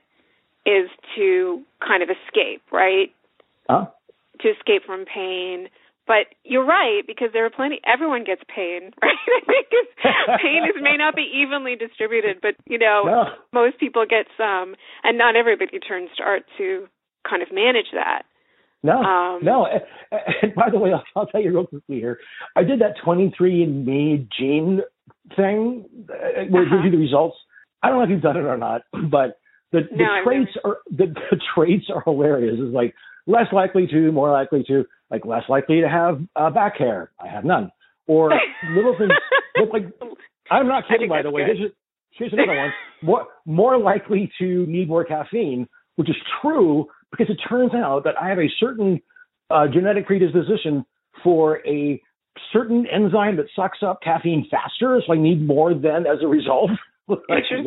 is 0.65 0.89
to 1.15 1.62
kind 1.86 2.04
of 2.04 2.10
escape, 2.10 2.62
right? 2.71 3.13
Huh? 3.69 3.88
To 4.43 4.49
escape 4.49 4.84
from 4.86 5.06
pain. 5.06 5.67
But 6.06 6.36
you're 6.43 6.65
right 6.65 7.01
because 7.08 7.29
there 7.32 7.45
are 7.45 7.49
plenty. 7.49 7.79
Everyone 7.88 8.25
gets 8.25 8.41
pain, 8.53 8.91
right? 9.01 9.15
I 9.25 9.41
think 9.47 9.67
pain 10.41 10.63
is 10.67 10.75
may 10.84 10.97
not 10.97 11.15
be 11.15 11.23
evenly 11.23 11.75
distributed, 11.77 12.39
but 12.41 12.56
you 12.67 12.77
know, 12.77 13.03
no. 13.06 13.23
most 13.53 13.79
people 13.79 14.03
get 14.03 14.27
some, 14.38 14.75
and 15.03 15.17
not 15.17 15.38
everybody 15.38 15.79
turns 15.79 16.10
to 16.17 16.23
art 16.23 16.43
to 16.58 16.88
kind 17.27 17.41
of 17.41 17.53
manage 17.53 17.88
that. 17.93 18.23
No, 18.84 19.01
um, 19.01 19.39
no. 19.43 19.65
And 20.41 20.53
by 20.56 20.69
the 20.69 20.77
way, 20.77 20.91
I'll, 20.91 21.03
I'll, 21.15 21.27
tell 21.27 21.41
you 21.41 21.53
real 21.53 21.67
quickly 21.67 21.99
here. 21.99 22.19
I 22.56 22.63
did 22.63 22.82
that 22.82 22.95
23andMe 23.06 24.27
gene 24.38 24.82
thing 25.38 25.86
uh, 26.10 26.43
where 26.49 26.63
uh-huh. 26.63 26.75
it 26.75 26.84
gives 26.84 26.86
you 26.86 26.91
the 26.91 26.97
results. 26.97 27.38
I 27.82 27.89
don't 27.89 27.99
know 27.99 28.03
if 28.03 28.10
you've 28.10 28.21
done 28.21 28.38
it 28.38 28.41
or 28.41 28.58
not, 28.58 28.82
but 28.91 29.39
the, 29.71 29.82
the 29.89 30.03
no, 30.03 30.23
traits 30.23 30.51
are 30.63 30.77
the, 30.89 31.08
the 31.32 31.39
traits 31.56 31.86
are 31.93 32.01
hilarious. 32.01 32.58
It's 32.60 32.73
like 32.73 32.93
less 33.25 33.47
likely 33.51 33.88
to, 33.88 34.12
more 34.12 34.31
likely 34.31 34.63
to, 34.67 34.86
like 35.09 35.25
less 35.25 35.43
likely 35.49 35.81
to 35.81 35.89
have 35.89 36.21
uh, 36.36 36.49
back 36.49 36.77
hair. 36.77 37.12
I 37.19 37.27
have 37.27 37.45
none. 37.45 37.71
Or 38.07 38.31
little 38.75 38.95
things. 38.97 39.12
like 39.71 39.83
I'm 40.51 40.67
not 40.67 40.83
kidding. 40.89 41.09
By 41.09 41.21
the 41.21 41.31
way, 41.31 41.43
here's, 41.45 41.71
here's 42.12 42.33
another 42.33 42.57
one. 42.57 42.71
More 43.01 43.27
more 43.45 43.77
likely 43.77 44.31
to 44.39 44.65
need 44.67 44.88
more 44.88 45.05
caffeine, 45.05 45.67
which 45.95 46.09
is 46.09 46.15
true 46.41 46.88
because 47.12 47.27
it 47.29 47.39
turns 47.47 47.73
out 47.73 48.03
that 48.05 48.15
I 48.21 48.29
have 48.29 48.39
a 48.39 48.49
certain 48.59 49.01
uh, 49.49 49.67
genetic 49.71 50.07
predisposition 50.07 50.86
for 51.23 51.65
a 51.67 52.01
certain 52.51 52.86
enzyme 52.91 53.38
that 53.38 53.45
sucks 53.55 53.79
up 53.83 53.99
caffeine 54.03 54.47
faster, 54.49 55.01
so 55.05 55.13
I 55.13 55.17
need 55.17 55.45
more 55.45 55.73
than 55.73 56.05
as 56.07 56.19
a 56.21 56.27
result. 56.27 56.71
like, 57.07 57.19
Interesting. 57.29 57.63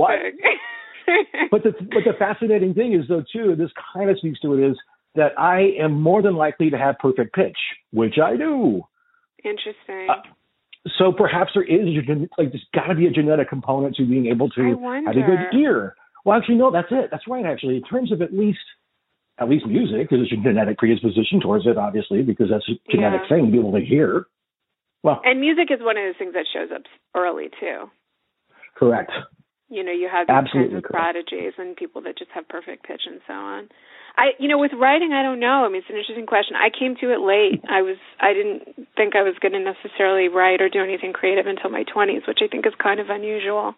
but 1.50 1.62
the 1.62 1.72
but 1.80 2.02
the 2.04 2.12
fascinating 2.18 2.74
thing 2.74 2.92
is 2.92 3.08
though 3.08 3.22
too, 3.32 3.54
this 3.56 3.70
kind 3.94 4.10
of 4.10 4.18
speaks 4.18 4.40
to 4.40 4.54
it 4.54 4.70
is 4.70 4.76
that 5.16 5.38
I 5.38 5.72
am 5.80 6.00
more 6.00 6.22
than 6.22 6.36
likely 6.36 6.70
to 6.70 6.78
have 6.78 6.98
perfect 6.98 7.34
pitch, 7.34 7.56
which 7.92 8.14
I 8.22 8.36
do. 8.36 8.82
Interesting. 9.44 10.08
Uh, 10.08 10.22
so 10.98 11.12
perhaps 11.12 11.52
there 11.54 11.64
is 11.64 11.88
like 12.38 12.52
there's 12.52 12.66
got 12.74 12.86
to 12.86 12.94
be 12.94 13.06
a 13.06 13.10
genetic 13.10 13.48
component 13.48 13.96
to 13.96 14.06
being 14.06 14.26
able 14.26 14.48
to 14.50 15.02
have 15.06 15.16
a 15.16 15.26
good 15.26 15.58
ear. 15.58 15.96
Well, 16.24 16.36
actually, 16.36 16.56
no, 16.56 16.70
that's 16.70 16.88
it. 16.90 17.08
That's 17.10 17.26
right. 17.28 17.44
Actually, 17.44 17.76
in 17.76 17.82
terms 17.82 18.12
of 18.12 18.22
at 18.22 18.32
least 18.32 18.58
at 19.38 19.48
least 19.48 19.66
music, 19.66 20.08
there's 20.10 20.32
a 20.32 20.36
genetic 20.42 20.78
predisposition 20.78 21.40
towards 21.40 21.66
it, 21.66 21.76
obviously, 21.76 22.22
because 22.22 22.48
that's 22.50 22.68
a 22.68 22.90
genetic 22.90 23.22
yeah. 23.28 23.36
thing 23.36 23.46
to 23.46 23.52
be 23.52 23.58
able 23.58 23.72
to 23.72 23.84
hear. 23.84 24.26
Well, 25.02 25.20
and 25.24 25.40
music 25.40 25.68
is 25.70 25.78
one 25.80 25.96
of 25.96 26.04
those 26.04 26.18
things 26.18 26.34
that 26.34 26.46
shows 26.52 26.70
up 26.74 26.82
early 27.14 27.48
too. 27.60 27.90
Correct. 28.76 29.12
You 29.68 29.82
know, 29.82 29.92
you 29.92 30.08
have 30.10 30.28
these 30.28 30.34
Absolutely 30.34 30.74
kinds 30.74 30.84
of 30.84 30.90
prodigies 30.90 31.52
and 31.58 31.76
people 31.76 32.02
that 32.02 32.18
just 32.18 32.30
have 32.34 32.48
perfect 32.48 32.84
pitch 32.86 33.02
and 33.06 33.20
so 33.26 33.34
on. 33.34 33.68
I, 34.16 34.32
you 34.38 34.48
know, 34.48 34.56
with 34.58 34.72
writing, 34.72 35.12
I 35.12 35.22
don't 35.22 35.40
know. 35.40 35.64
I 35.64 35.68
mean, 35.68 35.84
it's 35.84 35.90
an 35.90 35.96
interesting 35.96 36.24
question. 36.24 36.56
I 36.56 36.72
came 36.72 36.96
to 37.00 37.12
it 37.12 37.20
late. 37.20 37.60
I 37.68 37.82
was, 37.82 37.98
I 38.18 38.32
didn't 38.32 38.88
think 38.96 39.14
I 39.14 39.22
was 39.22 39.36
going 39.40 39.52
to 39.52 39.60
necessarily 39.60 40.28
write 40.28 40.62
or 40.62 40.68
do 40.68 40.82
anything 40.82 41.12
creative 41.12 41.46
until 41.46 41.68
my 41.68 41.84
twenties, 41.84 42.22
which 42.26 42.40
I 42.40 42.48
think 42.48 42.66
is 42.66 42.72
kind 42.82 42.98
of 42.98 43.10
unusual. 43.10 43.74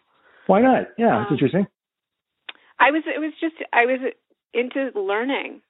Why 0.46 0.62
not? 0.62 0.94
Yeah, 0.96 1.16
um, 1.16 1.22
it's 1.24 1.33
interesting. 1.33 1.66
I 2.79 2.92
was, 2.92 3.03
it 3.05 3.18
was 3.18 3.35
just, 3.40 3.57
I 3.72 3.87
was 3.87 3.98
into 4.55 4.94
learning. 4.94 5.61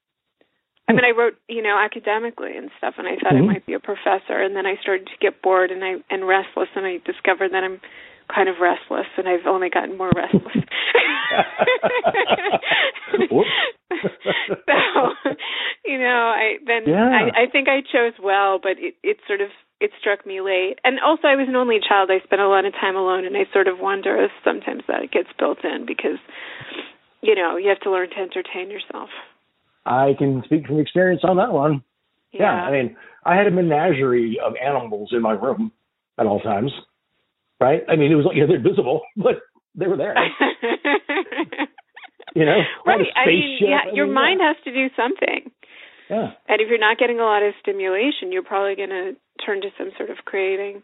I 0.88 0.92
mean, 0.92 1.04
I 1.04 1.12
wrote, 1.16 1.36
you 1.48 1.60
know, 1.60 1.76
academically 1.76 2.56
and 2.56 2.70
stuff, 2.78 2.94
and 2.96 3.06
I 3.06 3.16
thought 3.20 3.32
mm-hmm. 3.32 3.50
I 3.50 3.52
might 3.60 3.66
be 3.66 3.74
a 3.74 3.80
professor. 3.80 4.40
And 4.40 4.56
then 4.56 4.64
I 4.64 4.76
started 4.80 5.06
to 5.08 5.20
get 5.20 5.42
bored 5.42 5.70
and 5.70 5.84
I 5.84 5.96
and 6.08 6.26
restless, 6.26 6.68
and 6.74 6.86
I 6.86 6.96
discovered 7.04 7.52
that 7.52 7.64
I'm 7.64 7.80
kind 8.32 8.48
of 8.48 8.56
restless, 8.60 9.06
and 9.16 9.28
I've 9.28 9.46
only 9.46 9.70
gotten 9.70 9.96
more 9.96 10.10
restless. 10.14 10.64
so, 13.30 13.40
you 15.84 15.98
know, 15.98 16.32
I 16.34 16.56
then 16.66 16.82
yeah. 16.86 17.08
I, 17.08 17.42
I 17.42 17.50
think 17.50 17.68
I 17.68 17.80
chose 17.80 18.14
well, 18.22 18.58
but 18.62 18.78
it 18.78 18.94
it 19.02 19.18
sort 19.26 19.40
of 19.40 19.48
it 19.80 19.90
struck 20.00 20.26
me 20.26 20.40
late. 20.40 20.78
And 20.84 20.98
also, 21.00 21.28
I 21.28 21.36
was 21.36 21.48
an 21.48 21.56
only 21.56 21.78
child. 21.86 22.10
I 22.10 22.24
spent 22.24 22.42
a 22.42 22.48
lot 22.48 22.64
of 22.64 22.72
time 22.72 22.96
alone, 22.96 23.24
and 23.24 23.36
I 23.36 23.44
sort 23.52 23.68
of 23.68 23.78
wonder 23.78 24.16
if 24.22 24.30
sometimes 24.44 24.82
that 24.88 25.10
gets 25.10 25.28
built 25.38 25.64
in 25.64 25.86
because 25.86 26.18
you 27.20 27.34
know, 27.34 27.56
you 27.56 27.68
have 27.68 27.80
to 27.80 27.90
learn 27.90 28.10
to 28.10 28.16
entertain 28.16 28.70
yourself. 28.70 29.10
I 29.84 30.12
can 30.18 30.42
speak 30.44 30.66
from 30.66 30.78
experience 30.78 31.22
on 31.24 31.36
that 31.38 31.52
one. 31.52 31.82
Yeah, 32.32 32.42
yeah 32.42 32.64
I 32.64 32.70
mean, 32.70 32.96
I 33.24 33.36
had 33.36 33.46
a 33.46 33.50
menagerie 33.50 34.38
of 34.44 34.54
animals 34.62 35.10
in 35.12 35.22
my 35.22 35.32
room 35.32 35.72
at 36.18 36.26
all 36.26 36.40
times. 36.40 36.72
Right? 37.60 37.82
I 37.88 37.96
mean, 37.96 38.12
it 38.12 38.14
was 38.14 38.24
like 38.24 38.36
you 38.36 38.42
know, 38.46 38.48
they're 38.48 38.62
visible, 38.62 39.02
but 39.16 39.42
they 39.74 39.86
were 39.86 39.96
there. 39.96 40.14
you 42.34 42.44
know, 42.44 42.60
right? 42.86 43.06
I 43.16 43.26
mean, 43.26 43.58
yeah, 43.60 43.92
your 43.92 44.06
mind 44.06 44.40
has 44.42 44.56
to 44.64 44.72
do 44.72 44.88
something. 44.96 45.50
Yeah. 46.10 46.32
And 46.48 46.60
if 46.60 46.68
you're 46.68 46.78
not 46.78 46.98
getting 46.98 47.20
a 47.20 47.24
lot 47.24 47.42
of 47.42 47.54
stimulation, 47.60 48.32
you're 48.32 48.42
probably 48.42 48.76
going 48.76 48.90
to 48.90 49.12
turn 49.44 49.60
to 49.60 49.68
some 49.76 49.90
sort 49.96 50.10
of 50.10 50.16
creating. 50.24 50.82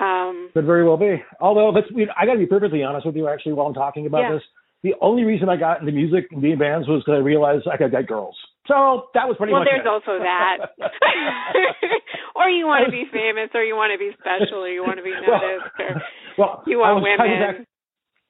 Um, 0.00 0.50
Could 0.54 0.66
very 0.66 0.84
well 0.84 0.96
be. 0.96 1.22
Although, 1.40 1.70
let's, 1.70 1.86
I 2.18 2.26
got 2.26 2.32
to 2.32 2.38
be 2.38 2.46
perfectly 2.46 2.82
honest 2.82 3.06
with 3.06 3.16
you, 3.16 3.28
actually, 3.28 3.52
while 3.52 3.66
I'm 3.66 3.74
talking 3.74 4.06
about 4.06 4.22
yeah. 4.22 4.32
this. 4.32 4.42
The 4.82 4.94
only 5.02 5.24
reason 5.24 5.48
I 5.48 5.56
got 5.56 5.80
into 5.80 5.92
music 5.92 6.28
and 6.30 6.40
being 6.40 6.58
bands 6.58 6.88
was 6.88 7.02
because 7.04 7.18
I 7.18 7.22
realized 7.22 7.68
I 7.68 7.76
could 7.76 7.90
get 7.90 8.06
girls. 8.06 8.36
So 8.68 9.08
that 9.14 9.26
was 9.26 9.36
pretty 9.38 9.52
well, 9.52 9.64
much 9.64 9.72
there's 9.72 9.86
it. 9.86 9.88
also 9.88 10.20
that. 10.20 10.76
or 12.36 12.48
you 12.50 12.66
want 12.66 12.84
to 12.84 12.92
be 12.92 13.04
famous, 13.10 13.48
or 13.54 13.64
you 13.64 13.74
want 13.74 13.92
to 13.92 13.98
be 13.98 14.12
special, 14.20 14.62
or 14.62 14.68
you 14.68 14.82
want 14.82 14.98
to 14.98 15.04
be 15.04 15.16
noticed, 15.16 15.72
well, 15.76 15.88
or 15.88 16.02
well, 16.38 16.62
you 16.66 16.78
want 16.78 16.90
I 16.90 16.94
was, 16.94 17.02
women. 17.02 17.20
I 17.20 17.52
was, 17.56 17.66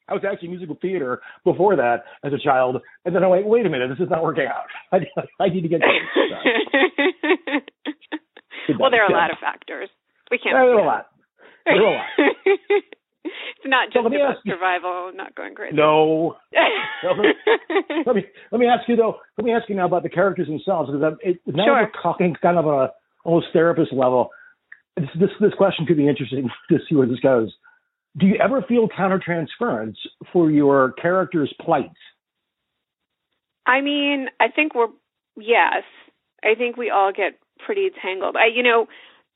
I 0.09 0.15
was 0.15 0.23
actually 0.25 0.49
musical 0.49 0.79
theater 0.81 1.21
before 1.45 1.77
that 1.77 2.05
as 2.25 2.33
a 2.33 2.39
child, 2.39 2.81
and 3.05 3.15
then 3.15 3.25
I 3.25 3.27
went, 3.27 3.47
wait 3.47 3.67
a 3.67 3.71
minute, 3.71 3.91
this 3.91 3.99
is 3.99 4.11
not 4.11 4.23
working 4.23 4.47
out. 4.47 4.71
I, 4.93 4.99
I 5.43 5.49
need 5.49 5.63
to 5.63 5.69
get. 5.69 5.81
well, 8.79 8.91
there 8.91 9.03
are 9.03 9.11
a 9.11 9.15
lot 9.15 9.31
of 9.31 9.39
factors. 9.41 9.91
We 10.31 10.39
can't. 10.39 10.55
There 10.55 10.63
are 10.63 10.79
a 10.79 10.87
lot. 10.87 11.11
There 11.67 11.75
are 11.75 11.95
a 11.95 11.97
lot. 11.97 12.07
It's 13.25 13.67
not 13.67 13.89
just 13.93 14.03
so 14.03 14.07
about 14.07 14.37
survival, 14.47 15.13
not 15.15 15.35
going 15.35 15.55
crazy. 15.55 15.77
No. 15.77 16.37
no. 17.03 17.11
let 18.07 18.17
me 18.17 18.25
let 18.51 18.59
me 18.59 18.67
ask 18.67 18.89
you 18.89 18.97
though. 18.97 19.17
Let 19.37 19.45
me 19.45 19.53
ask 19.53 19.69
you 19.69 19.75
now 19.75 19.87
about 19.87 20.03
the 20.03 20.09
characters 20.09 20.49
themselves 20.49 20.91
because 20.91 21.19
it, 21.23 21.41
now 21.47 21.65
sure. 21.65 21.75
we're 21.75 22.03
talking 22.03 22.35
kind 22.41 22.59
of 22.59 22.67
a 22.67 22.93
almost 23.25 23.49
therapist 23.53 23.93
level. 23.93 24.31
This, 24.97 25.09
this 25.19 25.31
this 25.41 25.55
question 25.57 25.87
could 25.87 25.97
be 25.97 26.09
interesting 26.09 26.49
to 26.71 26.79
see 26.89 26.95
where 26.95 27.07
this 27.07 27.21
goes. 27.21 27.53
Do 28.19 28.27
you 28.27 28.37
ever 28.43 28.63
feel 28.67 28.89
countertransference 28.89 29.95
for 30.33 30.51
your 30.51 30.93
character's 30.93 31.55
plight? 31.61 31.93
I 33.67 33.83
mean, 33.83 34.27
I 34.41 34.49
think 34.49 34.75
we're 34.75 34.89
yes. 35.37 35.85
I 36.43 36.55
think 36.57 36.77
we 36.77 36.91
all 36.91 37.13
get 37.13 37.39
pretty 37.65 37.91
tangled. 38.03 38.35
I, 38.37 38.47
you 38.55 38.63
know, 38.63 38.87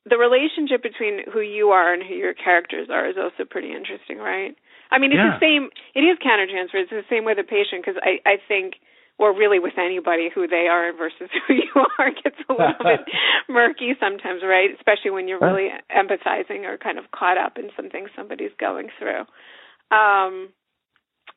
the 0.04 0.18
relationship 0.18 0.82
between 0.82 1.24
who 1.32 1.40
you 1.40 1.70
are 1.70 1.92
and 1.92 2.02
who 2.02 2.14
your 2.14 2.34
characters 2.34 2.88
are 2.90 3.08
is 3.08 3.16
also 3.16 3.48
pretty 3.48 3.72
interesting, 3.72 4.18
right? 4.18 4.54
I 4.92 4.98
mean, 4.98 5.12
it's 5.12 5.18
yeah. 5.18 5.38
the 5.40 5.40
same. 5.40 5.70
It 5.94 6.04
is 6.04 6.20
countertransfer. 6.20 6.84
It's 6.84 6.90
the 6.90 7.08
same 7.08 7.24
with 7.24 7.38
a 7.38 7.44
patient 7.44 7.84
because 7.84 7.96
I, 8.04 8.20
I 8.28 8.36
think, 8.36 8.76
or 9.18 9.32
really 9.32 9.58
with 9.58 9.78
anybody, 9.80 10.28
who 10.28 10.46
they 10.46 10.68
are 10.68 10.92
versus 10.92 11.32
who 11.48 11.54
you 11.54 11.72
are 11.98 12.10
gets 12.12 12.36
a 12.48 12.52
little 12.52 12.84
bit 12.84 13.00
murky 13.48 13.96
sometimes, 13.98 14.42
right? 14.44 14.68
Especially 14.76 15.10
when 15.10 15.26
you're 15.26 15.40
really 15.40 15.72
empathizing 15.88 16.68
or 16.68 16.76
kind 16.76 16.98
of 16.98 17.10
caught 17.10 17.38
up 17.38 17.56
in 17.56 17.70
something 17.74 18.06
somebody's 18.14 18.54
going 18.60 18.88
through. 19.00 19.24
Um, 19.88 20.52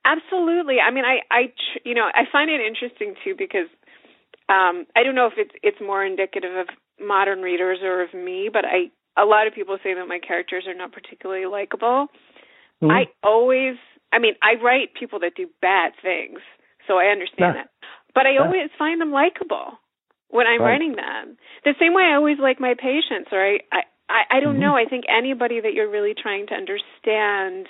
absolutely. 0.04 0.84
I 0.84 0.92
mean, 0.92 1.06
I, 1.06 1.24
I, 1.32 1.54
you 1.86 1.96
know, 1.96 2.06
I 2.12 2.28
find 2.30 2.52
it 2.52 2.60
interesting 2.60 3.16
too 3.24 3.34
because 3.38 3.72
um, 4.50 4.86
I 4.96 5.04
don't 5.04 5.16
know 5.16 5.28
if 5.28 5.34
it's 5.38 5.56
it's 5.64 5.80
more 5.80 6.04
indicative 6.04 6.56
of 6.56 6.68
modern 7.00 7.42
readers 7.42 7.80
or 7.84 8.02
of 8.04 8.14
me, 8.14 8.50
but 8.52 8.66
I 8.66 8.92
a 9.18 9.26
lot 9.26 9.48
of 9.48 9.54
people 9.54 9.78
say 9.84 9.94
that 9.96 10.08
my 10.08 10.20
characters 10.20 10.66
are 10.68 10.76
not 10.76 10.92
particularly 10.92 11.46
likable. 11.48 12.08
Mm-hmm. 12.82 12.92
I 12.92 13.06
always, 13.24 13.76
I 14.14 14.20
mean, 14.20 14.36
I 14.44 14.62
write 14.62 14.94
people 14.94 15.20
that 15.22 15.34
do 15.36 15.50
bad 15.60 15.94
things, 16.02 16.40
so 16.88 17.00
I 17.00 17.06
understand 17.06 17.56
yeah. 17.56 17.64
that. 17.64 17.70
But 18.14 18.28
I 18.28 18.34
yeah. 18.34 18.46
always 18.46 18.70
find 18.78 19.02
them 19.02 19.12
likable 19.12 19.80
when 20.30 20.46
I'm 20.46 20.62
right. 20.62 20.74
writing 20.74 20.96
them. 20.96 21.38
The 21.66 21.74
same 21.80 21.94
way 21.94 22.04
I 22.04 22.16
always 22.16 22.38
like 22.38 22.60
my 22.60 22.76
patients, 22.76 23.30
or 23.32 23.44
I, 23.44 23.58
I, 23.72 23.82
I, 24.08 24.38
I 24.38 24.40
don't 24.40 24.54
mm-hmm. 24.54 24.62
know. 24.62 24.76
I 24.76 24.86
think 24.86 25.06
anybody 25.10 25.60
that 25.62 25.74
you're 25.74 25.90
really 25.90 26.14
trying 26.14 26.48
to 26.48 26.54
understand, 26.54 27.66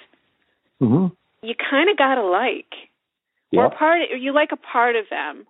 mm-hmm. 0.81 1.07
you 1.47 1.55
kind 1.55 1.89
of 1.89 1.97
gotta 1.97 2.23
like, 2.23 2.71
yep. 3.51 3.71
or 3.71 3.77
part, 3.77 4.01
you 4.19 4.33
like 4.33 4.49
a 4.51 4.57
part 4.57 4.97
of 4.97 5.05
them 5.09 5.47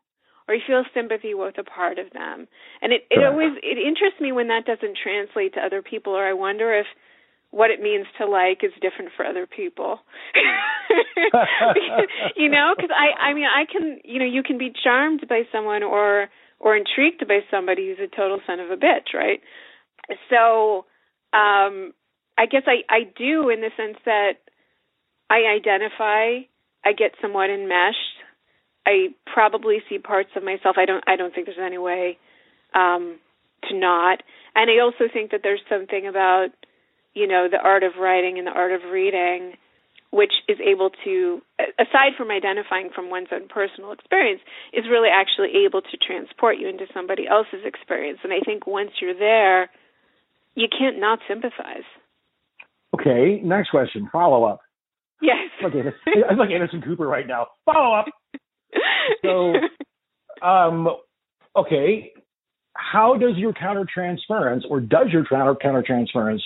or 0.48 0.56
you 0.56 0.62
feel 0.66 0.84
sympathy 0.94 1.34
with 1.34 1.58
a 1.58 1.64
part 1.64 2.00
of 2.00 2.12
them. 2.14 2.48
And 2.82 2.94
it, 2.94 3.04
it 3.12 3.24
always 3.24 3.52
it 3.62 3.78
interests 3.78 4.22
me 4.22 4.32
when 4.32 4.48
that 4.48 4.66
doesn't 4.66 4.98
translate 5.02 5.54
to 5.56 5.60
other 5.62 5.82
people 5.82 6.14
or 6.14 6.26
I 6.26 6.34
wonder 6.34 6.74
if 6.74 6.86
what 7.52 7.72
it 7.72 7.82
means 7.82 8.06
to 8.18 8.26
like 8.26 8.64
is 8.64 8.72
different 8.82 9.12
for 9.16 9.26
other 9.26 9.48
people. 9.48 10.00
you 12.36 12.50
know, 12.50 12.76
cuz 12.80 12.90
I 12.92 13.30
I 13.30 13.34
mean 13.34 13.46
I 13.46 13.66
can, 13.66 14.00
you 14.04 14.20
know, 14.20 14.26
you 14.26 14.44
can 14.44 14.58
be 14.58 14.72
charmed 14.84 15.28
by 15.28 15.44
someone 15.52 15.84
or 15.84 16.30
or 16.60 16.76
intrigued 16.76 17.28
by 17.28 17.42
somebody 17.52 17.88
who's 17.88 18.00
a 18.00 18.16
total 18.16 18.42
son 18.48 18.60
of 18.60 18.72
a 18.72 18.78
bitch, 18.78 19.14
right? 19.14 19.42
So, 20.30 20.86
um 21.34 21.94
I 22.38 22.46
guess 22.46 22.64
I 22.68 22.84
I 22.90 23.04
do 23.04 23.50
in 23.50 23.62
the 23.62 23.72
sense 23.76 23.98
that 24.06 24.40
I 25.30 25.44
identify, 25.44 26.48
I 26.86 26.94
get 26.94 27.16
somewhat 27.22 27.50
enmeshed 27.50 28.17
I 28.88 29.10
probably 29.26 29.80
see 29.90 30.00
parts 30.00 30.30
of 30.38 30.44
myself. 30.44 30.78
I 30.80 30.86
don't. 30.86 31.04
I 31.06 31.18
don't 31.18 31.36
think 31.36 31.46
there's 31.48 31.60
any 31.62 31.78
way 31.78 32.18
um, 32.74 33.20
to 33.68 33.78
not. 33.78 34.24
And 34.56 34.72
I 34.72 34.80
also 34.82 35.12
think 35.12 35.32
that 35.32 35.42
there's 35.44 35.62
something 35.70 36.08
about, 36.08 36.50
you 37.14 37.28
know, 37.28 37.48
the 37.52 37.60
art 37.60 37.84
of 37.84 38.00
writing 38.00 38.38
and 38.38 38.48
the 38.48 38.52
art 38.52 38.72
of 38.72 38.90
reading, 38.90 39.54
which 40.12 40.32
is 40.48 40.58
able 40.64 40.90
to, 41.04 41.42
aside 41.78 42.16
from 42.18 42.32
identifying 42.32 42.90
from 42.96 43.10
one's 43.10 43.28
own 43.32 43.50
personal 43.50 43.92
experience, 43.92 44.42
is 44.72 44.86
really 44.90 45.10
actually 45.14 45.66
able 45.66 45.82
to 45.82 45.98
transport 45.98 46.58
you 46.58 46.70
into 46.70 46.86
somebody 46.94 47.28
else's 47.28 47.66
experience. 47.66 48.20
And 48.24 48.32
I 48.32 48.40
think 48.40 48.66
once 48.66 48.92
you're 49.02 49.20
there, 49.20 49.70
you 50.56 50.68
can't 50.72 51.00
not 51.00 51.20
sympathize. 51.28 51.86
Okay. 52.96 53.42
Next 53.44 53.70
question. 53.70 54.10
Follow 54.12 54.46
up. 54.46 54.62
Yes. 55.22 55.50
Okay. 55.64 55.82
I'm 56.30 56.38
like 56.38 56.52
Anderson 56.52 56.82
Cooper 56.82 57.08
right 57.08 57.28
now. 57.28 57.48
Follow 57.66 57.94
up. 57.94 58.06
So, 59.24 59.54
um, 60.46 60.88
okay, 61.56 62.12
how 62.74 63.16
does 63.18 63.36
your 63.38 63.54
countertransference, 63.54 64.62
or 64.70 64.80
does 64.80 65.08
your 65.12 65.26
counter 65.26 65.56
countertransference, 65.56 66.42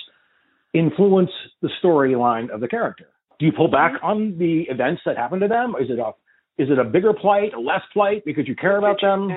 influence 0.74 1.30
the 1.60 1.68
storyline 1.82 2.50
of 2.50 2.60
the 2.60 2.68
character? 2.68 3.08
Do 3.38 3.46
you 3.46 3.52
pull 3.52 3.68
back 3.68 3.92
Mm-hmm. 3.94 4.06
on 4.06 4.38
the 4.38 4.62
events 4.68 5.02
that 5.04 5.16
happen 5.16 5.40
to 5.40 5.48
them? 5.48 5.74
Is 5.80 5.90
it 5.90 5.98
a 5.98 6.12
is 6.58 6.68
it 6.70 6.78
a 6.78 6.84
bigger 6.84 7.12
plight, 7.12 7.54
a 7.54 7.60
less 7.60 7.80
plight 7.92 8.24
because 8.24 8.46
you 8.46 8.54
care 8.54 8.76
about 8.76 9.00
them? 9.00 9.30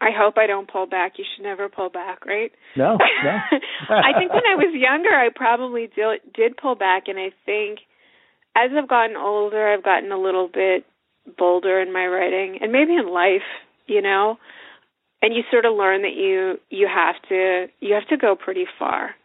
I 0.00 0.10
hope 0.16 0.34
I 0.36 0.46
don't 0.46 0.70
pull 0.70 0.86
back. 0.86 1.14
You 1.18 1.24
should 1.34 1.42
never 1.42 1.68
pull 1.68 1.88
back, 1.88 2.24
right? 2.24 2.52
No, 2.76 2.98
no. 3.24 3.30
I 3.90 4.12
think 4.16 4.32
when 4.32 4.46
I 4.46 4.54
was 4.54 4.72
younger, 4.74 5.08
I 5.08 5.30
probably 5.34 5.88
did, 5.94 6.20
did 6.34 6.56
pull 6.56 6.76
back, 6.76 7.08
and 7.08 7.18
I 7.18 7.30
think 7.44 7.80
as 8.54 8.70
I've 8.76 8.88
gotten 8.88 9.16
older, 9.16 9.72
I've 9.72 9.82
gotten 9.82 10.12
a 10.12 10.20
little 10.20 10.48
bit 10.48 10.84
bolder 11.36 11.80
in 11.80 11.92
my 11.92 12.06
writing 12.06 12.58
and 12.60 12.72
maybe 12.72 12.94
in 12.94 13.12
life 13.12 13.42
you 13.88 14.02
know? 14.02 14.38
And 15.20 15.34
you 15.34 15.42
sort 15.50 15.64
of 15.64 15.74
learn 15.74 16.02
that 16.02 16.14
you 16.14 16.60
you 16.70 16.86
have 16.86 17.16
to 17.28 17.66
you 17.80 17.94
have 17.94 18.06
to 18.08 18.16
go 18.16 18.36
pretty 18.36 18.66
far. 18.78 19.16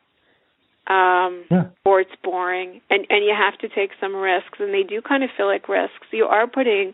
Um 0.88 1.46
yeah. 1.52 1.66
or 1.86 2.02
it's 2.02 2.16
boring 2.24 2.82
and 2.89 3.06
and 3.10 3.24
you 3.24 3.36
have 3.38 3.60
to 3.60 3.70
take 3.70 3.92
some 4.02 4.16
risks 4.16 4.58
and 4.60 4.74
they 4.74 4.84
do 4.84 5.02
kind 5.02 5.24
of 5.24 5.30
feel 5.38 5.46
like 5.46 5.70
risks. 5.70 6.08
You 6.12 6.26
are 6.26 6.48
putting 6.48 6.94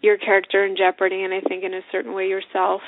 your 0.00 0.18
character 0.18 0.66
in 0.66 0.76
jeopardy 0.76 1.22
and 1.22 1.32
i 1.32 1.40
think 1.40 1.64
in 1.64 1.72
a 1.72 1.80
certain 1.92 2.12
way 2.12 2.26
yourself. 2.26 2.82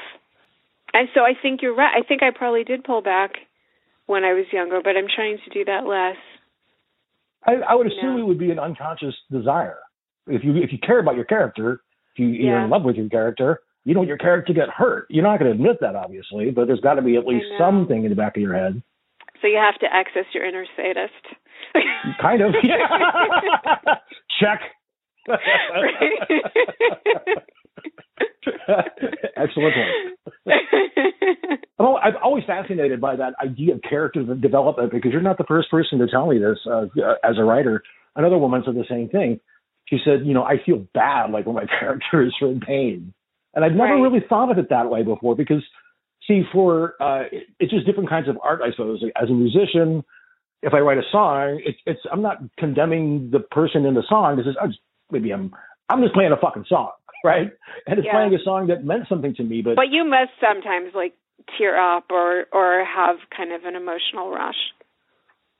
And 0.92 1.09
so 1.14 1.21
i 1.21 1.33
think 1.40 1.62
you're 1.62 1.77
right. 1.77 1.95
I 1.97 2.07
think 2.07 2.23
i 2.25 2.31
probably 2.37 2.64
did 2.64 2.83
pull 2.83 3.03
back 3.03 3.37
when 4.07 4.25
i 4.25 4.33
was 4.33 4.47
younger 4.53 4.81
but 4.83 4.97
i'm 4.97 5.09
trying 5.14 5.38
to 5.45 5.51
do 5.51 5.64
that 5.66 5.87
less. 5.87 6.16
I, 7.47 7.73
I 7.73 7.75
would 7.77 7.87
assume 7.87 8.19
it 8.19 8.27
would 8.27 8.40
be 8.40 8.51
an 8.51 8.59
unconscious 8.59 9.14
desire 9.31 9.79
if 10.26 10.44
you 10.44 10.56
if 10.56 10.72
you 10.72 10.78
care 10.78 10.98
about 10.98 11.16
your 11.16 11.24
character, 11.24 11.80
if 12.14 12.18
you, 12.18 12.26
you're 12.28 12.60
in 12.64 12.70
love 12.70 12.82
with 12.82 12.96
your 12.96 13.08
character, 13.08 13.60
you 13.84 13.94
don't 13.94 14.00
want 14.02 14.08
your 14.08 14.18
character 14.18 14.52
to 14.52 14.58
get 14.58 14.68
hurt. 14.68 15.06
You're 15.10 15.22
not 15.24 15.38
going 15.38 15.50
to 15.50 15.54
admit 15.54 15.78
that, 15.80 15.94
obviously, 15.94 16.50
but 16.50 16.66
there's 16.66 16.80
got 16.80 16.94
to 16.94 17.02
be 17.02 17.16
at 17.16 17.26
least 17.26 17.46
something 17.58 18.04
in 18.04 18.10
the 18.10 18.16
back 18.16 18.36
of 18.36 18.42
your 18.42 18.54
head. 18.54 18.82
so 19.40 19.46
you 19.46 19.58
have 19.58 19.78
to 19.80 19.86
access 19.92 20.24
your 20.34 20.44
inner 20.44 20.66
sadist 20.76 21.12
Kind 22.20 22.42
of. 22.42 22.52
Check. 24.40 24.60
Excellent 29.36 29.74
point. 29.74 30.56
Well, 31.78 31.98
I'm 32.02 32.14
always 32.22 32.44
fascinated 32.46 33.00
by 33.00 33.16
that 33.16 33.34
idea 33.42 33.74
of 33.74 33.82
character 33.82 34.22
development 34.34 34.92
because 34.92 35.12
you're 35.12 35.20
not 35.20 35.38
the 35.38 35.44
first 35.44 35.70
person 35.70 35.98
to 35.98 36.06
tell 36.06 36.26
me 36.26 36.38
this 36.38 36.58
uh, 36.70 36.86
as 37.24 37.38
a 37.38 37.44
writer. 37.44 37.82
Another 38.14 38.38
woman 38.38 38.62
said 38.64 38.74
the 38.74 38.84
same 38.88 39.08
thing. 39.08 39.40
She 39.88 39.99
said, 40.05 40.27
you 40.27 40.35
know, 40.35 40.42
I 40.42 40.57
feel 40.64 40.87
bad 40.94 41.31
like 41.31 41.46
when 41.46 41.55
my 41.55 41.66
characters 41.81 42.35
are 42.42 42.49
in 42.49 42.61
pain. 42.61 43.14
And 43.55 43.64
I've 43.64 43.72
never 43.72 43.94
Right. 43.94 44.03
really 44.03 44.20
thought 44.29 44.51
of 44.51 44.59
it 44.59 44.68
that 44.70 44.90
way 44.90 45.03
before 45.03 45.35
because, 45.37 45.62
see, 46.27 46.42
for 46.53 46.94
uh, 47.01 47.25
it- 47.33 47.46
it's 47.61 47.72
just 47.72 47.87
different 47.87 48.09
kinds 48.11 48.29
of 48.29 48.38
art, 48.42 48.61
I 48.62 48.70
suppose. 48.72 49.03
As 49.20 49.31
a 49.31 49.33
musician, 49.33 50.05
if 50.62 50.75
I 50.75 50.81
write 50.81 50.99
a 50.99 51.03
song, 51.12 51.61
it, 51.64 51.77
it's 51.87 52.01
I'm 52.11 52.22
not 52.22 52.38
condemning 52.59 53.31
the 53.31 53.40
person 53.40 53.85
in 53.87 53.94
the 53.94 54.03
song. 54.09 54.37
This 54.37 54.46
is 54.46 54.57
I'm 54.61 54.70
just, 54.70 54.81
maybe 55.11 55.33
I'm 55.33 55.55
I'm 55.88 56.03
just 56.03 56.14
playing 56.14 56.33
a 56.33 56.37
fucking 56.37 56.64
song, 56.68 56.90
right? 57.25 57.51
And 57.87 57.99
it's 57.99 58.07
Yeah. 58.07 58.12
playing 58.12 58.35
a 58.35 58.42
song 58.42 58.66
that 58.68 58.85
meant 58.85 59.09
something 59.09 59.35
to 59.37 59.44
me, 59.44 59.62
but 59.62 59.77
But 59.77 59.90
you 59.90 60.05
must 60.05 60.33
sometimes 60.40 60.94
like 60.94 61.14
tear 61.57 61.77
up 61.79 62.11
or 62.11 62.46
or 62.53 62.85
have 62.85 63.16
kind 63.37 63.53
of 63.53 63.64
an 63.64 63.77
emotional 63.77 64.31
rush? 64.31 64.59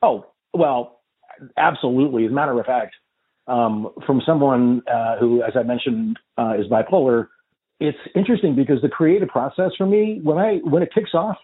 Oh 0.03 0.27
well, 0.53 1.01
absolutely. 1.57 2.25
As 2.25 2.31
a 2.31 2.35
matter 2.35 2.59
of 2.59 2.67
fact, 2.67 2.95
um, 3.47 3.91
from 4.07 4.21
someone 4.27 4.83
uh, 4.93 5.17
who, 5.19 5.43
as 5.43 5.53
I 5.57 5.63
mentioned, 5.63 6.19
uh, 6.37 6.55
is 6.59 6.67
bipolar, 6.67 7.29
it's 7.79 7.99
interesting 8.15 8.57
because 8.57 8.81
the 8.83 8.89
creative 8.89 9.29
process 9.29 9.73
for 9.77 9.87
me, 9.87 10.21
when 10.23 10.39
I 10.39 10.57
when 10.65 10.83
it 10.83 10.93
kicks 10.95 11.11
off, 11.15 11.37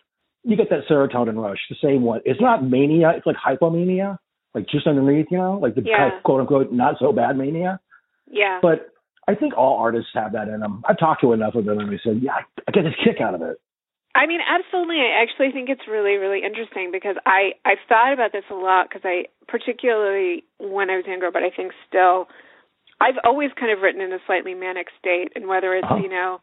you 0.44 0.56
get 0.56 0.70
that 0.70 0.80
serotonin 0.90 1.36
rush, 1.36 1.58
the 1.68 1.76
same 1.82 2.02
one. 2.02 2.20
It's 2.24 2.40
not 2.40 2.64
mania, 2.64 3.12
it's 3.16 3.26
like 3.26 3.36
hypomania, 3.36 4.18
like 4.54 4.66
just 4.68 4.86
underneath, 4.86 5.26
you 5.30 5.38
know, 5.38 5.58
like 5.58 5.74
the 5.74 5.82
Yeah. 5.84 6.16
of 6.16 6.22
quote 6.22 6.40
unquote 6.40 6.72
not 6.72 6.96
so 6.98 7.12
bad 7.12 7.36
mania. 7.36 7.80
Yeah. 8.30 8.58
But 8.62 8.88
I 9.28 9.34
think 9.34 9.56
all 9.56 9.78
artists 9.78 10.10
have 10.14 10.32
that 10.32 10.48
in 10.48 10.60
them. 10.60 10.82
I've 10.88 10.98
talked 10.98 11.20
to 11.20 11.32
enough 11.32 11.54
of 11.54 11.64
them 11.64 11.78
and 11.78 11.92
they 11.92 12.00
said, 12.02 12.20
yeah, 12.22 12.32
I, 12.32 12.40
I 12.66 12.72
get 12.72 12.82
this 12.84 12.94
kick 13.04 13.20
out 13.20 13.34
of 13.34 13.42
it. 13.42 13.60
I 14.14 14.26
mean, 14.26 14.40
absolutely. 14.44 15.00
I 15.00 15.22
actually 15.22 15.52
think 15.52 15.68
it's 15.70 15.88
really, 15.88 16.16
really 16.16 16.44
interesting 16.44 16.90
because 16.92 17.16
I 17.24 17.52
I've 17.64 17.80
thought 17.88 18.12
about 18.12 18.32
this 18.32 18.44
a 18.50 18.54
lot 18.54 18.88
because 18.88 19.02
I, 19.04 19.24
particularly 19.48 20.44
when 20.58 20.90
I 20.90 20.96
was 20.96 21.06
younger, 21.06 21.30
but 21.32 21.42
I 21.42 21.50
think 21.50 21.72
still, 21.88 22.28
I've 23.00 23.16
always 23.24 23.50
kind 23.58 23.72
of 23.72 23.80
written 23.80 24.00
in 24.02 24.12
a 24.12 24.18
slightly 24.26 24.54
manic 24.54 24.88
state, 24.98 25.32
and 25.34 25.48
whether 25.48 25.74
it's 25.74 25.88
Oh. 25.90 25.96
you 25.96 26.08
know, 26.08 26.40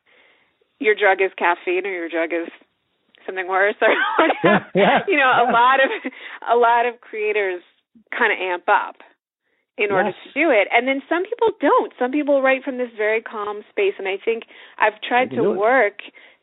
your 0.80 0.96
drug 0.96 1.22
is 1.22 1.32
caffeine 1.38 1.86
or 1.86 1.92
your 1.94 2.10
drug 2.10 2.34
is 2.34 2.50
something 3.26 3.48
worse 3.48 3.76
or. 3.82 3.90
Yeah, 4.44 4.60
yeah, 4.74 5.00
you 5.08 5.18
know, 5.18 5.30
a 5.30 5.52
lot 5.52 5.78
of 5.84 5.90
a 6.52 6.58
lot 6.58 6.86
of 6.88 7.00
creators 7.02 7.62
kind 8.18 8.34
of 8.34 8.40
amp 8.40 8.64
up 8.68 8.96
in 9.80 9.92
order 9.92 10.10
Yes. 10.10 10.18
to 10.26 10.32
do 10.34 10.52
it. 10.52 10.68
And 10.72 10.88
then 10.88 11.02
some 11.08 11.24
people 11.24 11.50
don't. 11.60 11.94
Some 11.98 12.12
people 12.12 12.42
write 12.42 12.64
from 12.64 12.78
this 12.78 12.90
very 12.96 13.22
calm 13.22 13.64
space 13.70 13.94
and 13.98 14.08
I 14.08 14.18
think 14.24 14.44
I've 14.78 15.00
tried 15.02 15.30
to 15.32 15.36
can 15.36 15.44
do 15.44 15.54
it. 15.54 15.58
work 15.58 16.00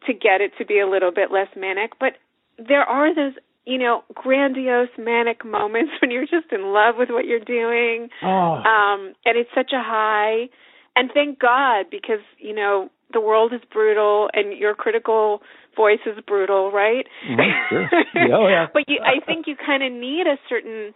to 0.07 0.13
get 0.13 0.41
it 0.41 0.53
to 0.59 0.65
be 0.65 0.79
a 0.79 0.87
little 0.89 1.11
bit 1.13 1.31
less 1.31 1.49
manic, 1.57 1.93
but 1.99 2.15
there 2.59 2.83
are 2.85 3.15
those, 3.15 3.35
you 3.67 3.77
know, 3.79 4.03
grandiose 4.15 4.89
manic 4.99 5.45
moments 5.45 5.93
when 6.01 6.11
you're 6.11 6.27
just 6.27 6.51
in 6.53 6.73
love 6.73 6.95
with 6.99 7.11
what 7.11 7.27
you're 7.27 7.41
doing. 7.41 8.09
Oh, 8.23 8.63
Um 8.65 9.15
and 9.25 9.37
it's 9.37 9.51
such 9.55 9.73
a 9.73 9.83
high 9.83 10.49
and 10.95 11.11
thank 11.13 11.39
God 11.39 11.87
because, 11.91 12.25
you 12.39 12.55
know, 12.55 12.89
the 13.13 13.21
world 13.21 13.53
is 13.53 13.61
brutal 13.73 14.29
and 14.33 14.57
your 14.59 14.75
critical 14.75 15.43
voice 15.77 16.01
is 16.07 16.19
brutal, 16.27 16.73
right? 16.73 17.07
Mhm, 17.29 17.69
sure. 17.69 17.91
Yeah, 18.15 18.37
oh, 18.37 18.49
yeah. 18.49 18.67
but 18.73 18.85
you 18.89 18.99
I 19.05 19.21
think 19.25 19.47
you 19.47 19.57
kind 19.57 19.83
of 19.83 19.93
need 19.93 20.27
a 20.27 20.39
certain 20.49 20.95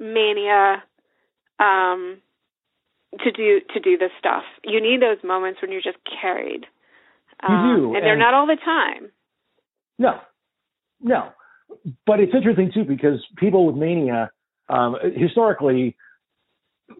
mania 0.00 0.82
um 1.58 2.18
to 3.24 3.32
do 3.32 3.60
to 3.72 3.80
do 3.80 3.96
this 3.96 4.10
stuff. 4.18 4.44
You 4.64 4.80
need 4.80 5.00
those 5.00 5.22
moments 5.24 5.62
when 5.62 5.72
you're 5.72 5.80
just 5.80 5.98
carried. 6.20 6.66
You 7.48 7.54
Um, 7.54 7.76
do, 7.76 7.94
and 7.94 8.04
they're 8.04 8.16
not 8.16 8.34
all 8.34 8.46
the 8.46 8.56
time. 8.56 9.10
No, 9.98 10.20
no. 11.00 11.30
But 12.06 12.20
it's 12.20 12.34
interesting 12.34 12.70
too 12.72 12.84
because 12.84 13.24
people 13.36 13.66
with 13.66 13.76
mania, 13.76 14.30
um, 14.68 14.96
historically, 15.14 15.96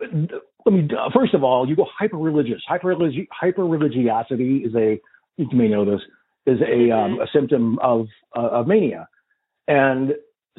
let 0.00 0.72
me 0.72 0.88
first 1.14 1.34
of 1.34 1.44
all, 1.44 1.68
you 1.68 1.76
go 1.76 1.86
hyper 1.98 2.16
religious. 2.16 2.62
Hyper 2.66 2.94
religiosity 3.66 4.58
is 4.58 4.74
a 4.74 5.00
you 5.36 5.48
may 5.52 5.68
know 5.68 5.84
this 5.84 6.00
is 6.46 6.60
a 6.60 6.90
um, 6.90 7.16
Mhm. 7.16 7.22
a 7.22 7.26
symptom 7.32 7.78
of 7.80 8.08
uh, 8.36 8.48
of 8.48 8.66
mania, 8.66 9.08
and 9.68 10.14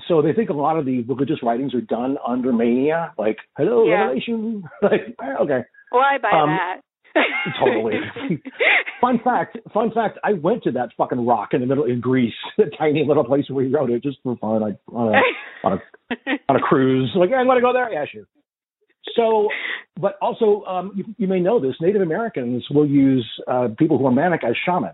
so 0.08 0.22
they 0.22 0.34
think 0.34 0.50
a 0.50 0.54
lot 0.54 0.78
of 0.78 0.86
the 0.86 1.02
religious 1.04 1.38
writings 1.44 1.74
are 1.74 1.82
done 1.82 2.18
under 2.26 2.52
mania, 2.54 3.14
like 3.18 3.38
hello 3.58 3.86
Yeah. 3.88 4.02
revelation, 4.06 4.64
like 4.82 5.16
okay. 5.42 5.62
Well, 5.92 6.02
I 6.02 6.18
buy 6.18 6.32
Um, 6.32 6.50
that. 6.50 6.82
totally. 7.60 7.96
Fun 9.02 9.20
fact, 9.24 9.58
fun 9.74 9.92
fact. 9.92 10.18
I 10.24 10.34
went 10.34 10.64
to 10.64 10.72
that 10.72 10.90
fucking 10.98 11.26
rock 11.26 11.50
in 11.54 11.62
the 11.62 11.68
middle 11.68 11.86
in 11.86 12.00
Greece, 12.00 12.34
the 12.58 12.66
tiny 12.78 13.06
little 13.08 13.24
place 13.24 13.46
where 13.50 13.64
we 13.66 13.72
wrote 13.72 13.90
it, 13.92 14.02
just 14.04 14.18
for 14.24 14.36
fun, 14.38 14.62
like 14.62 14.78
on 14.92 15.14
a 15.16 15.22
on 15.68 15.74
a 15.74 16.16
on 16.50 16.56
a 16.56 16.60
cruise. 16.60 17.12
Like, 17.16 17.30
yeah, 17.30 17.38
I 17.38 17.44
want 17.44 17.58
to 17.58 17.62
go 17.62 17.74
there. 17.74 17.92
Yeah, 17.92 18.06
sure. 18.12 18.24
So, 19.16 19.50
but 20.00 20.18
also, 20.22 20.64
um, 20.66 20.92
you, 20.96 21.06
you 21.18 21.28
may 21.28 21.40
know 21.40 21.60
this: 21.60 21.76
Native 21.80 22.02
Americans 22.02 22.66
will 22.72 22.88
use 22.88 23.26
uh, 23.48 23.70
people 23.78 23.98
who 24.00 24.06
are 24.08 24.12
manic 24.12 24.44
as 24.44 24.56
shaman, 24.66 24.94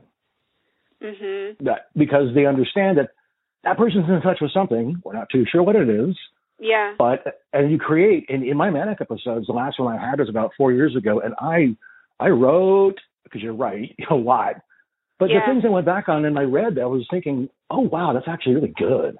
mhm. 1.01 1.57
that 1.61 1.87
because 1.95 2.27
they 2.35 2.45
understand 2.45 2.97
that 2.97 3.09
that 3.63 3.77
person's 3.77 4.09
in 4.09 4.21
touch 4.21 4.39
with 4.41 4.51
something. 4.51 5.01
We're 5.03 5.13
not 5.13 5.29
too 5.31 5.45
sure 5.49 5.63
what 5.63 5.75
it 5.75 5.89
is, 5.89 6.15
Yeah. 6.59 6.95
but 6.97 7.39
and 7.53 7.71
you 7.71 7.77
create. 7.79 8.25
In, 8.29 8.43
in 8.43 8.57
my 8.57 8.69
manic 8.69 8.99
episodes, 9.01 9.47
the 9.47 9.53
last 9.53 9.79
one 9.79 9.93
I 9.97 9.99
had 10.09 10.19
was 10.19 10.29
about 10.29 10.51
four 10.57 10.71
years 10.71 10.95
ago, 10.95 11.19
and 11.19 11.33
I 11.39 11.75
I 12.19 12.29
wrote 12.29 12.99
because 13.23 13.41
you're 13.41 13.53
right 13.53 13.95
a 14.09 14.15
lot. 14.15 14.55
But 15.19 15.29
Yeah. 15.29 15.39
the 15.39 15.53
things 15.53 15.63
I 15.65 15.69
went 15.69 15.85
back 15.85 16.09
on 16.09 16.25
and 16.25 16.37
I 16.37 16.43
read, 16.43 16.77
I 16.79 16.85
was 16.85 17.05
thinking, 17.09 17.49
oh 17.69 17.79
wow, 17.81 18.13
that's 18.13 18.27
actually 18.27 18.55
really 18.55 18.73
good. 18.77 19.17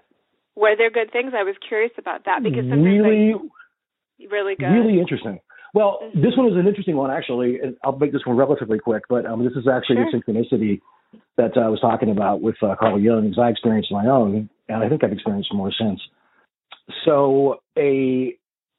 Were 0.56 0.76
there 0.76 0.92
good 0.92 1.12
things? 1.12 1.34
I 1.36 1.44
was 1.44 1.56
curious 1.68 1.92
about 1.98 2.26
that 2.26 2.44
because 2.44 2.66
really, 2.66 3.34
I, 3.34 4.28
really 4.30 4.56
good. 4.56 4.68
really 4.68 5.00
interesting. 5.00 5.40
Well, 5.74 6.00
Mhm. 6.04 6.22
this 6.22 6.38
one 6.38 6.48
is 6.48 6.56
an 6.56 6.68
interesting 6.68 6.96
one 6.96 7.10
actually, 7.10 7.60
and 7.60 7.76
I'll 7.84 7.98
make 7.98 8.12
this 8.12 8.26
one 8.26 8.38
relatively 8.38 8.78
quick. 8.78 9.04
But 9.10 9.26
um, 9.26 9.44
this 9.44 9.54
is 9.54 9.68
actually 9.68 9.96
Sure. 9.98 10.12
the 10.12 10.18
synchronicity 10.18 10.82
that 11.38 11.58
I 11.58 11.70
was 11.70 11.80
talking 11.80 12.10
about 12.10 12.42
with 12.42 12.56
uh, 12.62 12.76
Carl 12.80 13.00
Jung, 13.00 13.30
because 13.30 13.42
I 13.42 13.50
experienced 13.50 13.92
my 13.92 14.06
own, 14.06 14.50
and 14.70 14.84
I 14.84 14.90
think 14.90 15.04
I've 15.04 15.12
experienced 15.12 15.54
more 15.54 15.72
since. 15.78 16.00
So 17.06 17.62
a 17.78 18.38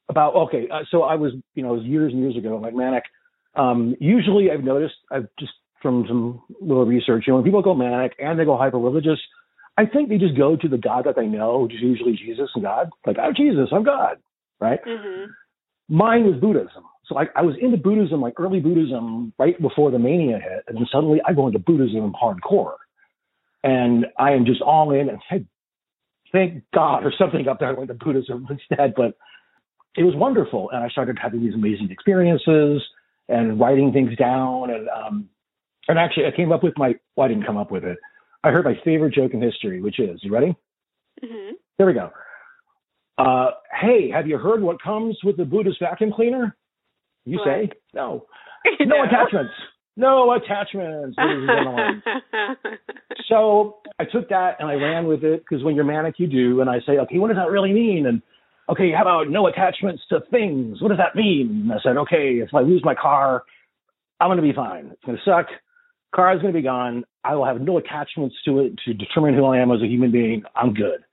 about 0.08 0.34
okay, 0.34 0.68
uh, 0.70 0.80
so 0.90 1.02
I 1.02 1.14
was 1.14 1.32
you 1.54 1.62
know 1.62 1.74
it 1.74 1.78
was 1.78 1.86
years 1.86 2.12
and 2.12 2.22
years 2.22 2.36
ago, 2.36 2.56
like 2.56 2.74
manic. 2.74 3.04
Um, 3.56 3.94
usually, 4.00 4.50
I've 4.50 4.64
noticed 4.64 4.94
I've 5.10 5.28
just 5.38 5.52
from 5.84 6.06
some 6.08 6.40
little 6.62 6.86
research, 6.86 7.24
you 7.26 7.32
know, 7.32 7.36
when 7.36 7.44
people 7.44 7.60
go 7.60 7.74
manic 7.74 8.14
and 8.18 8.38
they 8.40 8.44
go 8.46 8.56
hyper 8.56 8.78
religious, 8.78 9.20
I 9.76 9.84
think 9.84 10.08
they 10.08 10.16
just 10.16 10.34
go 10.34 10.56
to 10.56 10.66
the 10.66 10.78
God 10.78 11.04
that 11.04 11.14
they 11.14 11.26
know, 11.26 11.58
which 11.58 11.74
is 11.74 11.82
usually 11.82 12.12
Jesus 12.16 12.48
and 12.54 12.64
God. 12.64 12.88
Like, 13.06 13.18
I'm 13.18 13.34
Jesus, 13.34 13.68
I'm 13.70 13.84
God, 13.84 14.16
right? 14.60 14.82
Mhm. 14.84 15.26
mine 15.90 16.24
was 16.24 16.40
Buddhism. 16.40 16.84
So 17.06 17.18
I, 17.18 17.24
I 17.36 17.42
was 17.42 17.56
into 17.60 17.76
Buddhism, 17.76 18.20
like 18.20 18.34
early 18.38 18.60
Buddhism, 18.60 19.32
right 19.38 19.60
before 19.60 19.90
the 19.90 19.98
mania 19.98 20.38
hit, 20.38 20.64
and 20.66 20.76
then 20.76 20.86
suddenly 20.90 21.20
I 21.26 21.32
go 21.32 21.46
into 21.46 21.58
Buddhism 21.58 22.14
hardcore, 22.20 22.76
and 23.62 24.06
I 24.18 24.32
am 24.32 24.46
just 24.46 24.62
all 24.62 24.90
in. 24.90 25.08
And 25.10 25.18
thank, 25.28 25.46
thank 26.32 26.62
God, 26.74 27.04
or 27.04 27.12
something 27.18 27.46
up 27.46 27.60
there, 27.60 27.68
I 27.68 27.72
went 27.72 27.88
to 27.88 27.94
Buddhism 27.94 28.46
instead. 28.70 28.94
But 28.96 29.16
it 29.96 30.02
was 30.02 30.14
wonderful, 30.16 30.70
and 30.70 30.82
I 30.82 30.88
started 30.88 31.18
having 31.20 31.44
these 31.44 31.54
amazing 31.54 31.90
experiences 31.90 32.82
and 33.28 33.60
writing 33.60 33.92
things 33.92 34.16
down, 34.16 34.70
and 34.70 34.88
um, 34.88 35.28
and 35.88 35.98
actually 35.98 36.26
I 36.26 36.30
came 36.34 36.52
up 36.52 36.62
with 36.62 36.74
my. 36.76 36.94
Well, 37.16 37.26
I 37.26 37.28
didn't 37.28 37.44
come 37.44 37.58
up 37.58 37.70
with 37.70 37.84
it. 37.84 37.98
I 38.42 38.50
heard 38.50 38.64
my 38.64 38.78
favorite 38.84 39.14
joke 39.14 39.32
in 39.32 39.40
history, 39.40 39.80
which 39.80 39.98
is, 39.98 40.20
you 40.22 40.32
ready? 40.32 40.54
Mhm. 41.22 41.52
There 41.78 41.86
we 41.86 41.94
go. 41.94 42.10
Uh, 43.16 43.52
hey, 43.80 44.10
have 44.10 44.26
you 44.26 44.38
heard 44.38 44.60
what 44.60 44.82
comes 44.82 45.16
with 45.24 45.36
the 45.36 45.44
Buddhist 45.44 45.78
vacuum 45.80 46.12
cleaner? 46.12 46.56
You 47.24 47.40
say 47.44 47.70
no. 47.94 48.26
No 48.80 49.04
attachments. 49.04 49.52
No 49.96 50.32
attachments. 50.32 51.16
and 51.18 51.48
gentlemen. 51.48 52.02
so 53.28 53.76
I 53.98 54.04
took 54.04 54.28
that 54.30 54.56
and 54.58 54.68
I 54.68 54.74
ran 54.74 55.06
with 55.06 55.22
it 55.22 55.44
because 55.48 55.64
when 55.64 55.74
you're 55.74 55.84
manic, 55.84 56.14
you 56.18 56.26
do. 56.26 56.60
And 56.60 56.68
I 56.68 56.78
say, 56.86 56.98
okay, 56.98 57.18
what 57.18 57.28
does 57.28 57.36
that 57.36 57.50
really 57.50 57.72
mean? 57.72 58.06
And 58.06 58.22
okay, 58.68 58.90
how 58.92 59.02
about 59.02 59.30
no 59.30 59.46
attachments 59.46 60.02
to 60.08 60.20
things? 60.30 60.80
What 60.82 60.88
does 60.88 60.98
that 60.98 61.14
mean? 61.14 61.62
And 61.64 61.72
I 61.72 61.76
said, 61.82 61.96
okay, 61.98 62.40
if 62.42 62.48
I 62.54 62.60
lose 62.60 62.82
my 62.84 62.94
car, 62.94 63.44
I'm 64.20 64.28
going 64.28 64.38
to 64.38 64.42
be 64.42 64.52
fine. 64.52 64.90
It's 64.92 65.04
going 65.04 65.18
to 65.18 65.24
suck. 65.24 65.46
Car 66.14 66.34
is 66.34 66.40
going 66.40 66.52
to 66.54 66.58
be 66.58 66.64
gone. 66.64 67.04
I 67.24 67.34
will 67.34 67.44
have 67.44 67.60
no 67.60 67.78
attachments 67.78 68.36
to 68.44 68.60
it 68.60 68.72
to 68.84 68.94
determine 68.94 69.34
who 69.34 69.44
I 69.44 69.58
am 69.58 69.70
as 69.70 69.82
a 69.82 69.86
human 69.86 70.12
being. 70.12 70.42
I'm 70.54 70.74
good. 70.74 71.04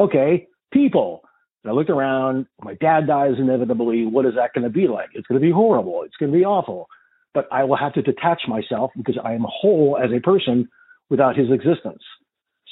Okay, 0.00 0.48
people. 0.72 1.22
And 1.64 1.70
I 1.70 1.74
looked 1.74 1.90
around. 1.90 2.46
My 2.62 2.74
dad 2.74 3.06
dies 3.06 3.34
inevitably. 3.38 4.06
What 4.06 4.26
is 4.26 4.34
that 4.36 4.54
going 4.54 4.64
to 4.64 4.70
be 4.70 4.88
like? 4.88 5.10
It's 5.14 5.26
going 5.26 5.40
to 5.40 5.46
be 5.46 5.52
horrible. 5.52 6.02
It's 6.04 6.16
going 6.16 6.32
to 6.32 6.38
be 6.38 6.44
awful. 6.44 6.88
But 7.34 7.48
I 7.52 7.64
will 7.64 7.76
have 7.76 7.94
to 7.94 8.02
detach 8.02 8.42
myself 8.48 8.90
because 8.96 9.18
I 9.22 9.34
am 9.34 9.44
whole 9.48 9.98
as 10.02 10.10
a 10.16 10.20
person 10.20 10.68
without 11.10 11.36
his 11.36 11.50
existence. 11.50 12.02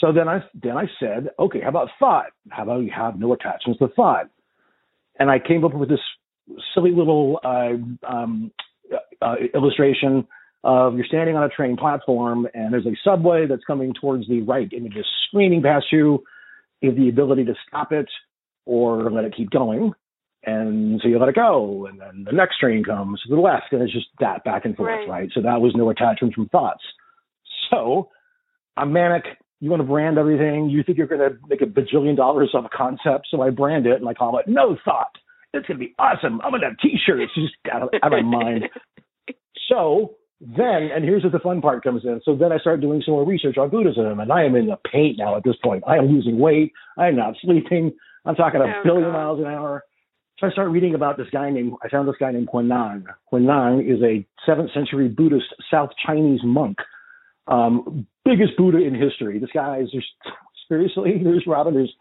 So 0.01 0.12
then 0.12 0.29
I 0.29 0.40
then 0.62 0.77
I 0.77 0.87
said, 1.01 1.31
okay, 1.38 1.61
how 1.62 1.70
about 1.70 1.88
thought? 1.99 2.27
How 2.51 2.64
about 2.64 2.83
you 2.83 2.90
have 2.94 3.18
no 3.18 3.33
attachments 3.33 3.79
to 3.79 3.88
thought? 3.88 4.29
And 5.18 5.31
I 5.31 5.38
came 5.38 5.64
up 5.64 5.75
with 5.75 5.88
this 5.88 6.01
silly 6.75 6.92
little 6.92 7.40
uh, 7.42 8.07
um, 8.07 8.53
uh, 9.22 9.35
illustration 9.55 10.27
of 10.64 10.96
you're 10.96 11.07
standing 11.07 11.37
on 11.37 11.44
a 11.44 11.49
train 11.49 11.77
platform 11.77 12.46
and 12.53 12.72
there's 12.72 12.87
a 12.87 12.96
subway 13.05 13.46
that's 13.46 13.64
coming 13.64 13.94
towards 13.99 14.29
the 14.29 14.42
right 14.42 14.68
and 14.72 14.87
it's 14.87 14.94
just 14.94 15.09
screaming 15.29 15.62
past 15.62 15.87
you. 15.90 16.22
You 16.81 16.90
have 16.90 16.99
the 16.99 17.09
ability 17.09 17.44
to 17.46 17.55
stop 17.66 17.92
it 17.92 18.09
or 18.66 19.11
let 19.11 19.24
it 19.24 19.35
keep 19.37 19.50
going. 19.50 19.92
And 20.44 21.00
so 21.02 21.09
you 21.09 21.18
let 21.18 21.29
it 21.29 21.35
go, 21.35 21.87
and 21.87 22.00
then 22.00 22.22
the 22.24 22.31
next 22.33 22.59
train 22.61 22.85
comes 22.85 23.20
to 23.22 23.35
the 23.35 23.40
left, 23.40 23.72
and 23.72 23.83
it's 23.83 23.92
just 23.92 24.07
that 24.20 24.44
back 24.44 24.64
and 24.64 24.76
forth, 24.76 24.90
Right. 24.90 25.09
right? 25.09 25.31
So 25.35 25.40
that 25.42 25.61
was 25.61 25.74
no 25.74 25.90
attachment 25.90 26.35
from 26.35 26.48
thoughts. 26.50 26.83
So 27.70 28.11
I'm 28.76 28.92
manic. 28.92 29.24
You 29.61 29.70
want 29.70 29.81
to 29.81 29.88
brand 29.88 30.18
everything. 30.18 30.68
You 30.68 30.85
think 30.85 30.98
you're 30.98 31.07
going 31.09 31.20
to 31.29 31.37
make 31.48 31.62
a 31.62 31.66
bajillion 31.66 32.14
dollars 32.16 32.50
off 32.55 32.66
a 32.66 32.76
concept. 32.76 33.26
So 33.31 33.42
I 33.42 33.50
brand 33.50 33.87
it 33.87 33.98
and 34.00 34.09
I 34.09 34.14
call 34.14 34.38
it 34.38 34.46
No 34.46 34.76
Thought. 34.85 35.16
It's 35.52 35.66
going 35.66 35.81
to 35.81 35.85
be 35.87 35.94
awesome. 35.98 36.40
I'm 36.42 36.50
going 36.50 36.61
to 36.61 36.68
have 36.68 36.79
t-shirts 36.79 37.33
just 37.35 37.55
out 37.72 37.83
of, 37.83 37.88
out 38.02 38.12
of 38.12 38.24
my 38.24 38.42
mind. 38.44 38.64
So 39.68 40.14
then, 40.40 40.90
and 40.94 41.05
here's 41.05 41.22
where 41.24 41.33
the 41.33 41.40
fun 41.40 41.61
part 41.61 41.83
comes 41.83 42.05
in. 42.05 42.20
So 42.24 42.37
then 42.37 42.52
I 42.52 42.59
start 42.59 42.81
doing 42.81 43.02
some 43.05 43.14
more 43.14 43.24
research 43.26 43.57
on 43.59 43.70
Buddhism, 43.70 44.20
and 44.20 44.31
I 44.31 44.44
am 44.44 44.55
in 44.55 44.66
the 44.66 44.76
paint 44.92 45.18
now 45.18 45.37
at 45.37 45.42
this 45.44 45.57
point. 45.64 45.83
I 45.88 45.96
am 45.96 46.07
losing 46.07 46.38
weight. 46.38 46.72
I 46.96 47.09
am 47.09 47.16
not 47.16 47.35
sleeping. 47.42 47.92
I'm 48.27 48.35
talking 48.35 48.61
a 48.61 48.65
Oh, 48.65 48.83
billion 48.85 49.05
God. 49.05 49.12
miles 49.12 49.39
an 49.41 49.47
hour. 49.47 49.85
So 50.39 50.47
I 50.47 50.51
start 50.51 50.71
reading 50.71 50.95
about 50.95 51.17
this 51.17 51.29
guy 51.33 51.49
named, 51.51 51.75
I 51.83 51.89
found 51.89 52.07
this 52.09 52.17
guy 52.21 52.31
named 52.33 52.49
Huineng. 52.49 53.05
Huineng 53.33 53.81
is 53.91 54.03
a 54.03 54.27
7th 54.51 54.73
century 54.75 55.09
Buddhist 55.09 55.47
South 55.71 55.91
Chinese 56.05 56.41
monk. 56.45 56.77
Um, 57.47 58.07
biggest 58.25 58.57
Buddha 58.59 58.79
in 58.79 58.95
history. 58.95 59.39
This 59.39 59.51
guy 59.55 59.79
is 59.79 59.91
just, 59.91 60.09
seriously, 60.69 61.21
there's 61.23 61.45
Robin, 61.47 61.73
there's, 61.75 61.93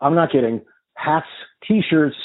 I'm 0.00 0.14
not 0.14 0.30
kidding, 0.32 0.60
hats, 0.94 1.26
t-shirts, 1.66 2.16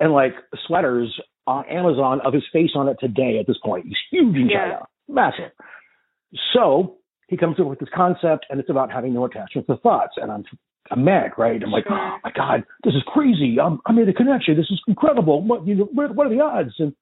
and 0.00 0.12
like 0.12 0.32
sweaters 0.66 1.14
on 1.46 1.64
Amazon 1.66 2.20
of 2.24 2.32
his 2.32 2.42
face 2.52 2.70
on 2.74 2.88
it 2.88 2.96
today 2.98 3.38
at 3.38 3.46
this 3.46 3.58
point. 3.62 3.84
He's 3.86 3.96
huge 4.10 4.34
in 4.34 4.48
Yeah. 4.48 4.58
China, 4.64 4.86
massive. 5.08 5.52
So 6.52 6.96
he 7.28 7.36
comes 7.36 7.60
up 7.60 7.66
with 7.66 7.78
this 7.78 7.88
concept, 7.94 8.46
and 8.50 8.58
it's 8.58 8.70
about 8.70 8.90
having 8.90 9.14
no 9.14 9.24
attachment 9.26 9.66
to 9.68 9.76
thoughts. 9.76 10.14
And 10.16 10.32
I'm 10.32 10.44
I'm 10.90 11.04
manic, 11.04 11.38
right? 11.38 11.62
I'm 11.62 11.70
like, 11.70 11.86
Sure. 11.86 11.96
oh 11.98 12.18
my 12.22 12.30
god, 12.32 12.64
this 12.84 12.94
is 12.94 13.02
crazy. 13.06 13.58
I'm, 13.60 13.80
I 13.86 13.92
made 13.92 14.08
a 14.08 14.12
connection. 14.12 14.56
This 14.56 14.70
is 14.70 14.80
incredible. 14.86 15.42
What 15.42 15.66
you 15.66 15.74
know, 15.76 15.88
what, 15.92 16.14
what 16.14 16.26
are 16.26 16.30
the 16.30 16.40
odds? 16.42 16.74
And 16.78 16.94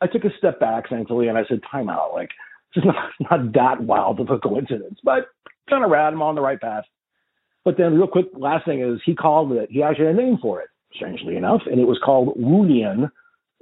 I 0.00 0.06
took 0.06 0.24
a 0.24 0.30
step 0.38 0.58
back, 0.58 0.88
thankfully, 0.88 1.28
and 1.28 1.36
I 1.36 1.42
said, 1.48 1.60
time 1.70 1.90
out. 1.90 2.12
Like, 2.14 2.30
it's 2.74 2.84
not 2.86 2.96
not 3.30 3.52
that 3.52 3.82
wild 3.84 4.20
of 4.20 4.30
a 4.30 4.38
coincidence, 4.38 4.98
but 5.04 5.26
kind 5.68 5.84
of 5.84 5.90
rad. 5.90 6.12
I'm 6.12 6.22
on 6.22 6.34
the 6.34 6.40
right 6.40 6.60
path. 6.60 6.84
But 7.64 7.76
then, 7.76 7.94
real 7.94 8.06
quick, 8.08 8.26
last 8.34 8.64
thing 8.64 8.80
is 8.80 9.00
he 9.04 9.14
called 9.14 9.52
it. 9.52 9.68
He 9.70 9.82
actually 9.82 10.06
had 10.06 10.14
a 10.14 10.18
name 10.18 10.38
for 10.40 10.60
it, 10.62 10.68
strangely 10.94 11.36
enough, 11.36 11.60
and 11.70 11.78
it 11.78 11.86
was 11.86 12.00
called 12.02 12.36
Wunian, 12.38 13.10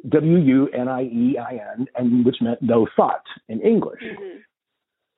W 0.09 0.37
U 0.39 0.69
N 0.69 0.87
I 0.87 1.03
E 1.03 1.37
I 1.37 1.59
N, 1.77 1.87
and 1.97 2.25
which 2.25 2.37
meant 2.41 2.63
no 2.63 2.87
thought 2.95 3.25
in 3.49 3.61
English. 3.61 4.01
Mhm. 4.03 4.39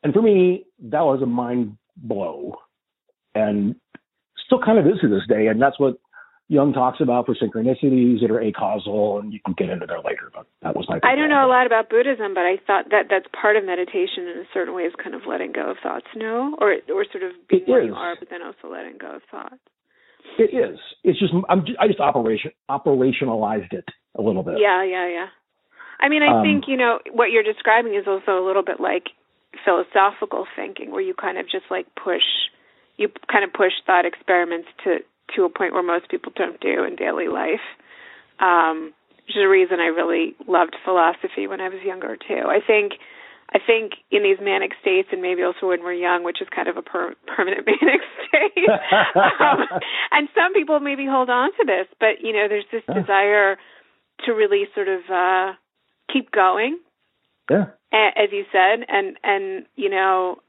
And 0.03 0.15
for 0.15 0.23
me, 0.23 0.65
that 0.85 1.03
was 1.03 1.21
a 1.21 1.27
mind 1.27 1.77
blow, 1.99 2.57
and 3.35 3.75
still 4.51 4.59
kind 4.59 4.83
of 4.83 4.87
is 4.91 4.99
to 5.01 5.09
this 5.09 5.23
day. 5.31 5.47
And 5.47 5.63
that's 5.63 5.79
what 5.79 6.03
Jung 6.51 6.75
talks 6.75 6.99
about 6.99 7.27
for 7.31 7.39
synchronicities 7.39 8.19
that 8.21 8.31
are 8.35 8.43
acausal, 8.43 9.23
and 9.23 9.33
you 9.33 9.39
can 9.47 9.55
get 9.55 9.71
into 9.71 9.87
there 9.87 10.03
later. 10.03 10.35
But 10.35 10.51
that 10.67 10.75
was 10.75 10.85
my. 10.91 10.99
I 11.07 11.15
don't 11.15 11.31
know 11.31 11.47
a 11.47 11.49
lot 11.49 11.71
about 11.71 11.89
Buddhism, 11.89 12.35
but 12.35 12.43
I 12.43 12.59
thought 12.67 12.91
that 12.91 13.07
that's 13.07 13.31
part 13.31 13.55
of 13.55 13.63
meditation 13.65 14.27
in 14.27 14.43
a 14.43 14.49
certain 14.53 14.75
way 14.75 14.83
is 14.83 14.93
kind 14.99 15.15
of 15.15 15.23
letting 15.31 15.53
go 15.53 15.71
of 15.71 15.77
thoughts, 15.81 16.11
no? 16.17 16.59
Or 16.59 16.75
or 16.91 17.07
sort 17.07 17.23
of 17.23 17.39
being 17.49 17.63
It 17.63 17.87
you 17.87 17.95
are, 17.95 18.17
but 18.19 18.29
then 18.31 18.43
also 18.43 18.67
letting 18.67 18.99
go 18.99 19.15
of 19.15 19.23
thoughts. 19.31 19.63
It 20.39 20.51
is. 20.51 20.79
It's 21.05 21.19
just 21.19 21.33
I'm. 21.49 21.65
ju- 21.65 21.79
I 21.79 21.87
just 21.87 22.01
operation 22.01 22.51
operationalized 22.69 23.73
it 23.73 23.87
a 24.19 24.23
little 24.23 24.43
bit. 24.43 24.59
Yeah, 24.59 24.83
yeah, 24.83 25.07
yeah. 25.07 25.27
I 26.01 26.09
mean, 26.09 26.23
I 26.23 26.35
Um, 26.35 26.43
think, 26.43 26.65
you 26.67 26.77
know, 26.77 26.99
what 27.13 27.31
you're 27.31 27.43
describing 27.45 27.95
is 27.95 28.09
also 28.09 28.43
a 28.43 28.45
little 28.45 28.63
bit 28.63 28.81
like 28.81 29.11
philosophical 29.65 30.47
thinking 30.57 30.91
where 30.91 31.03
you 31.03 31.15
kind 31.15 31.39
of 31.39 31.45
just 31.45 31.67
like 31.71 31.87
push 31.95 32.25
you 33.01 33.09
kind 33.33 33.45
of 33.45 33.53
push 33.53 33.73
thought 33.87 34.05
experiments 34.05 34.69
to 34.85 34.99
to 35.35 35.45
a 35.45 35.49
point 35.49 35.73
where 35.73 35.83
most 35.83 36.09
people 36.11 36.33
don't 36.37 36.61
do 36.61 36.85
in 36.85 36.97
daily 36.97 37.29
life. 37.29 37.65
Um 38.39 38.93
which 39.27 39.37
is 39.37 39.43
a 39.45 39.49
reason 39.49 39.79
I 39.79 39.87
really 39.95 40.35
loved 40.49 40.75
philosophy 40.85 41.47
when 41.47 41.61
I 41.61 41.69
was 41.69 41.81
younger 41.85 42.17
too. 42.17 42.43
I 42.47 42.59
think 42.67 42.93
I 43.55 43.59
think 43.65 43.93
in 44.11 44.23
these 44.23 44.39
manic 44.41 44.73
states 44.81 45.09
and 45.13 45.23
maybe 45.23 45.43
also 45.43 45.67
when 45.69 45.83
we're 45.83 45.95
young, 46.09 46.23
which 46.25 46.41
is 46.43 46.49
kind 46.55 46.69
of 46.69 46.77
a 46.77 46.83
per- 46.83 47.15
permanent 47.37 47.67
manic 47.67 48.03
state. 48.27 48.69
um, 49.41 49.59
and 50.13 50.29
some 50.35 50.53
people 50.53 50.79
maybe 50.81 51.07
hold 51.07 51.31
on 51.31 51.51
to 51.59 51.65
this, 51.67 51.87
but 51.99 52.21
you 52.23 52.33
know, 52.33 52.47
there's 52.49 52.67
this 52.73 52.83
Yeah. 52.89 52.95
desire 53.01 53.57
to 54.27 54.33
really 54.33 54.65
sort 54.75 54.89
of 54.89 55.01
uh 55.11 55.53
keep 56.13 56.31
going 56.33 56.79
Yeah. 57.51 57.67
a- 57.93 58.19
as 58.23 58.31
you 58.33 58.45
said 58.53 58.85
and 58.89 59.17
and 59.23 59.67
you 59.77 59.89
know 59.91 60.41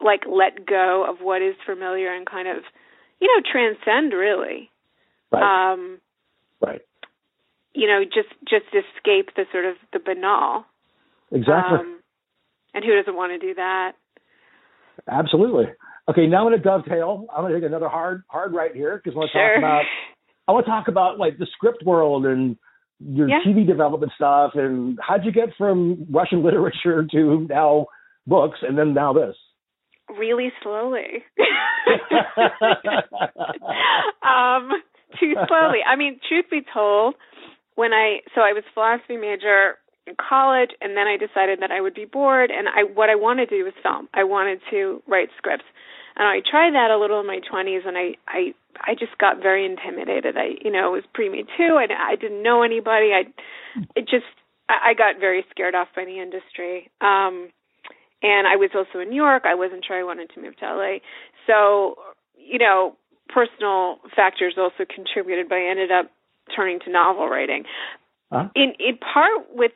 like 0.00 0.22
let 0.30 0.64
go 0.66 1.04
of 1.08 1.16
what 1.20 1.42
is 1.42 1.54
familiar 1.66 2.12
and 2.14 2.26
kind 2.26 2.48
of 2.48 2.58
you 3.20 3.28
know 3.28 3.42
transcend 3.50 4.12
really 4.12 4.70
Right. 5.30 5.72
um 5.72 5.98
right. 6.60 6.80
you 7.74 7.86
know 7.86 8.04
just 8.04 8.28
just 8.48 8.66
escape 8.72 9.34
the 9.36 9.44
sort 9.52 9.64
of 9.64 9.74
the 9.92 9.98
banal 9.98 10.64
Exactly. 11.32 11.78
um 11.78 12.00
and 12.74 12.84
who 12.84 12.94
doesn't 12.96 13.16
want 13.16 13.32
to 13.32 13.38
do 13.46 13.54
that 13.54 13.92
Absolutely. 15.10 15.64
Okay. 16.08 16.26
Now 16.26 16.38
I'm 16.38 16.48
going 16.50 16.58
to 16.58 16.62
dovetail. 16.64 17.26
I'm 17.34 17.42
going 17.42 17.52
to 17.52 17.60
take 17.60 17.66
another 17.68 17.88
hard 17.88 18.24
hard 18.28 18.52
right 18.52 18.74
here 18.74 18.96
because 19.02 19.14
I 19.14 19.18
want 19.18 19.30
to 19.30 19.38
sure 19.38 19.48
talk 19.54 19.58
about 19.58 19.82
I 20.48 20.52
want 20.52 20.66
to 20.66 20.70
talk 20.70 20.88
about 20.88 21.18
like 21.18 21.38
the 21.38 21.46
script 21.52 21.84
world 21.84 22.26
and 22.26 22.56
your 23.00 23.28
Yeah. 23.28 23.40
TV 23.46 23.66
development 23.66 24.12
stuff 24.16 24.52
and 24.54 24.98
how'd 25.06 25.24
you 25.24 25.32
get 25.32 25.50
from 25.56 26.06
Russian 26.10 26.42
literature 26.44 27.06
to 27.12 27.46
now 27.48 27.86
books 28.26 28.58
and 28.62 28.76
then 28.76 28.92
now 28.94 29.12
this. 29.12 29.36
Really 30.16 30.52
slowly. 30.62 31.24
Um 34.22 34.70
too 35.18 35.34
slowly. 35.48 35.78
I 35.86 35.96
mean 35.96 36.20
truth 36.28 36.46
be 36.50 36.60
told 36.72 37.14
when 37.76 37.92
i 37.92 38.18
so 38.34 38.40
i 38.42 38.52
was 38.52 38.64
philosophy 38.74 39.16
major 39.16 39.78
in 40.06 40.14
college 40.16 40.70
and 40.80 40.96
then 40.96 41.06
i 41.06 41.16
decided 41.16 41.60
that 41.62 41.70
i 41.70 41.80
would 41.80 41.94
be 41.94 42.04
bored 42.04 42.50
and 42.50 42.68
i 42.68 42.82
what 42.82 43.08
i 43.08 43.14
wanted 43.14 43.48
to 43.48 43.58
do 43.58 43.64
was 43.64 43.72
film. 43.82 44.08
I 44.12 44.24
wanted 44.24 44.60
to 44.70 45.02
write 45.06 45.28
scripts. 45.38 45.64
And 46.16 46.26
i 46.26 46.40
tried 46.44 46.74
that 46.74 46.90
a 46.90 46.98
little 46.98 47.20
in 47.20 47.26
my 47.26 47.40
twenties 47.48 47.82
and 47.86 47.96
i 47.96 48.14
i 48.26 48.52
i 48.82 48.94
just 48.94 49.16
got 49.18 49.40
very 49.40 49.64
intimidated. 49.64 50.36
I 50.36 50.56
you 50.62 50.70
know 50.70 50.88
it 50.88 50.96
was 50.98 51.04
pre 51.14 51.28
me 51.28 51.44
too 51.56 51.78
and 51.80 51.92
i 51.92 52.16
didn't 52.16 52.42
know 52.42 52.62
anybody. 52.62 53.12
I 53.14 53.22
it 53.94 54.08
just 54.08 54.26
i 54.68 54.90
I 54.90 54.94
got 54.94 55.20
very 55.20 55.44
scared 55.50 55.74
off 55.74 55.88
by 55.96 56.04
the 56.04 56.20
industry. 56.20 56.90
Um 57.00 57.48
and 58.22 58.46
I 58.46 58.56
was 58.56 58.70
also 58.74 59.00
in 59.00 59.10
New 59.10 59.16
York. 59.16 59.44
I 59.46 59.54
wasn't 59.54 59.84
sure 59.86 59.98
I 59.98 60.04
wanted 60.04 60.30
to 60.34 60.40
move 60.40 60.56
to 60.58 60.66
LA. 60.66 60.98
So, 61.46 61.96
you 62.36 62.58
know, 62.58 62.96
personal 63.28 63.98
factors 64.14 64.54
also 64.58 64.84
contributed, 64.84 65.48
but 65.48 65.56
I 65.56 65.70
ended 65.70 65.92
up 65.92 66.10
turning 66.54 66.80
to 66.80 66.90
novel 66.90 67.28
writing. 67.28 67.64
Huh? 68.32 68.48
In 68.54 68.74
in 68.78 68.98
part 68.98 69.46
with 69.52 69.72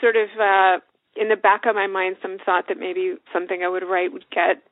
sort 0.00 0.16
of 0.16 0.28
uh 0.38 0.80
in 1.16 1.28
the 1.28 1.36
back 1.36 1.62
of 1.66 1.74
my 1.74 1.86
mind 1.86 2.16
some 2.20 2.38
thought 2.44 2.64
that 2.68 2.78
maybe 2.78 3.14
something 3.32 3.62
I 3.62 3.68
would 3.68 3.84
write 3.84 4.12
would 4.12 4.26
get 4.30 4.62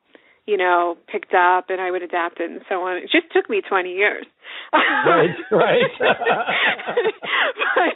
you 0.46 0.56
know, 0.56 0.96
picked 1.06 1.34
up 1.34 1.66
and 1.70 1.80
I 1.80 1.90
would 1.90 2.02
adapt 2.02 2.40
it 2.40 2.50
and 2.50 2.62
so 2.68 2.82
on. 2.82 2.96
It 2.96 3.10
just 3.12 3.32
took 3.32 3.48
me 3.48 3.60
20 3.60 3.90
years. 3.90 4.26
Right, 4.72 5.30
right. 5.52 5.90
but, 7.76 7.94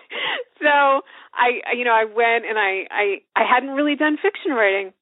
so 0.61 1.03
I, 1.35 1.75
you 1.77 1.85
know, 1.85 1.93
I 1.93 2.05
went 2.05 2.47
and 2.47 2.59
I, 2.59 2.87
I, 2.91 3.17
I 3.35 3.43
hadn't 3.53 3.71
really 3.71 3.97
done 3.97 4.17
fiction 4.23 4.53
writing 4.53 4.93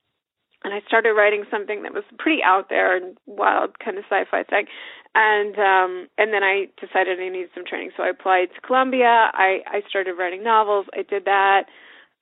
and 0.64 0.72
I 0.72 0.80
started 0.86 1.12
writing 1.12 1.44
something 1.50 1.82
that 1.82 1.92
was 1.92 2.04
pretty 2.18 2.42
out 2.42 2.68
there 2.70 2.96
and 2.96 3.16
wild 3.26 3.78
kind 3.78 3.98
of 3.98 4.04
sci-fi 4.10 4.42
thing. 4.44 4.66
And 5.14 5.54
um 5.58 6.08
and 6.18 6.32
then 6.32 6.42
I 6.42 6.66
decided 6.80 7.20
I 7.20 7.28
needed 7.28 7.50
some 7.54 7.64
training. 7.64 7.90
So 7.96 8.02
I 8.02 8.08
applied 8.08 8.48
to 8.54 8.60
Columbia. 8.66 9.30
I 9.32 9.60
I 9.66 9.82
started 9.88 10.14
writing 10.14 10.42
novels. 10.42 10.86
I 10.92 11.02
did 11.02 11.26
that 11.26 11.66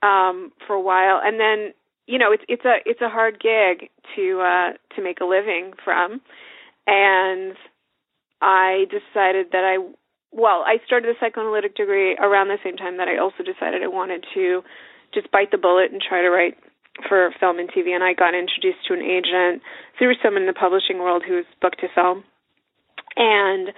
um 0.03 0.53
for 0.67 0.75
a 0.75 0.81
while 0.81 1.21
and 1.23 1.41
then 1.41 1.73
you 2.07 2.19
know, 2.19 2.33
it's 2.33 2.43
it's 2.49 2.65
a 2.65 2.77
it's 2.85 3.01
a 3.01 3.09
hard 3.09 3.41
gig 3.41 3.89
to 4.17 4.41
uh 4.41 4.73
to 4.97 5.03
make 5.03 5.21
a 5.21 5.25
living 5.25 5.73
from. 5.85 6.21
And 6.87 7.55
I 8.43 8.87
decided 8.91 9.53
that 9.53 9.65
I 9.65 9.79
well, 10.33 10.65
I 10.67 10.79
started 10.87 11.15
a 11.15 11.19
psychoanalytic 11.21 11.77
degree 11.77 12.17
around 12.17 12.49
the 12.49 12.59
same 12.65 12.77
time 12.77 12.97
that 12.97 13.07
I 13.07 13.19
also 13.19 13.45
decided 13.45 13.83
I 13.83 13.89
wanted 13.89 14.25
to 14.35 14.63
just 15.15 15.31
bite 15.31 15.51
the 15.51 15.59
bullet 15.59 15.93
and 15.93 16.01
try 16.01 16.23
to 16.23 16.31
write 16.31 16.57
for 17.09 17.33
film 17.41 17.59
and 17.59 17.71
TV, 17.71 17.91
and 17.95 18.05
I 18.05 18.13
got 18.13 18.35
introduced 18.35 18.85
to 18.89 18.95
an 18.95 19.03
agent 19.03 19.63
through 19.99 20.15
someone 20.23 20.43
in 20.43 20.49
the 20.49 20.53
publishing 20.53 20.99
world 20.99 21.23
who 21.27 21.35
was 21.35 21.49
booked 21.61 21.81
to 21.81 21.89
film. 21.95 22.25
And 23.17 23.73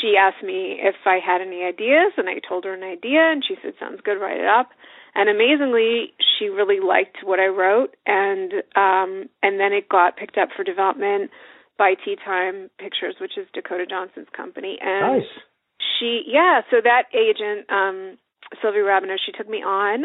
she 0.00 0.14
asked 0.18 0.42
me 0.42 0.78
if 0.80 0.94
I 1.06 1.18
had 1.24 1.40
any 1.40 1.64
ideas, 1.64 2.12
and 2.16 2.28
I 2.28 2.40
told 2.46 2.64
her 2.64 2.74
an 2.74 2.82
idea, 2.82 3.20
and 3.30 3.42
she 3.46 3.56
said, 3.62 3.74
"Sounds 3.78 4.00
good, 4.02 4.20
write 4.20 4.38
it 4.38 4.46
up." 4.46 4.70
And 5.14 5.28
amazingly, 5.28 6.14
she 6.20 6.48
really 6.48 6.80
liked 6.80 7.18
what 7.24 7.40
I 7.40 7.46
wrote, 7.46 7.96
and 8.06 8.52
um, 8.76 9.28
and 9.42 9.58
then 9.58 9.72
it 9.72 9.88
got 9.88 10.16
picked 10.16 10.38
up 10.38 10.50
for 10.54 10.62
development 10.62 11.30
by 11.78 11.94
TeaTime 11.94 12.70
Pictures, 12.78 13.16
which 13.20 13.38
is 13.38 13.46
Dakota 13.54 13.86
Johnson's 13.86 14.28
company, 14.36 14.78
and 14.80 15.22
nice. 15.22 15.30
she 15.78 16.22
yeah 16.26 16.60
so 16.70 16.78
that 16.82 17.04
agent 17.14 17.70
um 17.70 18.18
Sylvie 18.60 18.78
Rabineau 18.78 19.16
she 19.24 19.32
took 19.32 19.48
me 19.48 19.62
on 19.62 20.04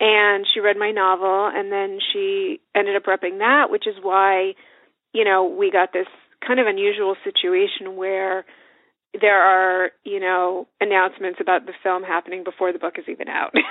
and 0.00 0.46
she 0.52 0.60
read 0.60 0.76
my 0.76 0.90
novel 0.90 1.50
and 1.52 1.70
then 1.70 1.98
she 2.12 2.60
ended 2.74 2.96
up 2.96 3.04
repping 3.04 3.38
that 3.38 3.70
which 3.70 3.86
is 3.86 3.94
why 4.02 4.54
you 5.12 5.24
know 5.24 5.44
we 5.44 5.70
got 5.70 5.92
this 5.92 6.06
kind 6.46 6.58
of 6.58 6.66
unusual 6.66 7.14
situation 7.22 7.96
where 7.96 8.44
there 9.20 9.42
are 9.42 9.90
you 10.04 10.20
know 10.20 10.66
announcements 10.80 11.38
about 11.40 11.66
the 11.66 11.72
film 11.82 12.02
happening 12.02 12.42
before 12.44 12.72
the 12.72 12.78
book 12.78 12.94
is 12.98 13.04
even 13.08 13.28
out 13.28 13.54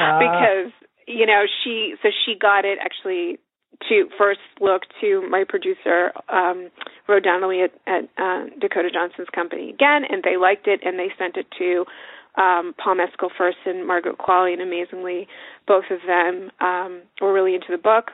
Ah. 0.00 0.18
because 0.20 0.72
you 1.06 1.26
know 1.26 1.44
she 1.64 1.94
so 2.02 2.08
she 2.24 2.34
got 2.38 2.64
it 2.64 2.78
actually 2.80 3.38
to 3.88 4.08
first 4.18 4.40
look 4.60 4.82
to 5.00 5.26
my 5.30 5.44
producer 5.48 6.12
um 6.28 6.70
Ro 7.08 7.20
Donnelly 7.20 7.62
at, 7.62 7.72
at 7.86 8.04
uh, 8.18 8.44
Dakota 8.60 8.90
Johnson's 8.92 9.28
company 9.34 9.70
again, 9.70 10.02
and 10.08 10.22
they 10.22 10.36
liked 10.36 10.66
it, 10.68 10.80
and 10.84 10.98
they 10.98 11.08
sent 11.18 11.36
it 11.38 11.46
to 11.58 11.86
um, 12.38 12.74
Paul 12.82 12.94
Mescal 12.96 13.30
first 13.36 13.58
and 13.66 13.86
Margaret 13.86 14.16
Qualley, 14.18 14.52
and 14.52 14.62
amazingly, 14.62 15.26
both 15.66 15.84
of 15.90 15.98
them 16.06 16.50
um, 16.60 17.02
were 17.20 17.32
really 17.32 17.54
into 17.54 17.66
the 17.70 17.78
book. 17.78 18.12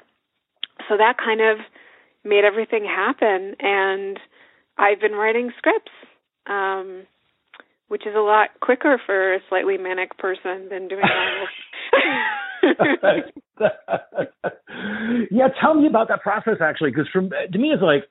So 0.89 0.97
that 0.97 1.17
kind 1.19 1.41
of 1.41 1.59
made 2.25 2.45
everything 2.45 2.85
happen, 2.85 3.55
and 3.61 4.19
I've 4.79 5.01
been 5.01 5.13
writing 5.13 5.53
scripts, 5.59 5.93
um, 6.47 7.03
which 7.89 8.07
is 8.07 8.15
a 8.17 8.21
lot 8.21 8.49
quicker 8.61 9.01
for 9.05 9.35
a 9.35 9.41
slightly 9.49 9.77
manic 9.77 10.17
person 10.19 10.69
than 10.71 10.89
doing 10.89 11.03
novels. 11.03 11.51
yeah, 15.31 15.49
tell 15.61 15.75
me 15.75 15.87
about 15.87 16.09
that 16.09 16.23
process 16.23 16.57
actually, 16.61 16.91
because 16.91 17.09
from 17.13 17.29
to 17.29 17.59
me 17.59 17.69
it's 17.69 17.83
like 17.83 18.05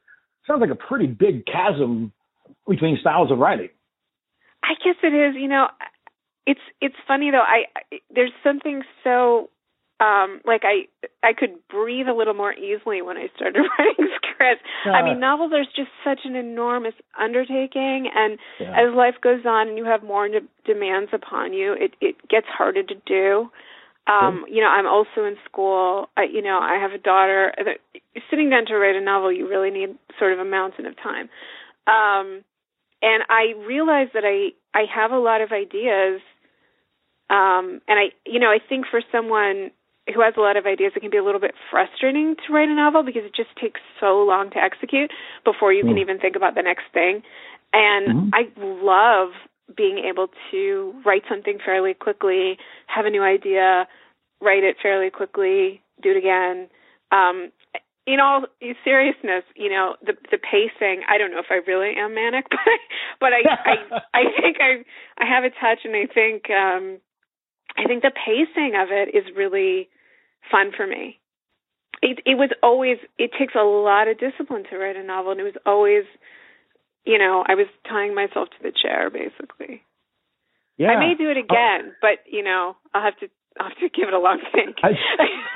sounds 0.48 0.62
like 0.62 0.70
a 0.70 0.76
pretty 0.76 1.08
big 1.08 1.46
chasm 1.46 2.14
between 2.68 2.98
styles 3.02 3.32
of 3.32 3.40
writing. 3.40 3.70
I 4.64 4.76
guess 4.84 4.96
it 5.04 5.14
is. 5.14 5.36
You 5.36 5.48
know, 5.48 5.68
it's 6.46 6.62
it's 6.82 6.96
funny 7.08 7.32
though. 7.32 7.44
I, 7.46 7.66
I 7.76 8.00
there's 8.14 8.32
something 8.44 8.84
so 9.04 9.50
um 10.00 10.42
like 10.46 10.62
I 10.64 10.88
I 11.22 11.34
could 11.34 11.56
breathe 11.70 12.08
a 12.08 12.14
little 12.14 12.34
more 12.34 12.54
easily 12.54 13.02
when 13.02 13.18
I 13.18 13.28
started 13.36 13.60
writing 13.80 14.10
scripts. 14.16 14.64
Uh, 14.86 14.92
I 14.92 15.04
mean, 15.04 15.20
novels 15.20 15.52
are 15.54 15.64
just 15.64 15.92
such 16.04 16.22
an 16.26 16.36
enormous 16.36 16.96
undertaking, 17.20 18.10
and 18.14 18.38
yeah. 18.60 18.72
as 18.72 18.94
life 18.96 19.16
goes 19.22 19.46
on 19.46 19.70
and 19.70 19.78
you 19.78 19.86
have 19.86 20.04
more 20.04 20.28
de- 20.28 20.42
demands 20.66 21.12
upon 21.14 21.54
you, 21.54 21.74
it 21.74 21.96
it 22.02 22.16
gets 22.28 22.48
harder 22.48 22.84
to 22.84 22.96
do. 23.06 23.50
Um, 24.06 24.44
you 24.50 24.62
know, 24.62 24.68
I'm 24.68 24.86
also 24.86 25.24
in 25.26 25.38
school. 25.46 26.10
I, 26.18 26.24
you 26.24 26.42
know, 26.42 26.60
I 26.60 26.78
have 26.78 26.92
a 26.92 26.98
daughter. 26.98 27.54
Sitting 28.30 28.50
down 28.50 28.66
to 28.66 28.76
write 28.76 28.98
a 28.98 29.02
novel, 29.02 29.32
you 29.32 29.48
really 29.48 29.70
need 29.72 29.98
sort 30.20 30.34
of 30.34 30.40
a 30.40 30.46
mountain 30.46 30.86
of 30.86 30.96
time. 30.98 31.30
Um, 31.88 32.44
and 33.02 33.24
I 33.30 33.54
realize 33.66 34.08
that 34.14 34.24
I 34.26 34.52
I 34.78 34.84
have 34.94 35.12
a 35.12 35.20
lot 35.20 35.42
of 35.42 35.52
ideas. 35.52 36.22
Um, 37.34 37.82
and 37.88 37.98
I, 37.98 38.06
you 38.26 38.40
know, 38.40 38.52
I 38.52 38.60
think 38.60 38.86
for 38.86 39.02
someone 39.12 39.72
who 40.14 40.22
has 40.22 40.36
a 40.38 40.42
lot 40.42 40.56
of 40.56 40.68
ideas, 40.68 40.92
it 40.96 41.00
can 41.00 41.10
be 41.10 41.18
a 41.18 41.24
little 41.24 41.40
bit 41.40 41.56
frustrating 41.72 42.36
to 42.46 42.54
write 42.54 42.70
a 42.70 42.76
novel 42.76 43.04
because 43.04 43.24
it 43.26 43.34
just 43.36 43.50
takes 43.60 43.82
so 44.00 44.22
long 44.22 44.52
to 44.52 44.58
execute 44.58 45.10
before 45.44 45.74
you 45.74 45.84
mm. 45.84 45.90
can 45.90 45.98
even 45.98 46.20
think 46.20 46.36
about 46.36 46.54
the 46.54 46.62
next 46.62 46.84
thing. 46.94 47.24
And 47.74 48.30
mm. 48.30 48.32
I 48.34 48.52
love 48.60 49.32
being 49.76 49.98
able 49.98 50.28
to 50.52 50.94
write 51.04 51.24
something 51.28 51.58
fairly 51.66 51.96
quickly, 51.96 52.58
have 52.86 53.06
a 53.06 53.10
new 53.10 53.24
idea, 53.24 53.88
write 54.40 54.64
it 54.64 54.76
fairly 54.82 55.10
quickly, 55.10 55.82
do 56.04 56.12
it 56.12 56.18
again. 56.18 56.68
Um, 57.12 57.52
in 58.06 58.20
all 58.20 58.46
seriousness, 58.84 59.44
you 59.56 59.70
know, 59.70 59.96
the 60.06 60.14
the 60.30 60.38
pacing, 60.38 61.02
I 61.10 61.18
don't 61.18 61.32
know 61.32 61.40
if 61.40 61.50
I 61.50 61.64
really 61.66 61.96
am 61.98 62.14
manic, 62.14 62.46
but 62.50 62.60
but 63.20 63.32
I 63.32 63.42
I, 63.50 63.76
I 64.14 64.24
think 64.42 64.58
I 64.60 64.84
I 65.18 65.26
have 65.26 65.46
a 65.46 65.50
touch 65.50 65.86
and 65.86 65.96
I 65.96 66.06
think 66.14 66.50
um 66.52 67.00
I 67.78 67.86
think 67.86 68.04
the 68.04 68.12
pacing 68.12 68.74
of 68.76 68.90
it 68.92 69.16
is 69.16 69.36
really 69.36 69.90
fun 70.52 70.72
for 70.76 70.86
me. 70.86 71.20
It 72.02 72.20
it 72.26 72.36
was 72.36 72.50
always 72.62 72.98
it 73.18 73.32
takes 73.38 73.56
a 73.56 73.64
lot 73.64 74.08
of 74.08 74.20
discipline 74.20 74.64
to 74.70 74.78
write 74.78 74.96
a 74.96 75.04
novel 75.04 75.32
and 75.32 75.40
it 75.40 75.44
was 75.44 75.58
always 75.66 76.04
you 77.06 77.18
know, 77.18 77.44
I 77.48 77.56
was 77.56 77.68
tying 77.88 78.16
myself 78.16 78.50
to 78.50 78.64
the 78.64 78.72
chair 78.72 79.10
basically. 79.10 79.84
Yeah. 80.78 80.90
I 80.90 81.00
may 81.00 81.16
do 81.16 81.30
it 81.30 81.38
uh, 81.38 81.42
again, 81.42 81.94
but 82.02 82.20
you 82.30 82.44
know, 82.44 82.76
I'll 82.94 83.04
have 83.04 83.18
to 83.20 83.28
I'll 83.60 83.70
have 83.70 83.78
to 83.78 83.90
give 83.90 84.08
it 84.08 84.14
a 84.14 84.20
long 84.20 84.42
think. 84.52 84.78
I, 84.84 84.92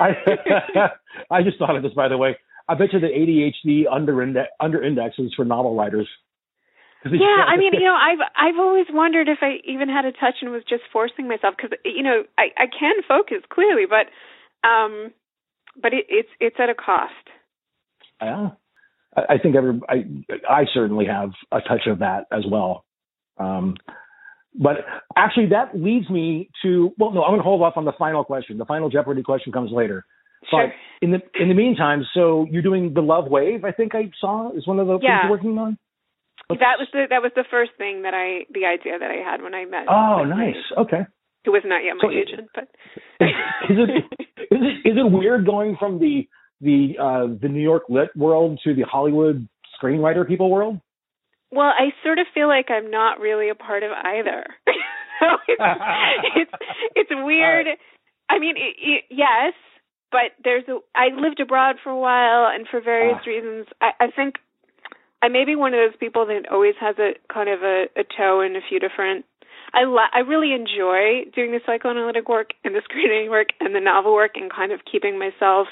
I, 0.00 0.88
I 1.38 1.42
just 1.42 1.58
thought 1.58 1.76
of 1.76 1.82
this 1.82 1.92
by 1.94 2.08
the 2.08 2.16
way. 2.16 2.36
I 2.68 2.74
bet 2.74 2.92
you 2.92 3.00
the 3.00 3.06
ADHD 3.06 3.84
under 3.90 4.22
index 4.22 4.48
under 4.60 4.82
indexes 4.82 5.32
for 5.34 5.44
novel 5.44 5.74
writers. 5.74 6.08
Yeah, 7.18 7.44
I 7.46 7.56
mean, 7.56 7.72
you 7.74 7.84
know, 7.84 7.94
I've 7.96 8.18
I've 8.36 8.58
always 8.58 8.86
wondered 8.90 9.28
if 9.28 9.38
I 9.42 9.58
even 9.64 9.88
had 9.88 10.04
a 10.04 10.12
touch 10.12 10.36
and 10.42 10.50
was 10.50 10.62
just 10.68 10.82
forcing 10.92 11.28
myself 11.28 11.54
because 11.56 11.76
you 11.84 12.02
know 12.02 12.24
I 12.36 12.48
I 12.56 12.66
can 12.66 12.96
focus 13.06 13.42
clearly, 13.50 13.84
but 13.88 14.08
um, 14.68 15.12
but 15.80 15.92
it, 15.92 16.06
it's 16.08 16.28
it's 16.40 16.56
at 16.58 16.70
a 16.70 16.74
cost. 16.74 17.12
Yeah. 18.20 18.50
I 19.16 19.38
think 19.38 19.56
every 19.56 19.80
I 19.88 20.04
I 20.48 20.64
certainly 20.72 21.06
have 21.06 21.30
a 21.50 21.60
touch 21.60 21.86
of 21.86 22.00
that 22.00 22.26
as 22.30 22.44
well. 22.48 22.84
Um, 23.38 23.76
but 24.54 24.78
actually, 25.16 25.46
that 25.50 25.78
leads 25.78 26.08
me 26.10 26.50
to 26.62 26.92
well, 26.98 27.12
no, 27.12 27.22
I'm 27.22 27.30
going 27.30 27.40
to 27.40 27.44
hold 27.44 27.62
off 27.62 27.74
on 27.76 27.84
the 27.84 27.92
final 27.98 28.24
question. 28.24 28.58
The 28.58 28.64
final 28.64 28.90
Jeopardy 28.90 29.22
question 29.22 29.52
comes 29.52 29.70
later. 29.72 30.04
Sure. 30.50 30.68
But 30.68 31.06
in 31.06 31.12
the 31.12 31.18
in 31.40 31.48
the 31.48 31.54
meantime, 31.54 32.04
so 32.14 32.46
you're 32.50 32.62
doing 32.62 32.94
the 32.94 33.00
Love 33.00 33.26
Wave. 33.28 33.64
I 33.64 33.72
think 33.72 33.94
I 33.94 34.10
saw 34.20 34.52
is 34.56 34.66
one 34.66 34.78
of 34.78 34.86
the 34.86 34.98
yeah. 35.02 35.08
things 35.08 35.20
you're 35.24 35.30
working 35.30 35.58
on. 35.58 35.78
That 36.48 36.80
was 36.80 36.88
the 36.92 37.04
that 37.10 37.20
was 37.20 37.32
the 37.36 37.44
first 37.50 37.72
thing 37.76 38.02
that 38.02 38.14
I 38.14 38.46
the 38.52 38.64
idea 38.64 38.98
that 38.98 39.10
I 39.10 39.20
had 39.20 39.42
when 39.42 39.54
I 39.54 39.66
met. 39.66 39.86
Oh, 39.88 40.24
nice. 40.24 40.56
Okay. 40.76 41.04
Who 41.44 41.52
was 41.52 41.62
not 41.64 41.84
yet 41.84 41.94
my 42.00 42.08
so 42.08 42.10
agent, 42.10 42.48
but 42.54 42.68
is, 43.20 43.28
is 43.70 43.76
it 43.78 43.90
is 44.50 44.60
it 44.60 44.88
is 44.88 44.96
it 44.96 45.12
weird 45.12 45.44
going 45.44 45.76
from 45.78 45.98
the 45.98 46.26
the 46.60 46.96
uh, 46.98 47.26
the 47.40 47.48
New 47.48 47.60
York 47.60 47.84
lit 47.88 48.08
world 48.16 48.60
to 48.64 48.74
the 48.74 48.82
Hollywood 48.82 49.46
screenwriter 49.80 50.26
people 50.26 50.50
world? 50.50 50.80
Well, 51.50 51.68
I 51.68 51.92
sort 52.02 52.18
of 52.18 52.26
feel 52.34 52.48
like 52.48 52.70
I'm 52.70 52.90
not 52.90 53.20
really 53.20 53.48
a 53.48 53.54
part 53.54 53.82
of 53.82 53.90
either. 53.92 54.44
so 55.20 55.26
it's, 55.48 55.62
it's 56.36 56.52
it's 56.96 57.10
weird. 57.12 57.66
Right. 57.66 57.78
I 58.30 58.38
mean, 58.38 58.56
it, 58.56 58.76
it, 58.80 59.04
yes, 59.10 59.54
but 60.10 60.32
there's 60.42 60.64
a. 60.68 60.78
I 60.94 61.08
lived 61.14 61.40
abroad 61.40 61.76
for 61.82 61.90
a 61.90 61.98
while, 61.98 62.50
and 62.52 62.66
for 62.68 62.80
various 62.80 63.18
ah. 63.20 63.28
reasons, 63.28 63.66
I, 63.80 63.90
I 64.00 64.06
think 64.14 64.36
I 65.22 65.28
may 65.28 65.44
be 65.44 65.56
one 65.56 65.74
of 65.74 65.78
those 65.78 65.98
people 65.98 66.26
that 66.26 66.50
always 66.50 66.74
has 66.80 66.96
a 66.98 67.12
kind 67.32 67.48
of 67.48 67.62
a, 67.62 67.86
a 67.96 68.04
toe 68.16 68.40
in 68.40 68.56
a 68.56 68.60
few 68.68 68.78
different. 68.78 69.24
I 69.74 69.84
lo- 69.84 70.12
I 70.14 70.20
really 70.20 70.52
enjoy 70.52 71.30
doing 71.34 71.52
the 71.52 71.60
psychoanalytic 71.66 72.28
work 72.28 72.50
and 72.64 72.74
the 72.74 72.82
screenwriting 72.86 73.30
work 73.30 73.48
and 73.60 73.74
the 73.74 73.80
novel 73.80 74.14
work 74.14 74.32
and 74.36 74.52
kind 74.52 74.72
of 74.72 74.80
keeping 74.90 75.18
myself 75.18 75.68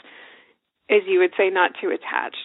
as 0.90 1.02
you 1.06 1.18
would 1.18 1.32
say, 1.36 1.50
not 1.50 1.72
too 1.80 1.88
attached. 1.88 2.36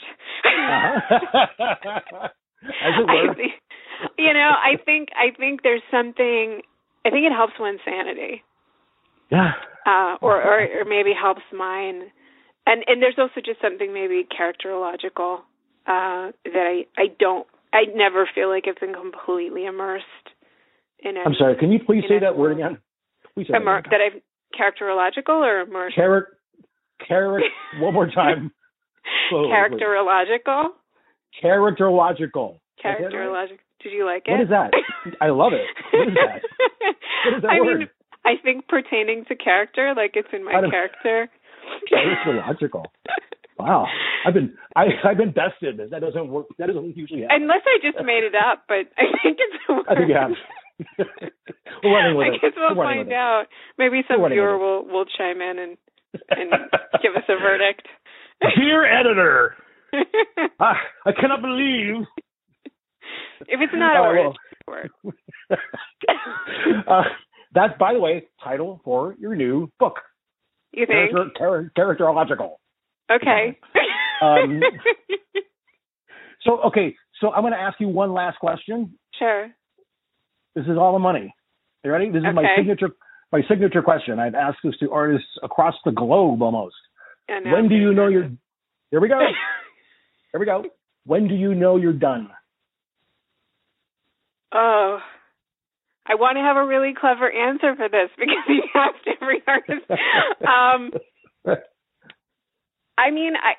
uh-huh. 0.45 2.27
As. 2.63 2.93
Think, 3.37 3.53
you 4.19 4.33
know, 4.33 4.51
I 4.53 4.77
think 4.85 5.09
I 5.15 5.35
think 5.35 5.63
there's 5.63 5.81
something. 5.89 6.61
I 7.03 7.09
think 7.09 7.25
it 7.25 7.33
helps 7.33 7.53
one's 7.59 7.79
sanity. 7.83 8.43
Yeah. 9.31 9.53
Uh, 9.85 10.17
or, 10.21 10.41
or 10.41 10.81
or 10.81 10.85
maybe 10.85 11.11
helps 11.19 11.41
mine, 11.51 12.03
and 12.67 12.83
and 12.85 13.01
there's 13.01 13.17
also 13.17 13.41
just 13.43 13.61
something 13.61 13.91
maybe 13.91 14.27
characterological 14.29 15.39
uh, 15.87 16.31
that 16.45 16.55
I 16.55 16.85
I 16.97 17.07
don't 17.19 17.47
I 17.73 17.83
never 17.95 18.27
feel 18.33 18.49
like 18.49 18.65
I've 18.67 18.79
been 18.79 18.93
completely 18.93 19.65
immersed 19.65 20.05
in 20.99 21.17
it. 21.17 21.21
I'm 21.25 21.33
sorry. 21.37 21.55
Can 21.57 21.71
you 21.71 21.79
please 21.85 22.03
say 22.07 22.19
that 22.19 22.37
word 22.37 22.53
again? 22.53 22.77
Please 23.33 23.47
say 23.49 23.55
Immer- 23.57 23.81
that 23.89 23.99
I've 24.01 24.21
characterological 24.57 25.29
or 25.41 25.61
immersed. 25.61 25.95
Char- 25.95 26.27
Character. 27.07 27.47
one 27.79 27.93
more 27.93 28.09
time. 28.11 28.51
Characterological. 29.31 30.65
Characterological. 31.43 32.59
Characterological. 32.83 33.57
Did 33.83 33.93
you 33.93 34.05
like 34.05 34.23
it? 34.27 34.31
What 34.31 34.41
is 34.41 34.49
that? 34.49 34.71
I 35.19 35.29
love 35.29 35.53
it. 35.53 35.65
What 35.93 36.07
is 36.09 36.13
that? 36.13 36.41
What 37.25 37.35
is 37.37 37.41
that 37.41 37.49
I 37.51 37.61
word? 37.61 37.79
mean, 37.79 37.89
I 38.23 38.33
think 38.43 38.67
pertaining 38.67 39.25
to 39.29 39.35
character, 39.35 39.93
like 39.95 40.11
it's 40.13 40.27
in 40.33 40.43
my 40.45 40.51
character. 40.69 41.29
Characterological. 41.91 42.85
Wow, 43.61 43.85
I've 44.25 44.33
been 44.33 44.53
I, 44.75 44.85
I've 45.03 45.17
been 45.17 45.31
bested. 45.31 45.79
That 45.91 46.01
doesn't 46.01 46.27
work. 46.29 46.47
That 46.57 46.67
doesn't 46.67 46.97
usually 46.97 47.21
happen. 47.21 47.43
Unless 47.43 47.61
I 47.65 47.77
just 47.81 48.03
made 48.05 48.23
it 48.23 48.33
up, 48.35 48.63
but 48.67 48.89
I 48.97 49.05
think 49.21 49.37
it's 49.39 49.63
a 49.69 49.73
word. 49.77 49.85
I 49.89 49.95
think 49.95 50.09
you 50.09 50.15
have. 50.15 50.31
We're 51.83 51.93
running 51.93 52.17
with 52.17 52.27
I 52.27 52.35
it. 52.35 52.41
guess 52.41 52.51
we'll 52.57 52.75
We're 52.75 52.83
find 52.85 53.13
out. 53.13 53.45
Maybe 53.77 54.01
some 54.09 54.27
viewer 54.29 54.57
will 54.57 54.85
will 54.85 55.05
chime 55.05 55.41
in 55.41 55.59
and 55.59 55.77
and 56.29 56.49
give 57.01 57.15
us 57.15 57.23
a 57.29 57.37
verdict. 57.39 57.87
Dear 58.57 58.85
editor, 58.85 59.55
I, 60.59 60.73
I 61.05 61.11
cannot 61.11 61.41
believe. 61.41 62.05
If 63.41 63.59
it's 63.61 63.73
not 63.75 63.97
a 63.97 64.01
word, 64.01 64.35
a 64.67 64.71
word. 64.71 64.89
uh, 66.87 67.03
that's, 67.53 67.77
by 67.79 67.93
the 67.93 67.99
way, 67.99 68.27
title 68.43 68.81
for 68.83 69.15
your 69.19 69.35
new 69.35 69.69
book. 69.79 69.95
You 70.73 70.85
think? 70.85 71.11
Character, 71.37 71.71
characterological. 71.77 72.51
Okay. 73.15 73.59
um, 74.21 74.61
so, 76.43 76.61
okay, 76.67 76.95
so 77.19 77.31
I'm 77.31 77.41
going 77.41 77.53
to 77.53 77.59
ask 77.59 77.79
you 77.79 77.87
one 77.87 78.13
last 78.13 78.39
question. 78.39 78.97
Sure. 79.17 79.47
This 80.55 80.65
is 80.65 80.77
all 80.77 80.93
the 80.93 80.99
money. 80.99 81.33
You 81.83 81.91
ready? 81.91 82.09
This 82.09 82.19
is 82.19 82.25
okay. 82.25 82.33
my 82.33 82.55
signature 82.57 82.89
my 83.31 83.41
signature 83.47 83.81
question. 83.81 84.19
I've 84.19 84.35
asked 84.35 84.57
this 84.63 84.75
to 84.79 84.91
artists 84.91 85.29
across 85.41 85.75
the 85.85 85.91
globe 85.91 86.41
almost. 86.41 86.75
When 87.29 87.69
do 87.69 87.75
you 87.75 87.93
know 87.93 88.07
you're 88.07 88.29
here 88.89 88.99
we 88.99 89.07
go. 89.07 89.19
here 90.31 90.39
we 90.39 90.45
go. 90.45 90.65
When 91.05 91.27
do 91.27 91.35
you 91.35 91.55
know 91.55 91.77
you're 91.77 91.93
done? 91.93 92.29
Oh. 94.53 94.99
I 96.05 96.15
want 96.15 96.35
to 96.35 96.41
have 96.41 96.57
a 96.57 96.65
really 96.65 96.93
clever 96.93 97.31
answer 97.31 97.73
for 97.75 97.87
this 97.87 98.09
because 98.17 98.43
you 98.49 98.63
asked 98.75 99.07
every 99.21 99.41
artist. 99.47 99.89
Um 100.45 100.91
I 103.01 103.11
mean 103.11 103.33
I 103.35 103.53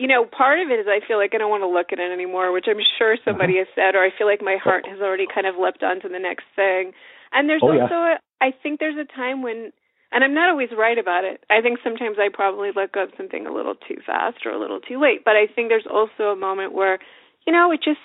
you 0.00 0.08
know, 0.08 0.24
part 0.24 0.58
of 0.60 0.70
it 0.72 0.80
is 0.80 0.86
I 0.88 1.04
feel 1.06 1.18
like 1.18 1.34
I 1.34 1.38
don't 1.38 1.52
want 1.52 1.60
to 1.60 1.68
look 1.68 1.92
at 1.92 2.00
it 2.00 2.10
anymore, 2.10 2.52
which 2.56 2.64
I'm 2.66 2.80
sure 2.96 3.20
somebody 3.22 3.60
uh-huh. 3.60 3.68
has 3.68 3.74
said, 3.76 3.92
or 3.94 4.00
I 4.00 4.08
feel 4.16 4.26
like 4.26 4.40
my 4.40 4.56
heart 4.56 4.88
has 4.88 4.98
already 4.98 5.26
kind 5.28 5.46
of 5.46 5.60
leapt 5.60 5.82
onto 5.84 6.08
the 6.08 6.18
next 6.18 6.48
thing. 6.56 6.96
And 7.36 7.50
there's 7.50 7.60
Oh, 7.62 7.70
yeah. 7.70 7.82
also, 7.84 7.94
a, 7.94 8.14
I 8.40 8.48
think 8.62 8.80
there's 8.80 8.96
a 8.96 9.04
time 9.04 9.42
when, 9.42 9.76
and 10.10 10.24
I'm 10.24 10.32
not 10.32 10.48
always 10.48 10.70
right 10.72 10.96
about 10.96 11.24
it. 11.24 11.44
I 11.50 11.60
think 11.60 11.80
sometimes 11.84 12.16
I 12.16 12.32
probably 12.32 12.70
let 12.74 12.92
go 12.96 13.04
of 13.04 13.10
something 13.18 13.46
a 13.46 13.52
little 13.52 13.74
too 13.74 14.00
fast 14.00 14.46
or 14.46 14.52
a 14.52 14.58
little 14.58 14.80
too 14.80 14.98
late. 14.98 15.20
But 15.22 15.36
I 15.36 15.44
think 15.52 15.68
there's 15.68 15.84
also 15.84 16.32
a 16.32 16.36
moment 16.36 16.72
where, 16.72 16.98
you 17.46 17.52
know, 17.52 17.70
it 17.70 17.84
just, 17.84 18.00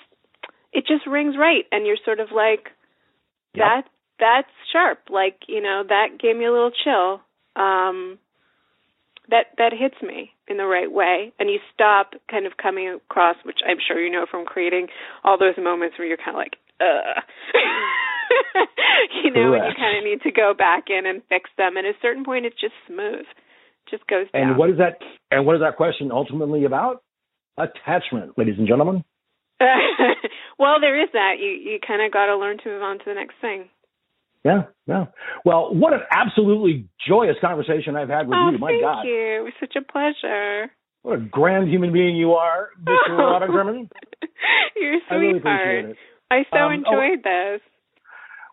it 0.76 0.84
just 0.86 1.06
rings 1.06 1.34
right, 1.38 1.64
and 1.72 1.86
you're 1.86 1.96
sort 2.04 2.20
of 2.20 2.28
like, 2.28 2.76
Yep. 3.56 3.64
that, 3.64 3.82
that's 4.20 4.52
sharp. 4.70 5.08
Like, 5.08 5.48
you 5.48 5.62
know, 5.62 5.80
that 5.88 6.20
gave 6.20 6.36
me 6.36 6.44
a 6.44 6.52
little 6.52 6.76
chill. 6.84 7.24
Um, 7.56 8.18
that 9.30 9.46
that 9.58 9.72
hits 9.72 9.96
me 10.02 10.32
in 10.48 10.56
the 10.56 10.66
right 10.66 10.90
way. 10.90 11.32
And 11.38 11.50
you 11.50 11.58
stop 11.74 12.14
kind 12.30 12.46
of 12.46 12.56
coming 12.56 12.88
across 12.88 13.36
which 13.44 13.60
i'm 13.66 13.78
sure 13.86 14.00
you 14.00 14.10
know 14.10 14.26
from 14.30 14.44
creating 14.44 14.88
all 15.24 15.38
those 15.38 15.56
moments 15.58 15.98
where 15.98 16.06
you're 16.06 16.16
kind 16.16 16.36
of 16.36 16.40
like 16.40 16.56
uh 16.80 17.20
you 19.24 19.30
know 19.30 19.54
and 19.54 19.64
you 19.66 19.74
kind 19.76 19.98
of 19.98 20.04
need 20.04 20.22
to 20.22 20.32
go 20.32 20.54
back 20.56 20.84
in 20.88 21.06
and 21.06 21.22
fix 21.28 21.50
them. 21.56 21.76
And 21.76 21.86
at 21.86 21.94
a 21.94 21.98
certain 22.02 22.24
point 22.24 22.46
it's 22.46 22.60
just 22.60 22.74
smooth. 22.86 23.26
Just 23.90 24.06
goes 24.06 24.26
down. 24.32 24.50
And 24.50 24.58
what 24.58 24.70
is 24.70 24.78
that? 24.78 24.98
And 25.30 25.46
what 25.46 25.54
is 25.56 25.62
that 25.62 25.76
question 25.76 26.10
ultimately 26.10 26.64
about? 26.64 27.02
Attachment, 27.56 28.36
ladies 28.36 28.56
and 28.58 28.66
gentlemen. 28.66 29.04
well 30.58 30.80
there 30.80 31.00
is 31.00 31.08
that. 31.12 31.34
You 31.38 31.50
you 31.50 31.78
kind 31.86 32.02
of 32.02 32.12
got 32.12 32.26
to 32.26 32.36
learn 32.36 32.58
to 32.58 32.68
move 32.68 32.82
on 32.82 32.98
to 32.98 33.04
the 33.06 33.14
next 33.14 33.34
thing 33.40 33.68
Yeah, 34.46 34.62
yeah. 34.86 35.04
Well, 35.44 35.74
what 35.74 35.92
an 35.92 36.00
absolutely 36.10 36.88
joyous 37.08 37.34
conversation 37.40 37.96
I've 37.96 38.08
had 38.08 38.28
with 38.28 38.38
oh 38.38 38.50
you. 38.52 38.58
My 38.58 38.70
thank 38.70 38.82
God, 38.82 39.02
you 39.04 39.40
it 39.40 39.42
was 39.42 39.52
such 39.58 39.74
a 39.74 39.82
pleasure 39.82 40.70
what 41.02 41.18
a 41.18 41.22
grand 41.22 41.68
human 41.68 41.92
being 41.92 42.16
you 42.16 42.32
are, 42.34 42.70
Mr. 42.82 43.10
Lotta 43.10 43.46
German. 43.52 43.88
you're 44.76 44.94
a 44.94 45.00
I 45.10 45.14
really 45.14 45.32
sweetheart 45.40 45.60
appreciate 45.66 45.90
it. 45.90 45.96
I 46.30 46.42
so 46.50 46.58
Um, 46.58 46.84
oh, 46.86 46.92
enjoyed 46.92 47.24
this 47.24 47.60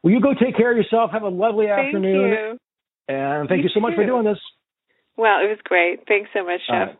Will 0.03 0.11
you 0.11 0.19
go 0.21 0.33
take 0.33 0.57
care 0.57 0.71
of 0.71 0.77
yourself? 0.77 1.11
Have 1.11 1.23
a 1.23 1.29
lovely 1.29 1.67
afternoon. 1.67 2.01
thank 2.01 2.33
afternoon. 2.33 2.59
you 3.07 3.15
And 3.15 3.49
thank 3.49 3.59
You 3.59 3.69
you, 3.69 3.69
so 3.73 3.79
much 3.79 3.95
for 3.95 4.05
doing 4.05 4.25
this. 4.25 4.37
Well, 5.15 5.39
it 5.45 5.47
was 5.49 5.59
great. 5.63 6.07
Thanks 6.07 6.29
so 6.33 6.43
much, 6.43 6.59
Chef. 6.67 6.87
right. 6.89 6.97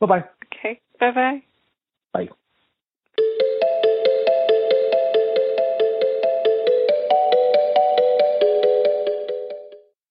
Bye 0.00 0.06
bye. 0.06 0.24
Okay. 0.46 0.80
Bye 1.00 1.10
bye. 1.12 1.42
Bye. 2.14 2.28